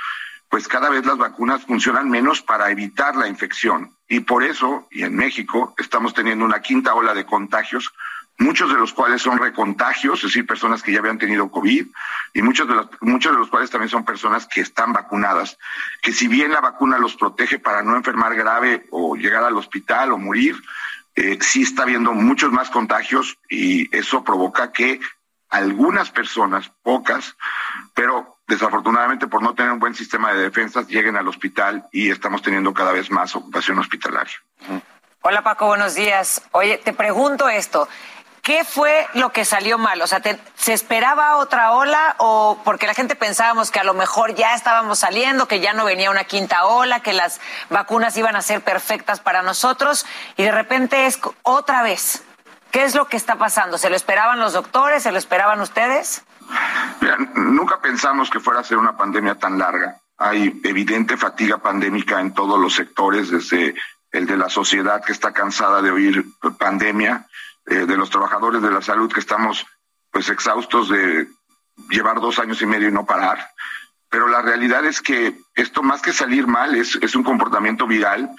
pues 0.49 0.69
cada 0.69 0.91
vez 0.91 1.05
las 1.05 1.19
vacunas 1.19 1.65
funcionan 1.65 2.09
menos 2.09 2.43
para 2.43 2.71
evitar 2.71 3.17
la 3.17 3.29
infección. 3.29 3.97
Y 4.09 4.21
por 4.21 4.45
eso, 4.45 4.87
y 4.91 5.03
en 5.03 5.17
México, 5.17 5.75
estamos 5.79 6.15
teniendo 6.15 6.45
una 6.45 6.61
quinta 6.61 6.95
ola 6.95 7.15
de 7.15 7.25
contagios 7.27 7.93
muchos 8.39 8.71
de 8.71 8.79
los 8.79 8.93
cuales 8.93 9.23
son 9.23 9.39
recontagios, 9.39 10.19
es 10.19 10.25
decir, 10.25 10.47
personas 10.47 10.83
que 10.83 10.93
ya 10.93 10.99
habían 10.99 11.19
tenido 11.19 11.51
COVID, 11.51 11.87
y 12.35 12.43
muchos 12.43 12.69
de 12.69 12.75
los, 12.75 12.89
muchos 13.01 13.33
de 13.33 13.39
los 13.39 13.49
cuales 13.49 13.71
también 13.71 13.89
son 13.89 14.05
personas 14.05 14.47
que 14.47 14.61
están 14.61 14.93
vacunadas, 14.93 15.59
que 16.03 16.13
si 16.13 16.29
bien 16.29 16.53
la 16.53 16.61
vacuna 16.61 16.99
los 16.99 17.17
protege 17.17 17.59
para 17.59 17.83
no 17.83 17.97
enfermar 17.97 18.35
grave 18.35 18.87
o 18.91 19.17
llegar 19.17 19.45
al 19.45 19.57
hospital 19.57 20.13
o 20.13 20.19
morir, 20.19 20.57
eh, 21.15 21.39
sí 21.41 21.63
está 21.63 21.83
habiendo 21.83 22.13
muchos 22.13 22.53
más 22.53 22.71
contagios 22.71 23.39
y 23.49 23.95
eso 23.97 24.25
provoca 24.25 24.73
que 24.73 25.01
algunas 25.53 26.11
personas, 26.11 26.73
pocas, 26.83 27.37
pero 27.95 28.39
desafortunadamente 28.49 29.29
por 29.29 29.43
no 29.43 29.55
tener 29.55 29.71
un 29.71 29.79
buen 29.79 29.95
sistema 29.95 30.33
de 30.33 30.41
defensas, 30.41 30.89
lleguen 30.89 31.17
al 31.17 31.29
hospital 31.29 31.87
y 31.93 32.11
estamos 32.11 32.41
teniendo 32.41 32.73
cada 32.73 32.91
vez 32.91 33.11
más 33.11 33.37
ocupación 33.37 33.79
hospitalaria. 33.79 34.35
Hola 35.21 35.43
Paco, 35.43 35.67
buenos 35.67 35.95
días. 35.95 36.43
Oye, 36.53 36.79
te 36.79 36.95
pregunto 36.95 37.51
esto. 37.51 37.87
¿Qué 38.41 38.65
fue 38.65 39.07
lo 39.13 39.31
que 39.31 39.45
salió 39.45 39.77
mal? 39.79 40.01
O 40.01 40.07
sea, 40.07 40.21
¿se 40.57 40.73
esperaba 40.73 41.37
otra 41.37 41.73
ola 41.73 42.17
o 42.19 42.59
porque 42.65 42.87
la 42.87 42.95
gente 42.95 43.15
pensábamos 43.15 43.71
que 43.71 43.79
a 43.79 43.85
lo 43.85 43.95
mejor 43.95 44.35
ya 44.35 44.55
estábamos 44.55 45.01
saliendo, 45.01 45.47
que 45.47 45.61
ya 45.61 45.75
no 45.75 45.85
venía 45.85 46.11
una 46.11 46.25
quinta 46.25 46.65
ola, 46.65 47.01
que 47.01 47.13
las 47.13 47.41
vacunas 47.69 48.17
iban 48.17 48.37
a 48.37 48.43
ser 48.43 48.63
perfectas 48.63 49.21
para 49.21 49.43
nosotros 49.43 50.07
y 50.37 50.45
de 50.45 50.51
repente 50.51 51.07
es 51.07 51.21
otra 51.43 51.83
vez? 51.83 52.25
¿Qué 52.73 52.85
es 52.85 52.95
lo 52.95 53.07
que 53.07 53.19
está 53.19 53.37
pasando? 53.37 53.77
¿Se 53.77 53.91
lo 53.91 53.97
esperaban 53.97 54.41
los 54.41 54.55
doctores? 54.55 55.03
¿Se 55.03 55.13
lo 55.13 55.19
esperaban 55.19 55.61
ustedes? 55.61 56.25
Mira, 57.03 57.19
nunca 57.35 57.81
pensamos 57.83 58.31
que 58.31 58.41
fuera 58.41 58.61
a 58.61 58.65
ser 58.65 58.79
una 58.79 58.97
pandemia 58.97 59.35
tan 59.35 59.59
larga. 59.59 59.99
Hay 60.17 60.59
evidente 60.65 61.19
fatiga 61.19 61.59
pandémica 61.59 62.19
en 62.19 62.33
todos 62.33 62.59
los 62.59 62.75
sectores, 62.75 63.31
desde 63.31 63.75
el 64.11 64.27
de 64.27 64.39
la 64.39 64.49
sociedad 64.49 65.05
que 65.05 65.13
está 65.13 65.33
cansada 65.33 65.83
de 65.83 65.91
oír 65.91 66.25
pandemia, 66.59 67.27
eh, 67.67 67.87
de 67.87 67.97
los 67.97 68.09
trabajadores 68.09 68.63
de 68.63 68.71
la 68.71 68.81
salud 68.81 69.13
que 69.13 69.21
estamos 69.21 69.67
pues 70.11 70.31
exhaustos 70.31 70.89
de 70.89 71.29
llevar 71.91 72.21
dos 72.21 72.39
años 72.39 72.63
y 72.63 72.67
medio 72.67 72.89
y 72.89 72.93
no 72.93 73.05
parar. 73.05 73.51
Pero 74.09 74.29
la 74.29 74.41
realidad 74.41 74.85
es 74.87 75.03
que 75.03 75.39
esto 75.55 75.83
más 75.83 76.01
que 76.01 76.13
salir 76.15 76.47
mal 76.47 76.75
es, 76.75 76.99
es 77.03 77.15
un 77.15 77.23
comportamiento 77.23 77.87
viral 77.87 78.31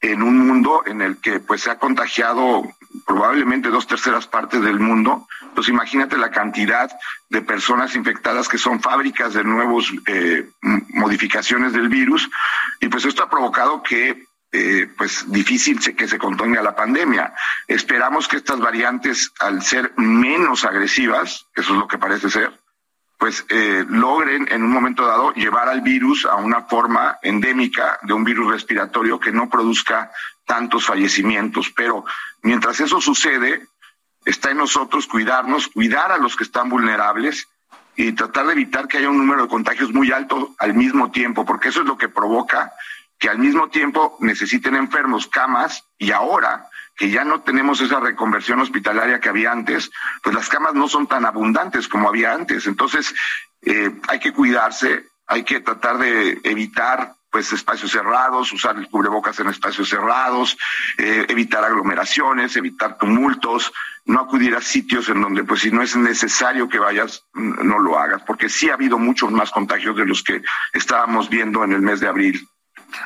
en 0.00 0.22
un 0.22 0.46
mundo 0.46 0.82
en 0.86 1.02
el 1.02 1.20
que 1.20 1.40
pues 1.40 1.62
se 1.62 1.70
ha 1.70 1.78
contagiado 1.78 2.62
probablemente 3.06 3.68
dos 3.68 3.86
terceras 3.86 4.26
partes 4.26 4.62
del 4.62 4.78
mundo. 4.80 5.26
Pues 5.54 5.68
imagínate 5.68 6.16
la 6.16 6.30
cantidad 6.30 6.90
de 7.28 7.42
personas 7.42 7.94
infectadas 7.96 8.48
que 8.48 8.58
son 8.58 8.80
fábricas 8.80 9.34
de 9.34 9.44
nuevas 9.44 9.86
eh, 10.06 10.48
modificaciones 10.62 11.72
del 11.72 11.88
virus. 11.88 12.28
Y 12.80 12.88
pues 12.88 13.04
esto 13.04 13.22
ha 13.22 13.30
provocado 13.30 13.82
que 13.82 14.24
eh, 14.50 14.88
pues 14.96 15.30
difícil 15.30 15.78
que 15.78 16.08
se 16.08 16.18
contenga 16.18 16.62
la 16.62 16.76
pandemia. 16.76 17.34
Esperamos 17.66 18.28
que 18.28 18.36
estas 18.36 18.58
variantes, 18.58 19.32
al 19.40 19.62
ser 19.62 19.92
menos 19.96 20.64
agresivas, 20.64 21.46
eso 21.54 21.72
es 21.72 21.78
lo 21.78 21.86
que 21.86 21.98
parece 21.98 22.30
ser, 22.30 22.58
pues 23.18 23.44
eh, 23.48 23.84
logren 23.88 24.46
en 24.50 24.62
un 24.62 24.70
momento 24.70 25.04
dado 25.04 25.32
llevar 25.32 25.68
al 25.68 25.80
virus 25.80 26.24
a 26.24 26.36
una 26.36 26.62
forma 26.62 27.18
endémica 27.20 27.98
de 28.02 28.12
un 28.12 28.22
virus 28.22 28.52
respiratorio 28.52 29.18
que 29.18 29.32
no 29.32 29.50
produzca 29.50 30.12
tantos 30.46 30.86
fallecimientos. 30.86 31.70
Pero 31.70 32.04
mientras 32.42 32.78
eso 32.78 33.00
sucede, 33.00 33.66
está 34.24 34.52
en 34.52 34.58
nosotros 34.58 35.08
cuidarnos, 35.08 35.66
cuidar 35.66 36.12
a 36.12 36.18
los 36.18 36.36
que 36.36 36.44
están 36.44 36.68
vulnerables 36.68 37.48
y 37.96 38.12
tratar 38.12 38.46
de 38.46 38.52
evitar 38.52 38.86
que 38.86 38.98
haya 38.98 39.10
un 39.10 39.18
número 39.18 39.42
de 39.42 39.48
contagios 39.48 39.92
muy 39.92 40.12
alto 40.12 40.54
al 40.58 40.74
mismo 40.74 41.10
tiempo, 41.10 41.44
porque 41.44 41.70
eso 41.70 41.80
es 41.80 41.86
lo 41.86 41.98
que 41.98 42.08
provoca 42.08 42.72
que 43.18 43.28
al 43.28 43.38
mismo 43.38 43.68
tiempo 43.68 44.16
necesiten 44.20 44.76
enfermos 44.76 45.26
camas 45.26 45.84
y 45.98 46.12
ahora 46.12 46.68
que 46.98 47.10
ya 47.10 47.24
no 47.24 47.42
tenemos 47.42 47.80
esa 47.80 48.00
reconversión 48.00 48.60
hospitalaria 48.60 49.20
que 49.20 49.28
había 49.28 49.52
antes, 49.52 49.90
pues 50.20 50.34
las 50.34 50.48
camas 50.48 50.74
no 50.74 50.88
son 50.88 51.06
tan 51.06 51.24
abundantes 51.24 51.86
como 51.86 52.08
había 52.08 52.34
antes. 52.34 52.66
Entonces, 52.66 53.14
eh, 53.62 53.92
hay 54.08 54.18
que 54.18 54.32
cuidarse, 54.32 55.04
hay 55.28 55.44
que 55.44 55.60
tratar 55.60 55.98
de 55.98 56.40
evitar 56.42 57.14
pues 57.30 57.52
espacios 57.52 57.92
cerrados, 57.92 58.52
usar 58.52 58.76
el 58.76 58.88
cubrebocas 58.88 59.38
en 59.38 59.48
espacios 59.48 59.88
cerrados, 59.88 60.58
eh, 60.96 61.26
evitar 61.28 61.62
aglomeraciones, 61.62 62.56
evitar 62.56 62.98
tumultos, 62.98 63.72
no 64.06 64.20
acudir 64.20 64.56
a 64.56 64.60
sitios 64.60 65.08
en 65.08 65.20
donde 65.20 65.44
pues 65.44 65.60
si 65.60 65.70
no 65.70 65.82
es 65.82 65.94
necesario 65.94 66.68
que 66.68 66.80
vayas, 66.80 67.26
no 67.34 67.78
lo 67.78 67.96
hagas, 67.96 68.22
porque 68.22 68.48
sí 68.48 68.70
ha 68.70 68.74
habido 68.74 68.98
muchos 68.98 69.30
más 69.30 69.52
contagios 69.52 69.94
de 69.96 70.06
los 70.06 70.24
que 70.24 70.42
estábamos 70.72 71.28
viendo 71.28 71.62
en 71.62 71.74
el 71.74 71.82
mes 71.82 72.00
de 72.00 72.08
abril. 72.08 72.48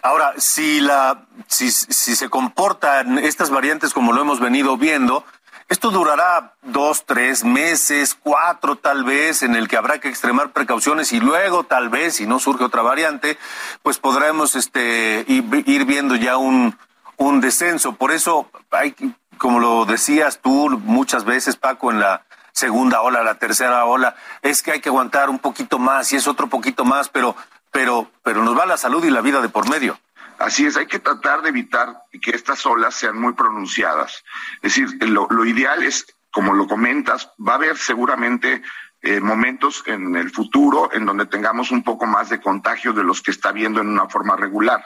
Ahora, 0.02 0.34
si, 0.38 0.80
la, 0.80 1.26
si, 1.46 1.70
si 1.70 2.16
se 2.16 2.28
comportan 2.28 3.18
estas 3.18 3.50
variantes 3.50 3.92
como 3.92 4.12
lo 4.12 4.22
hemos 4.22 4.40
venido 4.40 4.76
viendo, 4.76 5.24
esto 5.68 5.90
durará 5.90 6.54
dos, 6.62 7.06
tres 7.06 7.44
meses, 7.44 8.14
cuatro 8.20 8.76
tal 8.76 9.04
vez, 9.04 9.42
en 9.42 9.54
el 9.54 9.68
que 9.68 9.76
habrá 9.76 10.00
que 10.00 10.08
extremar 10.08 10.52
precauciones 10.52 11.12
y 11.12 11.20
luego 11.20 11.64
tal 11.64 11.88
vez, 11.88 12.16
si 12.16 12.26
no 12.26 12.38
surge 12.38 12.64
otra 12.64 12.82
variante, 12.82 13.38
pues 13.82 13.98
podremos 13.98 14.54
este, 14.54 15.24
ir 15.26 15.84
viendo 15.86 16.14
ya 16.14 16.36
un, 16.36 16.76
un 17.16 17.40
descenso. 17.40 17.94
Por 17.94 18.12
eso 18.12 18.50
hay, 18.70 18.94
como 19.38 19.60
lo 19.60 19.86
decías 19.86 20.40
tú 20.42 20.68
muchas 20.84 21.24
veces, 21.24 21.56
Paco, 21.56 21.90
en 21.90 22.00
la 22.00 22.26
segunda 22.52 23.00
ola, 23.00 23.22
la 23.22 23.36
tercera 23.36 23.84
ola, 23.86 24.14
es 24.42 24.62
que 24.62 24.72
hay 24.72 24.80
que 24.80 24.90
aguantar 24.90 25.30
un 25.30 25.38
poquito 25.38 25.78
más 25.78 26.12
y 26.12 26.16
es 26.16 26.26
otro 26.26 26.48
poquito 26.48 26.84
más, 26.84 27.08
pero 27.08 27.34
pero, 27.72 28.10
pero 28.22 28.44
nos 28.44 28.56
va 28.56 28.66
la 28.66 28.76
salud 28.76 29.04
y 29.04 29.10
la 29.10 29.22
vida 29.22 29.40
de 29.40 29.48
por 29.48 29.68
medio. 29.68 29.98
Así 30.38 30.66
es, 30.66 30.76
hay 30.76 30.86
que 30.86 30.98
tratar 30.98 31.42
de 31.42 31.48
evitar 31.48 32.02
que 32.20 32.32
estas 32.32 32.64
olas 32.66 32.94
sean 32.94 33.18
muy 33.18 33.32
pronunciadas. 33.32 34.24
Es 34.60 34.74
decir, 34.74 35.08
lo, 35.08 35.44
ideal 35.44 35.82
es, 35.82 36.06
como 36.30 36.52
lo 36.52 36.66
comentas, 36.66 37.30
va 37.38 37.52
a 37.52 37.56
haber 37.56 37.76
seguramente 37.76 38.62
eh, 39.02 39.20
momentos 39.20 39.82
en 39.86 40.16
el 40.16 40.30
futuro 40.30 40.90
en 40.92 41.06
donde 41.06 41.26
tengamos 41.26 41.70
un 41.70 41.82
poco 41.82 42.06
más 42.06 42.28
de 42.28 42.40
contagio 42.40 42.92
de 42.92 43.04
los 43.04 43.22
que 43.22 43.30
está 43.30 43.52
viendo 43.52 43.80
en 43.80 43.88
una 43.88 44.08
forma 44.08 44.36
regular. 44.36 44.84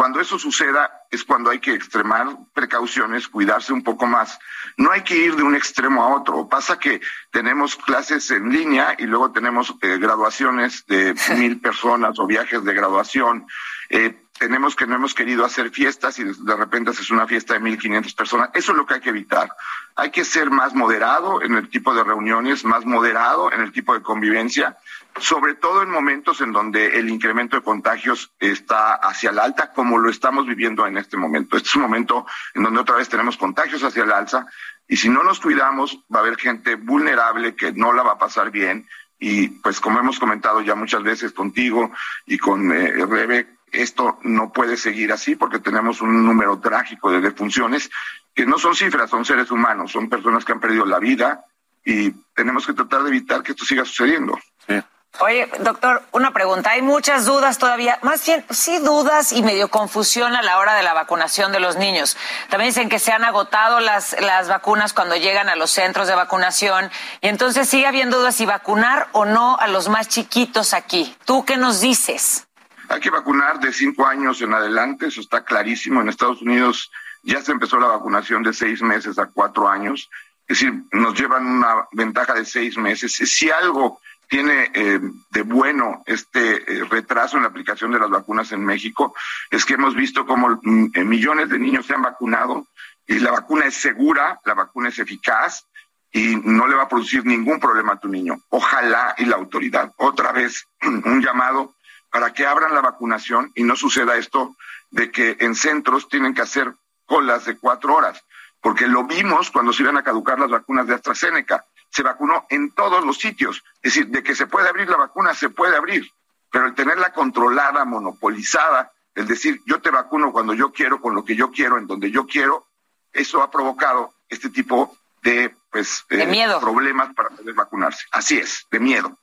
Cuando 0.00 0.18
eso 0.18 0.38
suceda 0.38 1.04
es 1.10 1.24
cuando 1.24 1.50
hay 1.50 1.58
que 1.58 1.74
extremar 1.74 2.26
precauciones, 2.54 3.28
cuidarse 3.28 3.74
un 3.74 3.84
poco 3.84 4.06
más. 4.06 4.38
No 4.78 4.90
hay 4.92 5.02
que 5.02 5.14
ir 5.14 5.36
de 5.36 5.42
un 5.42 5.54
extremo 5.54 6.02
a 6.02 6.16
otro. 6.16 6.48
Pasa 6.48 6.78
que 6.78 7.02
tenemos 7.30 7.76
clases 7.76 8.30
en 8.30 8.48
línea 8.48 8.96
y 8.96 9.04
luego 9.04 9.30
tenemos 9.30 9.74
eh, 9.82 9.98
graduaciones 9.98 10.86
de 10.86 11.14
mil 11.36 11.60
personas 11.60 12.18
o 12.18 12.26
viajes 12.26 12.64
de 12.64 12.72
graduación. 12.72 13.46
Eh, 13.90 14.22
tenemos 14.40 14.74
que 14.74 14.86
no 14.86 14.94
hemos 14.94 15.12
querido 15.12 15.44
hacer 15.44 15.70
fiestas 15.70 16.18
y 16.18 16.24
de 16.24 16.56
repente 16.56 16.90
haces 16.90 17.10
una 17.10 17.26
fiesta 17.26 17.52
de 17.52 17.60
1.500 17.60 18.16
personas. 18.16 18.50
Eso 18.54 18.72
es 18.72 18.78
lo 18.78 18.86
que 18.86 18.94
hay 18.94 19.00
que 19.00 19.10
evitar. 19.10 19.52
Hay 19.96 20.10
que 20.10 20.24
ser 20.24 20.50
más 20.50 20.74
moderado 20.74 21.42
en 21.42 21.56
el 21.56 21.68
tipo 21.68 21.94
de 21.94 22.02
reuniones, 22.02 22.64
más 22.64 22.86
moderado 22.86 23.52
en 23.52 23.60
el 23.60 23.70
tipo 23.70 23.92
de 23.92 24.00
convivencia 24.00 24.78
sobre 25.18 25.54
todo 25.54 25.82
en 25.82 25.90
momentos 25.90 26.40
en 26.40 26.52
donde 26.52 26.98
el 26.98 27.08
incremento 27.10 27.56
de 27.56 27.62
contagios 27.62 28.32
está 28.38 28.94
hacia 28.94 29.32
la 29.32 29.42
alta, 29.42 29.72
como 29.72 29.98
lo 29.98 30.08
estamos 30.08 30.46
viviendo 30.46 30.86
en 30.86 30.96
este 30.96 31.16
momento. 31.16 31.56
Este 31.56 31.68
es 31.68 31.74
un 31.74 31.82
momento 31.82 32.26
en 32.54 32.62
donde 32.62 32.80
otra 32.80 32.96
vez 32.96 33.08
tenemos 33.08 33.36
contagios 33.36 33.82
hacia 33.82 34.06
la 34.06 34.18
alza 34.18 34.46
y 34.88 34.96
si 34.96 35.08
no 35.08 35.22
nos 35.22 35.40
cuidamos 35.40 35.98
va 36.14 36.20
a 36.20 36.22
haber 36.22 36.36
gente 36.36 36.76
vulnerable 36.76 37.54
que 37.54 37.72
no 37.72 37.92
la 37.92 38.02
va 38.02 38.12
a 38.12 38.18
pasar 38.18 38.50
bien 38.50 38.88
y 39.18 39.48
pues 39.48 39.80
como 39.80 39.98
hemos 39.98 40.18
comentado 40.18 40.62
ya 40.62 40.74
muchas 40.74 41.02
veces 41.02 41.32
contigo 41.32 41.92
y 42.24 42.38
con 42.38 42.72
eh, 42.72 43.04
Rebe, 43.06 43.58
esto 43.72 44.18
no 44.22 44.52
puede 44.52 44.76
seguir 44.76 45.12
así 45.12 45.36
porque 45.36 45.58
tenemos 45.58 46.00
un 46.00 46.24
número 46.24 46.58
trágico 46.60 47.10
de 47.10 47.20
defunciones 47.20 47.90
que 48.34 48.46
no 48.46 48.58
son 48.58 48.74
cifras, 48.74 49.10
son 49.10 49.24
seres 49.24 49.50
humanos, 49.50 49.92
son 49.92 50.08
personas 50.08 50.44
que 50.44 50.52
han 50.52 50.60
perdido 50.60 50.84
la 50.86 50.98
vida 50.98 51.44
y 51.84 52.10
tenemos 52.34 52.66
que 52.66 52.74
tratar 52.74 53.02
de 53.02 53.08
evitar 53.08 53.42
que 53.42 53.52
esto 53.52 53.64
siga 53.64 53.84
sucediendo. 53.84 54.38
Sí. 54.66 54.80
Oye, 55.18 55.50
doctor, 55.58 56.02
una 56.12 56.32
pregunta. 56.32 56.70
Hay 56.70 56.82
muchas 56.82 57.26
dudas 57.26 57.58
todavía, 57.58 57.98
más 58.02 58.24
bien, 58.24 58.44
sí 58.50 58.78
dudas 58.78 59.32
y 59.32 59.42
medio 59.42 59.68
confusión 59.68 60.36
a 60.36 60.42
la 60.42 60.58
hora 60.58 60.74
de 60.74 60.82
la 60.82 60.94
vacunación 60.94 61.52
de 61.52 61.58
los 61.60 61.76
niños. 61.76 62.16
También 62.48 62.70
dicen 62.70 62.88
que 62.88 63.00
se 63.00 63.12
han 63.12 63.24
agotado 63.24 63.80
las, 63.80 64.16
las 64.20 64.48
vacunas 64.48 64.92
cuando 64.92 65.16
llegan 65.16 65.48
a 65.48 65.56
los 65.56 65.72
centros 65.72 66.06
de 66.06 66.14
vacunación 66.14 66.90
y 67.20 67.28
entonces 67.28 67.68
sigue 67.68 67.86
habiendo 67.86 68.18
dudas 68.18 68.36
si 68.36 68.46
vacunar 68.46 69.08
o 69.12 69.24
no 69.24 69.58
a 69.58 69.66
los 69.66 69.88
más 69.88 70.08
chiquitos 70.08 70.72
aquí. 70.72 71.14
¿Tú 71.24 71.44
qué 71.44 71.56
nos 71.56 71.80
dices? 71.80 72.46
Hay 72.90 72.98
que 72.98 73.10
vacunar 73.10 73.60
de 73.60 73.72
cinco 73.72 74.04
años 74.04 74.42
en 74.42 74.52
adelante, 74.52 75.06
eso 75.06 75.20
está 75.20 75.44
clarísimo. 75.44 76.00
En 76.00 76.08
Estados 76.08 76.42
Unidos 76.42 76.90
ya 77.22 77.40
se 77.40 77.52
empezó 77.52 77.78
la 77.78 77.86
vacunación 77.86 78.42
de 78.42 78.52
seis 78.52 78.82
meses 78.82 79.16
a 79.16 79.26
cuatro 79.26 79.68
años. 79.68 80.10
Es 80.48 80.58
decir, 80.58 80.74
nos 80.90 81.14
llevan 81.14 81.46
una 81.46 81.86
ventaja 81.92 82.34
de 82.34 82.44
seis 82.44 82.76
meses. 82.76 83.12
Si 83.12 83.48
algo 83.48 84.00
tiene 84.26 84.72
eh, 84.74 85.00
de 85.30 85.42
bueno 85.42 86.02
este 86.04 86.56
eh, 86.56 86.84
retraso 86.84 87.36
en 87.36 87.44
la 87.44 87.48
aplicación 87.50 87.92
de 87.92 88.00
las 88.00 88.10
vacunas 88.10 88.50
en 88.50 88.64
México 88.64 89.14
es 89.50 89.64
que 89.64 89.74
hemos 89.74 89.94
visto 89.94 90.26
cómo 90.26 90.60
mm, 90.60 90.86
eh, 90.94 91.04
millones 91.04 91.48
de 91.48 91.58
niños 91.60 91.86
se 91.86 91.94
han 91.94 92.02
vacunado 92.02 92.66
y 93.06 93.20
la 93.20 93.30
vacuna 93.30 93.66
es 93.66 93.74
segura, 93.74 94.40
la 94.44 94.54
vacuna 94.54 94.88
es 94.88 94.98
eficaz 94.98 95.64
y 96.12 96.34
no 96.42 96.66
le 96.66 96.74
va 96.74 96.84
a 96.84 96.88
producir 96.88 97.24
ningún 97.24 97.60
problema 97.60 97.92
a 97.92 98.00
tu 98.00 98.08
niño. 98.08 98.40
Ojalá 98.48 99.14
y 99.18 99.26
la 99.26 99.36
autoridad, 99.36 99.92
otra 99.96 100.32
vez, 100.32 100.66
un 100.82 101.22
llamado 101.22 101.74
para 102.10 102.32
que 102.32 102.46
abran 102.46 102.74
la 102.74 102.80
vacunación 102.80 103.52
y 103.54 103.62
no 103.62 103.76
suceda 103.76 104.16
esto 104.16 104.56
de 104.90 105.10
que 105.10 105.36
en 105.40 105.54
centros 105.54 106.08
tienen 106.08 106.34
que 106.34 106.42
hacer 106.42 106.74
colas 107.06 107.44
de 107.44 107.58
cuatro 107.58 107.94
horas, 107.94 108.24
porque 108.60 108.86
lo 108.86 109.04
vimos 109.04 109.50
cuando 109.50 109.72
se 109.72 109.82
iban 109.82 109.96
a 109.96 110.02
caducar 110.02 110.38
las 110.38 110.50
vacunas 110.50 110.86
de 110.86 110.94
AstraZeneca 110.94 111.64
se 111.90 112.02
vacunó 112.02 112.46
en 112.48 112.72
todos 112.72 113.04
los 113.04 113.18
sitios. 113.18 113.62
Es 113.82 113.94
decir, 113.94 114.08
de 114.08 114.22
que 114.22 114.34
se 114.34 114.46
puede 114.46 114.68
abrir 114.68 114.88
la 114.88 114.96
vacuna, 114.96 115.34
se 115.34 115.50
puede 115.50 115.76
abrir, 115.76 116.08
pero 116.50 116.66
el 116.66 116.74
tenerla 116.74 117.12
controlada, 117.12 117.84
monopolizada, 117.84 118.92
el 119.14 119.26
decir 119.26 119.60
yo 119.66 119.80
te 119.80 119.90
vacuno 119.90 120.32
cuando 120.32 120.54
yo 120.54 120.72
quiero, 120.72 121.00
con 121.00 121.14
lo 121.14 121.24
que 121.24 121.36
yo 121.36 121.50
quiero, 121.50 121.78
en 121.78 121.86
donde 121.86 122.10
yo 122.10 122.26
quiero, 122.26 122.66
eso 123.12 123.42
ha 123.42 123.50
provocado 123.50 124.14
este 124.28 124.50
tipo 124.50 124.96
de, 125.22 125.54
pues, 125.70 126.04
eh, 126.10 126.58
problemas 126.60 127.12
para 127.14 127.30
poder 127.30 127.54
vacunarse. 127.54 128.06
Así 128.12 128.38
es, 128.38 128.66
de 128.70 128.80
miedo. 128.80 129.18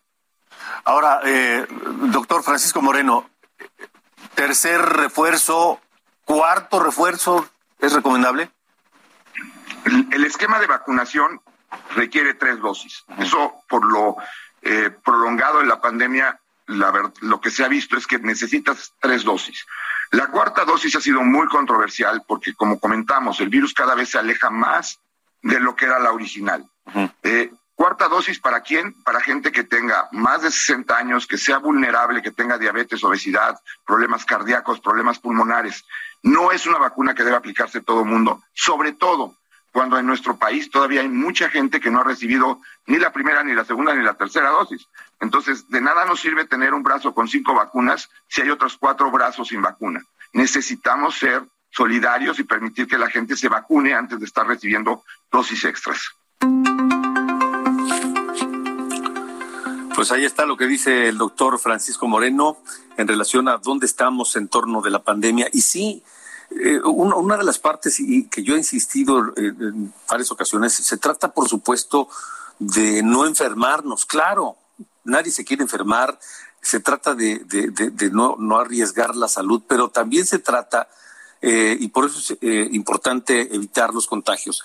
Ahora, 0.85 1.21
eh, 1.23 1.65
doctor 2.11 2.43
Francisco 2.43 2.81
Moreno, 2.81 3.29
tercer 4.35 4.81
refuerzo, 4.81 5.81
cuarto 6.25 6.79
refuerzo, 6.79 7.49
¿es 7.79 7.93
recomendable? 7.93 8.51
el 10.11 10.25
esquema 10.25 10.59
de 10.59 10.67
vacunación 10.67 11.41
requiere 11.95 12.33
tres 12.33 12.59
dosis. 12.59 13.05
Eso 13.17 13.55
por 13.67 13.85
lo 13.85 14.17
eh, 14.61 14.89
prolongado 15.03 15.59
de 15.59 15.65
la 15.65 15.81
pandemia, 15.81 16.39
la 16.67 17.11
lo 17.21 17.39
que 17.39 17.51
se 17.51 17.63
ha 17.63 17.67
visto 17.67 17.97
es 17.97 18.07
que 18.07 18.19
necesitas 18.19 18.93
tres 18.99 19.23
dosis. 19.23 19.65
La 20.11 20.27
cuarta 20.27 20.65
dosis 20.65 20.95
ha 20.95 21.01
sido 21.01 21.21
muy 21.21 21.47
controversial 21.47 22.23
porque, 22.27 22.53
como 22.53 22.79
comentamos, 22.79 23.39
el 23.39 23.49
virus 23.49 23.73
cada 23.73 23.95
vez 23.95 24.09
se 24.09 24.19
aleja 24.19 24.49
más 24.49 24.99
de 25.41 25.59
lo 25.59 25.75
que 25.75 25.85
era 25.85 25.99
la 25.99 26.11
original. 26.11 26.65
Eh, 27.23 27.51
cuarta 27.77 28.07
dosis 28.07 28.39
para 28.39 28.61
quién? 28.61 28.93
Para 29.03 29.21
gente 29.21 29.51
que 29.51 29.63
tenga 29.63 30.09
más 30.11 30.41
de 30.41 30.49
60 30.49 30.97
años, 30.97 31.27
que 31.27 31.37
sea 31.37 31.59
vulnerable, 31.59 32.23
que 32.23 32.31
tenga 32.31 32.57
diabetes, 32.57 33.03
obesidad, 33.03 33.57
problemas 33.85 34.25
cardíacos, 34.25 34.81
problemas 34.81 35.19
pulmonares. 35.19 35.85
No 36.23 36.51
es 36.51 36.65
una 36.65 36.79
vacuna 36.79 37.13
que 37.13 37.23
debe 37.23 37.37
aplicarse 37.37 37.81
todo 37.81 38.01
el 38.01 38.07
mundo, 38.07 38.41
sobre 38.53 38.93
todo 38.93 39.35
cuando 39.71 39.99
en 39.99 40.07
nuestro 40.07 40.37
país 40.37 40.71
todavía 40.71 41.01
hay 41.01 41.07
mucha 41.07 41.49
gente 41.49 41.79
que 41.79 41.91
no 41.91 42.01
ha 42.01 42.03
recibido 42.03 42.61
ni 42.87 42.97
la 42.97 43.13
primera, 43.13 43.43
ni 43.43 43.53
la 43.53 43.63
segunda, 43.63 43.93
ni 43.93 44.03
la 44.03 44.15
tercera 44.15 44.49
dosis. 44.49 44.87
Entonces, 45.19 45.69
de 45.69 45.79
nada 45.79 46.03
nos 46.05 46.19
sirve 46.19 46.45
tener 46.45 46.73
un 46.73 46.81
brazo 46.81 47.13
con 47.13 47.27
cinco 47.27 47.53
vacunas 47.53 48.09
si 48.27 48.41
hay 48.41 48.49
otros 48.49 48.75
cuatro 48.79 49.11
brazos 49.11 49.49
sin 49.49 49.61
vacuna. 49.61 50.01
Necesitamos 50.33 51.19
ser 51.19 51.43
solidarios 51.69 52.39
y 52.39 52.43
permitir 52.43 52.87
que 52.87 52.97
la 52.97 53.07
gente 53.07 53.37
se 53.37 53.49
vacune 53.49 53.93
antes 53.93 54.19
de 54.19 54.25
estar 54.25 54.47
recibiendo 54.47 55.03
dosis 55.31 55.63
extras. 55.63 55.99
Pues 59.97 60.11
ahí 60.11 60.25
está 60.25 60.45
lo 60.45 60.57
que 60.57 60.67
dice 60.67 61.07
el 61.07 61.17
doctor 61.17 61.57
Francisco 61.57 62.07
Moreno 62.07 62.59
en 62.97 63.07
relación 63.07 63.49
a 63.49 63.57
dónde 63.57 63.87
estamos 63.87 64.35
en 64.35 64.47
torno 64.47 64.79
de 64.83 64.91
la 64.91 65.01
pandemia. 65.01 65.49
Y 65.51 65.61
sí, 65.61 66.03
eh, 66.51 66.79
una, 66.83 67.35
de 67.35 67.43
las 67.43 67.57
partes 67.57 67.99
y 67.99 68.27
que 68.27 68.43
yo 68.43 68.53
he 68.53 68.59
insistido 68.59 69.33
en 69.35 69.91
varias 70.07 70.29
ocasiones, 70.29 70.73
se 70.73 70.97
trata, 70.97 71.33
por 71.33 71.49
supuesto, 71.49 72.09
de 72.59 73.01
no 73.01 73.25
enfermarnos. 73.25 74.05
Claro, 74.05 74.57
nadie 75.03 75.31
se 75.31 75.43
quiere 75.43 75.63
enfermar, 75.63 76.19
se 76.61 76.79
trata 76.79 77.15
de, 77.15 77.43
no, 78.11 78.59
arriesgar 78.59 79.15
la 79.15 79.27
salud, 79.27 79.63
pero 79.67 79.89
también 79.89 80.27
se 80.27 80.37
trata, 80.37 80.87
eh, 81.41 81.75
y 81.79 81.87
por 81.87 82.05
eso 82.05 82.19
es 82.19 82.37
eh, 82.39 82.69
importante 82.71 83.55
evitar 83.55 83.91
los 83.95 84.05
contagios, 84.05 84.63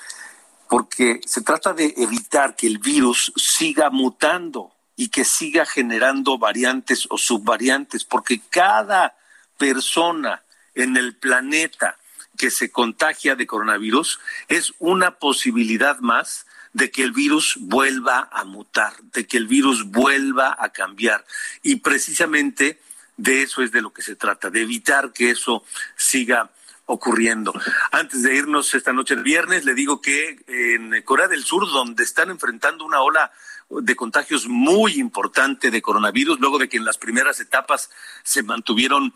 porque 0.68 1.22
se 1.24 1.40
trata 1.40 1.72
de 1.72 1.94
evitar 1.96 2.54
que 2.54 2.66
el 2.66 2.76
virus 2.76 3.32
siga 3.34 3.88
mutando 3.88 4.72
y 4.96 5.08
que 5.08 5.24
siga 5.24 5.64
generando 5.66 6.38
variantes 6.38 7.06
o 7.10 7.18
subvariantes, 7.18 8.04
porque 8.04 8.40
cada 8.50 9.16
persona 9.58 10.42
en 10.74 10.96
el 10.96 11.16
planeta 11.16 11.98
que 12.36 12.50
se 12.50 12.70
contagia 12.70 13.36
de 13.36 13.46
coronavirus 13.46 14.18
es 14.48 14.72
una 14.78 15.18
posibilidad 15.18 15.98
más 16.00 16.46
de 16.72 16.90
que 16.90 17.02
el 17.02 17.12
virus 17.12 17.56
vuelva 17.60 18.28
a 18.32 18.44
mutar, 18.44 18.94
de 19.12 19.26
que 19.26 19.36
el 19.36 19.46
virus 19.46 19.84
vuelva 19.84 20.56
a 20.58 20.70
cambiar. 20.70 21.24
Y 21.62 21.76
precisamente 21.76 22.80
de 23.16 23.42
eso 23.42 23.62
es 23.62 23.72
de 23.72 23.82
lo 23.82 23.92
que 23.92 24.02
se 24.02 24.16
trata, 24.16 24.50
de 24.50 24.62
evitar 24.62 25.12
que 25.12 25.30
eso 25.30 25.64
siga 25.96 26.50
ocurriendo. 26.86 27.52
Antes 27.90 28.22
de 28.22 28.34
irnos 28.34 28.74
esta 28.74 28.92
noche 28.92 29.14
el 29.14 29.22
viernes, 29.22 29.64
le 29.64 29.74
digo 29.74 30.00
que 30.00 30.42
en 30.48 31.02
Corea 31.02 31.28
del 31.28 31.44
Sur, 31.44 31.70
donde 31.70 32.02
están 32.04 32.30
enfrentando 32.30 32.84
una 32.84 33.00
ola 33.00 33.30
de 33.68 33.96
contagios 33.96 34.46
muy 34.48 34.94
importante 34.94 35.70
de 35.70 35.82
coronavirus, 35.82 36.40
luego 36.40 36.58
de 36.58 36.68
que 36.68 36.76
en 36.76 36.84
las 36.84 36.98
primeras 36.98 37.40
etapas 37.40 37.90
se 38.22 38.42
mantuvieron 38.42 39.14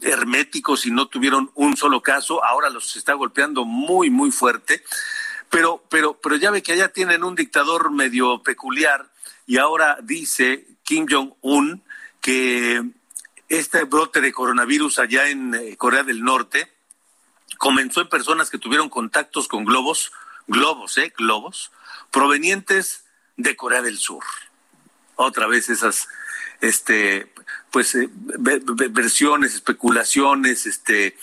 herméticos 0.00 0.86
y 0.86 0.90
no 0.90 1.06
tuvieron 1.06 1.50
un 1.54 1.76
solo 1.76 2.02
caso, 2.02 2.44
ahora 2.44 2.70
los 2.70 2.96
está 2.96 3.14
golpeando 3.14 3.64
muy, 3.64 4.10
muy 4.10 4.30
fuerte. 4.30 4.82
Pero, 5.50 5.84
pero, 5.88 6.18
pero 6.20 6.36
ya 6.36 6.50
ve 6.50 6.62
que 6.62 6.72
allá 6.72 6.88
tienen 6.88 7.22
un 7.22 7.34
dictador 7.34 7.90
medio 7.90 8.42
peculiar 8.42 9.08
y 9.46 9.58
ahora 9.58 9.98
dice 10.02 10.66
Kim 10.82 11.06
Jong-un 11.08 11.82
que 12.20 12.82
este 13.48 13.84
brote 13.84 14.20
de 14.20 14.32
coronavirus 14.32 14.98
allá 14.98 15.28
en 15.28 15.54
eh, 15.54 15.76
Corea 15.76 16.02
del 16.02 16.24
Norte 16.24 16.72
comenzó 17.58 18.00
en 18.00 18.08
personas 18.08 18.50
que 18.50 18.58
tuvieron 18.58 18.88
contactos 18.88 19.46
con 19.48 19.64
globos, 19.64 20.12
globos, 20.46 20.98
¿eh? 20.98 21.12
Globos, 21.16 21.70
provenientes 22.10 23.03
de 23.36 23.56
Corea 23.56 23.82
del 23.82 23.98
Sur. 23.98 24.24
Otra 25.16 25.46
vez 25.46 25.68
esas, 25.68 26.08
este, 26.60 27.32
pues, 27.70 27.94
eh, 27.94 28.08
versiones, 28.90 29.54
especulaciones, 29.54 30.66
este, 30.66 31.16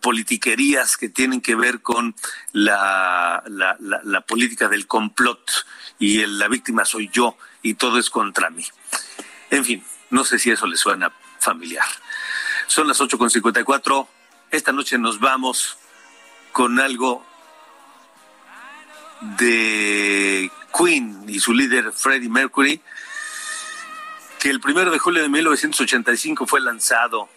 politiquerías 0.00 0.96
que 0.96 1.08
tienen 1.08 1.40
que 1.40 1.54
ver 1.54 1.80
con 1.80 2.14
la, 2.52 3.42
la, 3.46 4.20
política 4.20 4.68
del 4.68 4.86
complot 4.86 5.50
y 5.98 6.26
la 6.26 6.48
víctima 6.48 6.84
soy 6.84 7.08
yo 7.08 7.38
y 7.62 7.74
todo 7.74 7.98
es 7.98 8.10
contra 8.10 8.50
mí. 8.50 8.66
En 9.50 9.64
fin, 9.64 9.82
no 10.10 10.24
sé 10.24 10.38
si 10.38 10.50
eso 10.50 10.66
le 10.66 10.76
suena 10.76 11.10
familiar. 11.40 11.86
Son 12.66 12.86
las 12.86 13.00
8.54. 13.00 14.06
Esta 14.50 14.72
noche 14.72 14.98
nos 14.98 15.20
vamos 15.20 15.78
con 16.52 16.78
algo 16.78 17.24
de 19.38 20.50
Queen 20.76 21.24
y 21.28 21.40
su 21.40 21.54
líder 21.54 21.92
Freddie 21.92 22.28
Mercury, 22.28 22.80
que 24.38 24.50
el 24.50 24.60
primero 24.60 24.90
de 24.90 24.98
julio 24.98 25.22
de 25.22 25.28
1985 25.28 26.46
fue 26.46 26.60
lanzado 26.60 27.28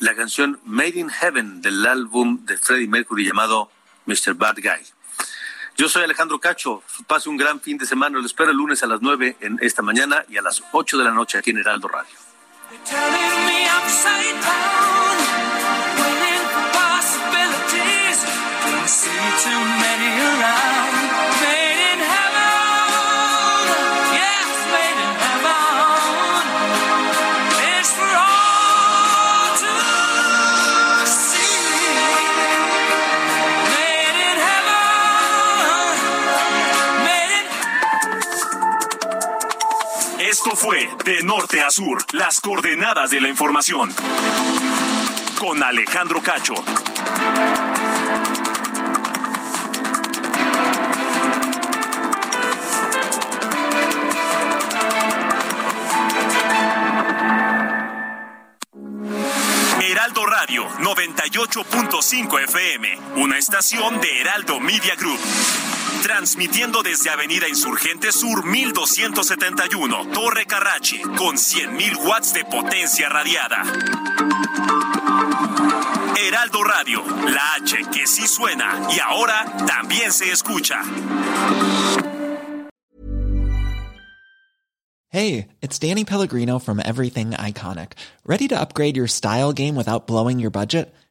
la 0.00 0.14
canción 0.14 0.60
Made 0.64 0.98
in 0.98 1.10
Heaven 1.10 1.60
del 1.60 1.84
álbum 1.86 2.44
de 2.44 2.56
Freddie 2.56 2.88
Mercury 2.88 3.26
llamado 3.26 3.70
Mr. 4.06 4.34
Bad 4.34 4.56
Guy. 4.56 4.86
Yo 5.76 5.88
soy 5.88 6.02
Alejandro 6.02 6.40
Cacho. 6.40 6.82
Pase 7.06 7.28
un 7.28 7.36
gran 7.36 7.60
fin 7.60 7.78
de 7.78 7.86
semana. 7.86 8.18
Lo 8.18 8.26
espero 8.26 8.50
el 8.50 8.56
lunes 8.56 8.82
a 8.82 8.86
las 8.86 9.00
9 9.00 9.36
en 9.40 9.58
esta 9.60 9.80
mañana 9.82 10.24
y 10.28 10.36
a 10.36 10.42
las 10.42 10.62
8 10.72 10.98
de 10.98 11.04
la 11.04 11.12
noche 11.12 11.38
aquí 11.38 11.50
en 11.50 11.58
Heraldo 11.58 11.86
Radio. 11.86 12.10
Fue 40.58 40.88
De 41.04 41.22
Norte 41.22 41.60
a 41.60 41.70
Sur, 41.70 42.04
las 42.12 42.40
coordenadas 42.40 43.10
de 43.10 43.20
la 43.20 43.28
información. 43.28 43.94
Con 45.38 45.62
Alejandro 45.62 46.20
Cacho. 46.20 46.54
Heraldo 59.80 60.26
Radio 60.26 60.68
98.5 60.80 62.40
FM, 62.42 62.98
una 63.16 63.38
estación 63.38 64.00
de 64.00 64.20
Heraldo 64.20 64.58
Media 64.58 64.96
Group. 64.96 65.20
Transmitiendo 66.02 66.82
desde 66.82 67.10
Avenida 67.10 67.48
Insurgente 67.48 68.12
Sur 68.12 68.44
1271, 68.44 70.08
Torre 70.12 70.46
Carrachi, 70.46 71.00
con 71.02 71.36
100.000 71.36 71.96
watts 72.06 72.32
de 72.32 72.44
potencia 72.44 73.08
radiada. 73.08 73.62
Heraldo 76.16 76.62
Radio, 76.62 77.02
la 77.28 77.54
H 77.54 77.76
que 77.92 78.06
sí 78.06 78.26
suena 78.26 78.88
y 78.94 79.00
ahora 79.00 79.44
también 79.66 80.12
se 80.12 80.30
escucha. 80.30 80.82
Hey, 85.10 85.48
it's 85.62 85.78
Danny 85.78 86.04
Pellegrino 86.04 86.58
from 86.58 86.80
Everything 86.80 87.30
Iconic. 87.30 87.92
¿Ready 88.26 88.46
to 88.48 88.60
upgrade 88.60 88.96
your 88.96 89.08
style 89.08 89.52
game 89.52 89.74
without 89.74 90.06
blowing 90.06 90.38
your 90.38 90.50
budget? 90.50 90.94